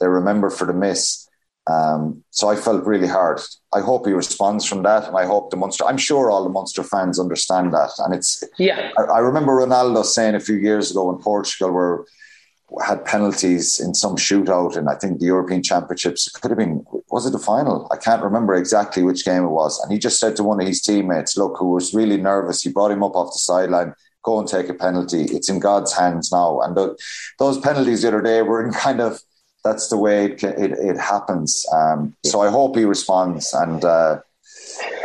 They 0.00 0.08
remember 0.08 0.50
for 0.50 0.64
the 0.64 0.72
miss. 0.72 1.28
Um, 1.68 2.22
so 2.30 2.48
I 2.48 2.56
felt 2.56 2.86
really 2.86 3.08
hard. 3.08 3.40
I 3.72 3.80
hope 3.80 4.06
he 4.06 4.12
responds 4.12 4.64
from 4.64 4.82
that, 4.84 5.08
and 5.08 5.16
I 5.16 5.26
hope 5.26 5.50
the 5.50 5.56
Munster. 5.56 5.84
I'm 5.84 5.98
sure 5.98 6.30
all 6.30 6.44
the 6.44 6.50
Munster 6.50 6.82
fans 6.82 7.18
understand 7.18 7.72
that. 7.74 7.90
And 7.98 8.14
it's 8.14 8.44
yeah. 8.58 8.90
I, 8.96 9.02
I 9.02 9.18
remember 9.18 9.52
Ronaldo 9.52 10.04
saying 10.04 10.36
a 10.36 10.40
few 10.40 10.56
years 10.56 10.90
ago 10.90 11.10
in 11.10 11.20
Portugal, 11.20 11.72
where 11.72 12.04
had 12.84 13.04
penalties 13.04 13.80
in 13.80 13.94
some 13.94 14.16
shootout 14.16 14.76
and 14.76 14.88
I 14.88 14.94
think 14.96 15.18
the 15.18 15.26
European 15.26 15.62
Championships. 15.62 16.28
Could 16.28 16.50
have 16.50 16.58
been, 16.58 16.84
was 17.10 17.26
it 17.26 17.30
the 17.30 17.38
final? 17.38 17.88
I 17.92 17.96
can't 17.96 18.22
remember 18.22 18.54
exactly 18.54 19.02
which 19.02 19.24
game 19.24 19.44
it 19.44 19.48
was. 19.48 19.80
And 19.80 19.92
he 19.92 19.98
just 19.98 20.18
said 20.18 20.36
to 20.36 20.42
one 20.42 20.60
of 20.60 20.66
his 20.66 20.82
teammates, 20.82 21.36
look, 21.36 21.56
who 21.58 21.70
was 21.70 21.94
really 21.94 22.16
nervous, 22.16 22.62
he 22.62 22.70
brought 22.70 22.90
him 22.90 23.04
up 23.04 23.14
off 23.14 23.32
the 23.32 23.38
sideline, 23.38 23.94
go 24.24 24.40
and 24.40 24.48
take 24.48 24.68
a 24.68 24.74
penalty. 24.74 25.22
It's 25.22 25.48
in 25.48 25.60
God's 25.60 25.92
hands 25.92 26.32
now. 26.32 26.60
And 26.60 26.76
the, 26.76 26.96
those 27.38 27.58
penalties 27.58 28.02
the 28.02 28.08
other 28.08 28.22
day 28.22 28.42
were 28.42 28.64
in 28.66 28.72
kind 28.86 29.00
of, 29.00 29.20
that's 29.62 29.88
the 29.88 29.96
way 29.96 30.26
it, 30.26 30.42
it, 30.42 30.72
it 30.72 30.98
happens. 30.98 31.64
Um, 31.72 32.14
so 32.24 32.40
I 32.40 32.50
hope 32.50 32.76
he 32.76 32.84
responds 32.84 33.52
and, 33.52 33.84
uh, 33.84 34.20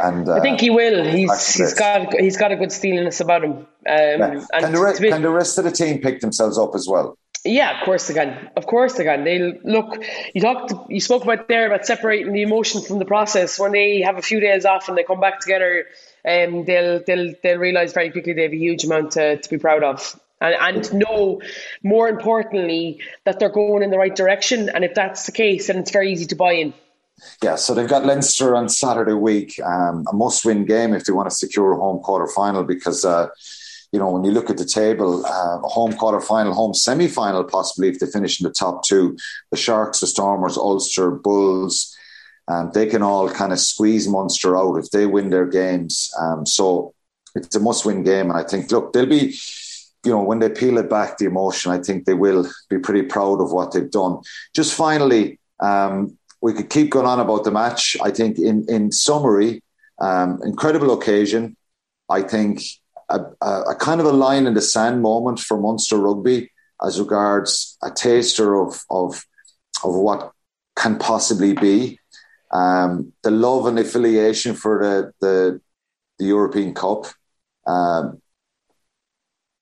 and 0.01 0.27
uh, 0.27 0.35
I 0.35 0.39
think 0.41 0.59
he 0.59 0.69
will. 0.69 1.05
He's 1.05 1.55
he's 1.55 1.73
got 1.73 2.13
he's 2.13 2.35
got 2.35 2.51
a 2.51 2.55
good 2.55 2.71
steeliness 2.71 3.21
about 3.21 3.43
him. 3.43 3.51
Um, 3.51 3.67
yeah. 3.85 4.45
can, 4.59 4.71
the 4.73 4.79
re- 4.81 5.09
can 5.09 5.21
the 5.21 5.29
rest 5.29 5.57
of 5.57 5.63
the 5.63 5.71
team 5.71 5.99
pick 6.01 6.19
themselves 6.19 6.57
up 6.57 6.71
as 6.75 6.87
well? 6.89 7.17
Yeah, 7.43 7.79
of 7.79 7.85
course 7.85 8.11
can. 8.13 8.51
Of 8.55 8.67
course 8.67 8.93
can. 8.97 9.23
They 9.23 9.59
look. 9.63 10.03
You 10.35 10.41
talked. 10.41 10.73
You 10.91 10.99
spoke 10.99 11.23
about 11.23 11.47
there 11.47 11.65
about 11.65 11.87
separating 11.87 12.33
the 12.33 12.43
emotion 12.43 12.81
from 12.83 12.99
the 12.99 13.05
process. 13.05 13.57
When 13.57 13.71
they 13.71 14.01
have 14.01 14.17
a 14.17 14.21
few 14.21 14.39
days 14.39 14.63
off 14.63 14.87
and 14.87 14.97
they 14.97 15.03
come 15.03 15.19
back 15.19 15.39
together, 15.39 15.85
um, 16.23 16.65
they'll 16.65 17.01
they'll 17.05 17.33
they'll 17.41 17.57
realize 17.57 17.93
very 17.93 18.11
quickly 18.11 18.33
they 18.33 18.43
have 18.43 18.53
a 18.53 18.57
huge 18.57 18.83
amount 18.83 19.13
to, 19.13 19.37
to 19.37 19.49
be 19.49 19.57
proud 19.57 19.83
of. 19.83 20.19
And, 20.39 20.55
and 20.59 20.93
know, 20.93 21.41
more 21.83 22.09
importantly, 22.09 22.99
that 23.25 23.39
they're 23.39 23.49
going 23.49 23.81
in 23.81 23.89
the 23.89 23.97
right 23.97 24.15
direction. 24.15 24.69
And 24.69 24.83
if 24.83 24.93
that's 24.93 25.25
the 25.25 25.31
case, 25.31 25.67
then 25.67 25.77
it's 25.77 25.91
very 25.91 26.11
easy 26.11 26.25
to 26.27 26.35
buy 26.35 26.53
in. 26.53 26.73
Yeah, 27.43 27.55
so 27.55 27.73
they've 27.73 27.87
got 27.87 28.05
Leinster 28.05 28.55
on 28.55 28.67
Saturday 28.67 29.13
week, 29.13 29.59
um, 29.63 30.05
a 30.11 30.15
must-win 30.15 30.65
game 30.65 30.93
if 30.93 31.05
they 31.05 31.13
want 31.13 31.29
to 31.29 31.35
secure 31.35 31.73
a 31.73 31.77
home 31.77 32.01
quarter 32.03 32.27
final 32.27 32.63
because. 32.63 33.03
Uh, 33.03 33.29
you 33.91 33.99
know, 33.99 34.09
when 34.09 34.23
you 34.23 34.31
look 34.31 34.49
at 34.49 34.57
the 34.57 34.65
table, 34.65 35.25
uh, 35.25 35.59
home 35.67 35.93
quarter 35.93 36.21
final, 36.21 36.53
home 36.53 36.73
semi 36.73 37.07
final, 37.07 37.43
possibly 37.43 37.89
if 37.89 37.99
they 37.99 38.07
finish 38.07 38.39
in 38.39 38.45
the 38.45 38.53
top 38.53 38.83
two, 38.83 39.17
the 39.51 39.57
Sharks, 39.57 39.99
the 39.99 40.07
Stormers, 40.07 40.57
Ulster, 40.57 41.11
Bulls, 41.11 41.95
um, 42.47 42.71
they 42.73 42.85
can 42.85 43.01
all 43.01 43.29
kind 43.29 43.51
of 43.51 43.59
squeeze 43.59 44.07
Munster 44.07 44.57
out 44.57 44.77
if 44.77 44.89
they 44.91 45.05
win 45.05 45.29
their 45.29 45.45
games. 45.45 46.11
Um, 46.19 46.45
so 46.45 46.93
it's 47.35 47.55
a 47.55 47.59
must 47.59 47.85
win 47.85 48.03
game. 48.03 48.29
And 48.29 48.39
I 48.39 48.43
think, 48.43 48.71
look, 48.71 48.93
they'll 48.93 49.05
be, 49.05 49.35
you 50.05 50.11
know, 50.11 50.23
when 50.23 50.39
they 50.39 50.49
peel 50.49 50.77
it 50.77 50.89
back, 50.89 51.17
the 51.17 51.25
emotion, 51.25 51.71
I 51.71 51.79
think 51.79 52.05
they 52.05 52.13
will 52.13 52.49
be 52.69 52.79
pretty 52.79 53.03
proud 53.03 53.41
of 53.41 53.51
what 53.51 53.73
they've 53.73 53.91
done. 53.91 54.19
Just 54.55 54.73
finally, 54.73 55.39
um, 55.59 56.17
we 56.41 56.53
could 56.53 56.69
keep 56.69 56.89
going 56.89 57.05
on 57.05 57.19
about 57.19 57.43
the 57.43 57.51
match. 57.51 57.95
I 58.01 58.09
think, 58.09 58.39
in, 58.39 58.65
in 58.67 58.91
summary, 58.91 59.63
um, 59.99 60.39
incredible 60.43 60.93
occasion. 60.93 61.55
I 62.09 62.23
think 62.23 62.61
a, 63.11 63.45
a, 63.71 63.75
kind 63.75 63.99
of 63.99 64.07
a 64.07 64.11
line 64.11 64.47
in 64.47 64.53
the 64.53 64.61
sand 64.61 65.01
moment 65.01 65.39
for 65.39 65.59
Munster 65.59 65.97
rugby 65.97 66.51
as 66.83 66.99
regards 66.99 67.77
a 67.83 67.91
taster 67.91 68.55
of 68.55 68.81
of 68.89 69.23
of 69.83 69.95
what 69.95 70.31
can 70.75 70.97
possibly 70.97 71.53
be. 71.53 71.99
Um, 72.51 73.13
the 73.23 73.31
love 73.31 73.65
and 73.65 73.79
affiliation 73.79 74.55
for 74.55 74.83
the 74.83 75.13
the, 75.25 75.61
the 76.19 76.25
European 76.25 76.73
Cup, 76.73 77.05
um, 77.67 78.21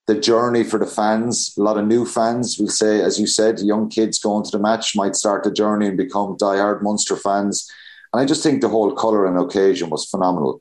the 0.07 0.19
journey 0.19 0.63
for 0.63 0.79
the 0.79 0.87
fans. 0.87 1.53
A 1.57 1.61
lot 1.61 1.77
of 1.77 1.85
new 1.85 2.05
fans 2.05 2.57
will 2.57 2.69
say, 2.69 3.01
as 3.01 3.19
you 3.19 3.27
said, 3.27 3.59
young 3.59 3.89
kids 3.89 4.19
going 4.19 4.43
to 4.45 4.51
the 4.51 4.59
match 4.59 4.95
might 4.95 5.15
start 5.15 5.43
the 5.43 5.51
journey 5.51 5.87
and 5.87 5.97
become 5.97 6.37
diehard 6.37 6.81
Munster 6.81 7.15
fans. 7.15 7.69
And 8.11 8.21
I 8.21 8.25
just 8.25 8.41
think 8.41 8.61
the 8.61 8.69
whole 8.69 8.95
colour 8.95 9.27
and 9.27 9.37
occasion 9.37 9.89
was 9.91 10.09
phenomenal. 10.09 10.59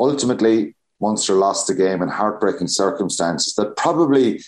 Ultimately, 0.00 0.74
Munster 1.02 1.34
lost 1.34 1.66
the 1.66 1.74
game 1.74 2.00
in 2.00 2.08
heartbreaking 2.08 2.68
circumstances 2.68 3.54
that 3.56 3.76
probably 3.76 4.40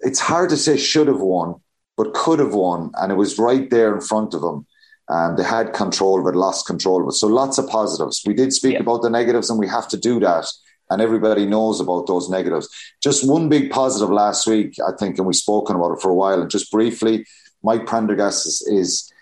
it's 0.00 0.20
hard 0.20 0.50
to 0.50 0.56
say 0.56 0.76
should 0.76 1.06
have 1.06 1.20
won, 1.20 1.54
but 1.96 2.12
could 2.12 2.40
have 2.40 2.54
won. 2.54 2.90
And 2.96 3.12
it 3.12 3.14
was 3.14 3.38
right 3.38 3.70
there 3.70 3.94
in 3.94 4.00
front 4.00 4.34
of 4.34 4.40
them. 4.40 4.66
And 5.08 5.38
they 5.38 5.44
had 5.44 5.72
control 5.72 6.20
of 6.20 6.26
it, 6.32 6.36
lost 6.36 6.66
control 6.66 7.02
of 7.02 7.08
it. 7.08 7.12
So 7.12 7.28
lots 7.28 7.58
of 7.58 7.68
positives. 7.68 8.22
We 8.26 8.34
did 8.34 8.52
speak 8.52 8.74
yeah. 8.74 8.80
about 8.80 9.02
the 9.02 9.10
negatives, 9.10 9.50
and 9.50 9.58
we 9.58 9.68
have 9.68 9.88
to 9.88 9.96
do 9.96 10.20
that. 10.20 10.46
And 10.90 11.00
everybody 11.00 11.46
knows 11.46 11.80
about 11.80 12.06
those 12.06 12.28
negatives. 12.28 12.68
Just 13.02 13.28
one 13.28 13.48
big 13.48 13.70
positive 13.70 14.10
last 14.10 14.46
week, 14.46 14.76
I 14.86 14.92
think, 14.98 15.16
and 15.16 15.26
we've 15.26 15.36
spoken 15.36 15.76
about 15.76 15.92
it 15.92 16.00
for 16.02 16.10
a 16.10 16.14
while. 16.14 16.40
And 16.40 16.50
just 16.50 16.70
briefly, 16.70 17.24
Mike 17.62 17.86
Prendergast 17.86 18.46
is, 18.46 18.62
is 18.68 19.12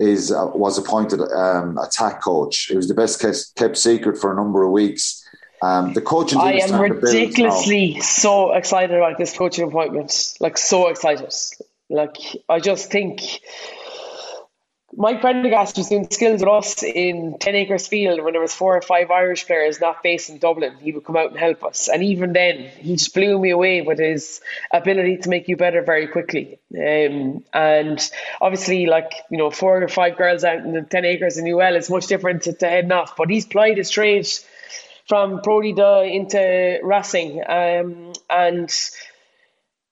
is 0.00 0.32
uh, 0.32 0.46
was 0.54 0.76
appointed 0.76 1.20
um, 1.20 1.78
attack 1.78 2.22
coach. 2.22 2.70
It 2.70 2.76
was 2.76 2.88
the 2.88 2.94
best 2.94 3.24
kept 3.56 3.76
secret 3.76 4.18
for 4.18 4.32
a 4.32 4.36
number 4.36 4.64
of 4.64 4.72
weeks. 4.72 5.23
Um, 5.64 5.94
the 5.94 6.02
coaching 6.02 6.38
I 6.38 6.58
am 6.58 6.78
ridiculously 6.78 7.98
so 8.00 8.52
excited 8.52 8.94
about 8.94 9.16
this 9.16 9.34
coaching 9.34 9.66
appointment. 9.66 10.34
Like 10.38 10.58
so 10.58 10.88
excited. 10.88 11.32
Like 11.88 12.18
I 12.50 12.60
just 12.60 12.90
think 12.90 13.22
Mike 14.94 15.22
Prendergast 15.22 15.78
was 15.78 15.88
doing 15.88 16.06
skills 16.10 16.40
with 16.40 16.50
us 16.50 16.82
in 16.82 17.38
Ten 17.38 17.54
Acres 17.54 17.88
Field 17.88 18.22
when 18.22 18.34
there 18.34 18.42
was 18.42 18.54
four 18.54 18.76
or 18.76 18.82
five 18.82 19.10
Irish 19.10 19.46
players 19.46 19.80
not 19.80 20.02
based 20.02 20.28
in 20.28 20.36
Dublin. 20.36 20.76
He 20.82 20.92
would 20.92 21.04
come 21.04 21.16
out 21.16 21.30
and 21.30 21.38
help 21.38 21.64
us, 21.64 21.88
and 21.88 22.02
even 22.02 22.34
then, 22.34 22.58
he 22.58 22.96
just 22.96 23.14
blew 23.14 23.38
me 23.38 23.48
away 23.48 23.80
with 23.80 23.98
his 23.98 24.42
ability 24.70 25.18
to 25.18 25.30
make 25.30 25.48
you 25.48 25.56
better 25.56 25.80
very 25.80 26.08
quickly. 26.08 26.58
Um, 26.76 27.42
and 27.54 28.10
obviously, 28.38 28.84
like 28.84 29.14
you 29.30 29.38
know, 29.38 29.50
four 29.50 29.82
or 29.82 29.88
five 29.88 30.18
girls 30.18 30.44
out 30.44 30.58
in 30.58 30.72
the 30.72 30.82
Ten 30.82 31.06
Acres 31.06 31.38
in 31.38 31.48
UL 31.48 31.74
is 31.74 31.88
much 31.88 32.06
different 32.06 32.42
to, 32.42 32.52
to 32.52 32.68
heading 32.68 32.92
off. 32.92 33.16
But 33.16 33.30
he's 33.30 33.46
plied 33.46 33.78
his 33.78 33.88
trade 33.88 34.28
from 35.06 35.40
Pro 35.42 35.60
D 35.60 35.70
into 35.70 36.80
Racing. 36.82 37.42
Um, 37.46 38.12
and 38.30 38.72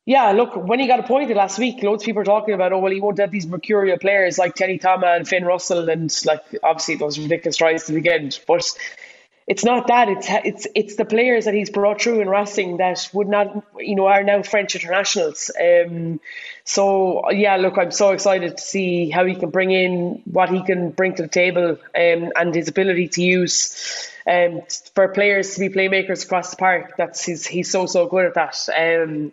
yeah, 0.05 0.33
look, 0.33 0.57
when 0.57 0.81
he 0.81 0.87
got 0.87 1.01
appointed 1.01 1.37
last 1.37 1.59
week, 1.59 1.83
loads 1.83 2.03
of 2.03 2.07
people 2.07 2.23
are 2.23 2.25
talking 2.25 2.55
about, 2.55 2.73
oh, 2.73 2.81
well, 2.81 2.93
he 2.93 3.01
won't 3.01 3.19
have 3.19 3.31
these 3.31 3.47
mercurial 3.47 3.99
players 3.99 4.37
like 4.37 4.55
Teddy 4.55 4.79
Thomas 4.79 5.09
and 5.09 5.29
Finn 5.29 5.45
Russell, 5.45 5.89
and 5.89 6.13
like 6.25 6.43
obviously 6.63 6.97
those 6.97 7.19
ridiculous 7.19 7.57
tries 7.57 7.87
to 7.87 8.11
end. 8.11 8.41
But 8.47 8.65
it's 9.47 9.65
not 9.65 9.89
that 9.89 10.09
it's 10.09 10.27
it's 10.29 10.67
it's 10.75 10.97
the 10.97 11.05
players 11.05 11.45
that 11.45 11.55
he's 11.55 11.71
brought 11.71 12.01
through 12.01 12.21
in 12.21 12.29
Racing 12.29 12.79
that 12.79 13.09
would 13.13 13.29
not 13.29 13.65
you 13.79 13.95
know 13.95 14.07
are 14.07 14.25
now 14.25 14.43
French 14.43 14.75
internationals. 14.75 15.51
Um, 15.61 16.21
so 16.65 17.31
yeah, 17.31 17.57
look, 17.57 17.79
I'm 17.79 17.93
so 17.93 18.11
excited 18.11 18.57
to 18.57 18.63
see 18.63 19.09
how 19.09 19.25
he 19.25 19.37
can 19.37 19.51
bring 19.51 19.71
in 19.71 20.23
what 20.25 20.49
he 20.49 20.63
can 20.63 20.91
bring 20.91 21.15
to 21.15 21.23
the 21.23 21.29
table 21.29 21.79
um, 21.95 22.33
and 22.35 22.55
his 22.55 22.69
ability 22.69 23.09
to 23.09 23.23
use 23.23 24.11
um, 24.27 24.63
for 24.95 25.09
players 25.09 25.55
to 25.55 25.61
be 25.61 25.69
playmakers 25.69 26.25
across 26.25 26.51
the 26.51 26.57
park. 26.57 26.95
That's 26.97 27.25
he's 27.25 27.47
he's 27.47 27.71
so 27.71 27.87
so 27.87 28.07
good 28.07 28.27
at 28.27 28.35
that. 28.35 28.69
Um, 28.77 29.33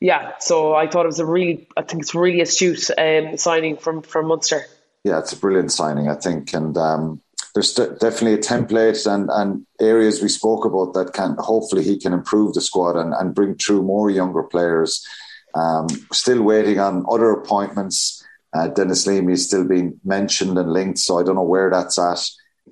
yeah, 0.00 0.32
so 0.38 0.74
I 0.74 0.86
thought 0.86 1.04
it 1.04 1.08
was 1.08 1.20
a 1.20 1.26
really 1.26 1.68
I 1.76 1.82
think 1.82 2.02
it's 2.02 2.14
really 2.14 2.40
astute 2.40 2.90
um, 2.96 3.36
signing 3.36 3.76
from 3.76 4.02
from 4.02 4.26
Munster. 4.26 4.64
Yeah, 5.04 5.18
it's 5.18 5.32
a 5.32 5.36
brilliant 5.36 5.72
signing, 5.72 6.08
I 6.08 6.14
think, 6.14 6.52
and. 6.54 6.76
Um 6.76 7.20
there's 7.54 7.74
definitely 7.74 8.34
a 8.34 8.38
template 8.38 9.12
and, 9.12 9.28
and 9.32 9.66
areas 9.80 10.22
we 10.22 10.28
spoke 10.28 10.64
about 10.64 10.94
that 10.94 11.12
can 11.12 11.36
hopefully 11.38 11.82
he 11.82 11.98
can 11.98 12.12
improve 12.12 12.54
the 12.54 12.60
squad 12.60 12.96
and, 12.96 13.12
and 13.14 13.34
bring 13.34 13.56
through 13.56 13.82
more 13.82 14.10
younger 14.10 14.42
players. 14.42 15.04
Um, 15.54 15.88
still 16.12 16.42
waiting 16.42 16.78
on 16.78 17.04
other 17.10 17.30
appointments. 17.30 18.24
Uh, 18.52 18.68
Denis 18.68 19.06
Leamy 19.06 19.32
is 19.32 19.46
still 19.46 19.66
being 19.66 19.98
mentioned 20.04 20.58
and 20.58 20.72
linked, 20.72 20.98
so 20.98 21.18
I 21.18 21.24
don't 21.24 21.34
know 21.34 21.42
where 21.42 21.70
that's 21.70 21.98
at. 21.98 22.24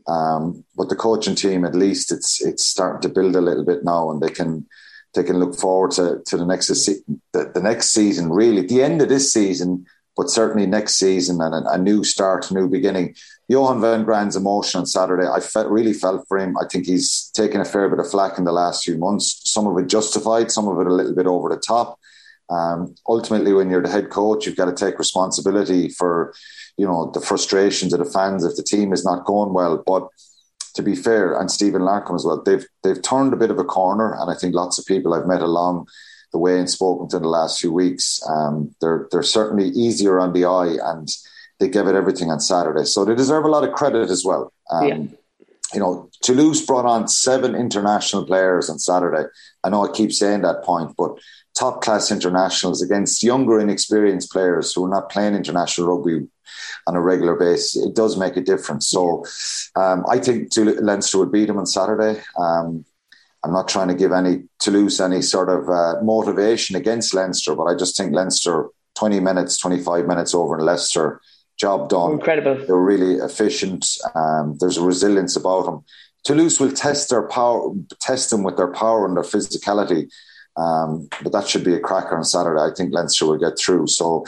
Um, 0.08 0.64
but 0.76 0.88
the 0.88 0.96
coaching 0.96 1.34
team, 1.34 1.64
at 1.64 1.74
least, 1.74 2.10
it's 2.10 2.44
it's 2.44 2.66
starting 2.66 3.02
to 3.02 3.08
build 3.08 3.36
a 3.36 3.40
little 3.40 3.64
bit 3.64 3.84
now, 3.84 4.10
and 4.10 4.20
they 4.20 4.30
can 4.30 4.66
they 5.14 5.22
can 5.22 5.38
look 5.38 5.56
forward 5.56 5.90
to, 5.92 6.22
to 6.26 6.36
the 6.36 6.46
next 6.46 6.68
the, 6.68 7.50
the 7.54 7.62
next 7.62 7.90
season. 7.90 8.32
Really, 8.32 8.66
the 8.66 8.82
end 8.82 9.02
of 9.02 9.08
this 9.08 9.32
season, 9.32 9.86
but 10.16 10.30
certainly 10.30 10.66
next 10.66 10.94
season 10.94 11.40
and 11.40 11.54
a, 11.54 11.72
a 11.72 11.78
new 11.78 12.04
start, 12.04 12.50
a 12.50 12.54
new 12.54 12.68
beginning. 12.68 13.14
Johan 13.48 13.80
van 13.80 14.04
Graan's 14.04 14.36
emotion 14.36 14.80
on 14.80 14.86
Saturday, 14.86 15.26
I 15.26 15.40
felt, 15.40 15.68
really 15.68 15.94
felt 15.94 16.26
for 16.28 16.38
him. 16.38 16.56
I 16.58 16.66
think 16.66 16.86
he's 16.86 17.30
taken 17.34 17.60
a 17.60 17.64
fair 17.64 17.88
bit 17.88 17.98
of 17.98 18.10
flack 18.10 18.36
in 18.36 18.44
the 18.44 18.52
last 18.52 18.84
few 18.84 18.98
months. 18.98 19.40
Some 19.44 19.66
of 19.66 19.78
it 19.78 19.86
justified, 19.86 20.50
some 20.50 20.68
of 20.68 20.78
it 20.80 20.86
a 20.86 20.92
little 20.92 21.14
bit 21.14 21.26
over 21.26 21.48
the 21.48 21.56
top. 21.56 21.98
Um, 22.50 22.94
ultimately, 23.08 23.52
when 23.52 23.70
you're 23.70 23.82
the 23.82 23.90
head 23.90 24.10
coach, 24.10 24.46
you've 24.46 24.56
got 24.56 24.66
to 24.66 24.84
take 24.84 24.98
responsibility 24.98 25.88
for, 25.88 26.34
you 26.76 26.86
know, 26.86 27.10
the 27.12 27.20
frustrations 27.20 27.92
of 27.92 27.98
the 27.98 28.10
fans 28.10 28.44
if 28.44 28.56
the 28.56 28.62
team 28.62 28.92
is 28.92 29.04
not 29.04 29.24
going 29.24 29.52
well. 29.52 29.82
But 29.86 30.08
to 30.74 30.82
be 30.82 30.94
fair, 30.94 31.38
and 31.38 31.50
Stephen 31.50 31.82
Larkham 31.82 32.14
as 32.14 32.24
well, 32.24 32.42
they've 32.42 32.66
they've 32.82 33.02
turned 33.02 33.32
a 33.32 33.36
bit 33.36 33.50
of 33.50 33.58
a 33.58 33.64
corner, 33.64 34.14
and 34.18 34.30
I 34.30 34.34
think 34.34 34.54
lots 34.54 34.78
of 34.78 34.86
people 34.86 35.12
I've 35.12 35.26
met 35.26 35.42
along 35.42 35.88
the 36.32 36.38
way 36.38 36.58
and 36.58 36.68
spoken 36.68 37.08
to 37.08 37.16
in 37.16 37.22
the 37.22 37.28
last 37.28 37.60
few 37.60 37.72
weeks, 37.72 38.20
um, 38.28 38.74
they're 38.80 39.08
they're 39.10 39.22
certainly 39.22 39.68
easier 39.68 40.20
on 40.20 40.32
the 40.32 40.44
eye 40.44 40.76
and 40.82 41.08
they 41.58 41.68
gave 41.68 41.86
it 41.86 41.94
everything 41.94 42.30
on 42.30 42.40
Saturday. 42.40 42.84
So 42.84 43.04
they 43.04 43.14
deserve 43.14 43.44
a 43.44 43.48
lot 43.48 43.64
of 43.64 43.74
credit 43.74 44.10
as 44.10 44.24
well. 44.24 44.52
Um, 44.70 44.86
yeah. 44.86 45.04
You 45.74 45.80
know, 45.80 46.08
Toulouse 46.22 46.64
brought 46.64 46.86
on 46.86 47.08
seven 47.08 47.54
international 47.54 48.24
players 48.24 48.70
on 48.70 48.78
Saturday. 48.78 49.28
I 49.62 49.68
know 49.68 49.84
I 49.84 49.92
keep 49.92 50.12
saying 50.12 50.42
that 50.42 50.62
point, 50.64 50.94
but 50.96 51.18
top 51.58 51.82
class 51.82 52.10
internationals 52.12 52.82
against 52.82 53.22
younger, 53.22 53.58
inexperienced 53.58 54.30
players 54.30 54.72
who 54.72 54.84
are 54.84 54.88
not 54.88 55.10
playing 55.10 55.34
international 55.34 55.88
rugby 55.88 56.26
on 56.86 56.96
a 56.96 57.00
regular 57.00 57.34
basis, 57.34 57.84
it 57.84 57.94
does 57.94 58.16
make 58.16 58.36
a 58.36 58.40
difference. 58.40 58.88
So 58.88 59.24
um, 59.76 60.04
I 60.08 60.18
think 60.18 60.50
Leinster 60.56 61.18
would 61.18 61.32
beat 61.32 61.46
them 61.46 61.58
on 61.58 61.66
Saturday. 61.66 62.20
Um, 62.38 62.84
I'm 63.44 63.52
not 63.52 63.68
trying 63.68 63.88
to 63.88 63.94
give 63.94 64.12
any 64.12 64.44
Toulouse 64.58 65.00
any 65.00 65.22
sort 65.22 65.48
of 65.48 65.68
uh, 65.68 66.02
motivation 66.02 66.76
against 66.76 67.14
Leinster, 67.14 67.54
but 67.54 67.64
I 67.64 67.76
just 67.76 67.96
think 67.96 68.12
Leinster 68.12 68.68
20 68.96 69.20
minutes, 69.20 69.58
25 69.58 70.06
minutes 70.06 70.34
over 70.34 70.58
in 70.58 70.64
Leicester 70.64 71.20
job 71.58 71.88
done. 71.88 72.12
Incredible. 72.12 72.64
They're 72.66 72.76
really 72.76 73.14
efficient. 73.16 73.86
Um, 74.14 74.56
there's 74.60 74.76
a 74.76 74.82
resilience 74.82 75.36
about 75.36 75.66
them. 75.66 75.84
Toulouse 76.24 76.60
will 76.60 76.72
test 76.72 77.10
their 77.10 77.26
power, 77.28 77.72
test 78.00 78.30
them 78.30 78.42
with 78.42 78.56
their 78.56 78.72
power 78.72 79.06
and 79.06 79.16
their 79.16 79.24
physicality. 79.24 80.10
Um, 80.58 81.08
but 81.22 81.32
that 81.32 81.46
should 81.46 81.62
be 81.62 81.74
a 81.74 81.80
cracker 81.80 82.16
on 82.16 82.24
Saturday. 82.24 82.60
I 82.60 82.70
think 82.76 82.92
Leinster 82.92 83.26
will 83.26 83.38
get 83.38 83.58
through. 83.58 83.86
So 83.86 84.24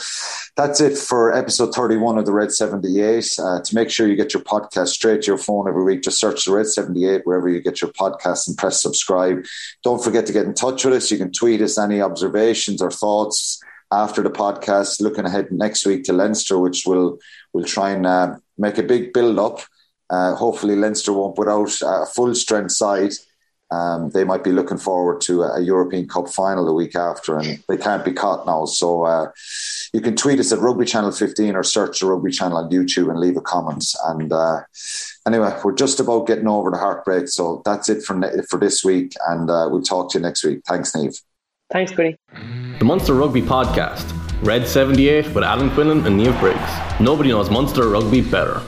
that's 0.57 0.81
it 0.81 0.97
for 0.97 1.35
episode 1.35 1.75
31 1.75 2.19
of 2.19 2.27
the 2.27 2.33
Red 2.33 2.53
78. 2.53 3.29
Uh, 3.39 3.61
to 3.61 3.75
make 3.75 3.91
sure 3.91 4.07
you 4.07 4.15
get 4.15 4.33
your 4.33 4.43
podcast 4.45 4.89
straight 4.89 5.23
to 5.23 5.27
your 5.27 5.39
phone 5.39 5.69
every 5.69 5.83
week, 5.83 6.03
just 6.03 6.21
search 6.21 6.45
the 6.45 6.53
Red 6.53 6.67
78 6.67 7.23
wherever 7.25 7.49
you 7.49 7.61
get 7.61 7.83
your 7.83 7.91
podcast 7.93 8.47
and 8.47 8.57
press 8.57 8.81
subscribe. 8.81 9.45
Don't 9.83 10.03
forget 10.03 10.25
to 10.27 10.33
get 10.33 10.47
in 10.47 10.55
touch 10.55 10.85
with 10.85 10.95
us. 10.95 11.11
You 11.11 11.19
can 11.19 11.33
tweet 11.33 11.63
us 11.63 11.79
any 11.79 12.01
observations 12.01 12.81
or 12.81 12.93
thoughts 12.93 13.61
after 13.93 14.23
the 14.23 14.31
podcast, 14.31 15.01
looking 15.01 15.25
ahead 15.25 15.51
next 15.51 15.85
week 15.85 16.05
to 16.05 16.13
Leinster, 16.13 16.59
which 16.59 16.85
will 16.87 17.19
will 17.53 17.65
try 17.65 17.91
and 17.91 18.07
uh, 18.07 18.37
make 18.57 18.79
a 18.79 18.85
big 18.85 19.13
build 19.13 19.39
up. 19.39 19.61
Uh, 20.09 20.35
hopefully, 20.35 20.77
Leinster 20.77 21.13
won't 21.13 21.35
put 21.35 21.49
out 21.49 21.77
a 21.83 22.07
full 22.07 22.35
strength 22.35 22.73
side. 22.73 23.13
Um, 23.71 24.11
they 24.11 24.25
might 24.25 24.43
be 24.43 24.51
looking 24.51 24.79
forward 24.79 25.21
to 25.23 25.43
a, 25.43 25.61
European 25.61 26.09
Cup 26.09 26.29
final 26.29 26.67
the 26.67 26.73
week 26.73 26.97
after, 26.97 27.39
and 27.39 27.63
they 27.69 27.77
can't 27.77 28.05
be 28.05 28.13
caught 28.13 28.45
now. 28.45 28.65
So 28.65 29.05
uh, 29.05 29.31
you 29.93 30.01
can 30.01 30.17
tweet 30.17 30.41
us 30.41 30.53
at 30.53 30.59
Rugby 30.59 30.85
Channel 30.85 31.13
15 31.13 31.55
or 31.55 31.63
search 31.63 32.01
the 32.01 32.07
Rugby 32.07 32.33
Channel 32.33 32.59
on 32.59 32.71
YouTube 32.71 33.11
and 33.11 33.21
leave 33.21 33.37
a 33.37 33.41
comment. 33.41 33.85
And 34.07 34.33
uh, 34.33 34.63
anyway, 35.27 35.57
we're 35.63 35.75
just 35.75 36.01
about 36.01 36.27
getting 36.27 36.49
over 36.49 36.71
the 36.71 36.79
heartbreak. 36.79 37.29
So 37.29 37.63
that's 37.65 37.89
it 37.89 38.03
for 38.03 38.15
ne- 38.15 38.43
for 38.49 38.59
this 38.59 38.83
week, 38.83 39.15
and 39.29 39.49
uh, 39.49 39.69
we'll 39.71 39.83
talk 39.83 40.11
to 40.13 40.19
you 40.19 40.23
next 40.23 40.45
week. 40.45 40.63
Thanks, 40.67 40.93
Niamh. 40.93 41.17
Thanks, 41.71 41.93
Goody. 41.93 42.17
The 42.79 42.85
Munster 42.85 43.15
Rugby 43.15 43.43
Podcast, 43.43 44.13
Red 44.43 44.67
78 44.67 45.33
with 45.33 45.45
Alan 45.45 45.71
Quinlan 45.71 46.05
and 46.07 46.19
Niamh 46.19 46.39
Briggs. 46.41 47.01
Nobody 47.01 47.29
knows 47.29 47.49
Monster 47.51 47.89
Rugby 47.89 48.23
better. 48.23 48.61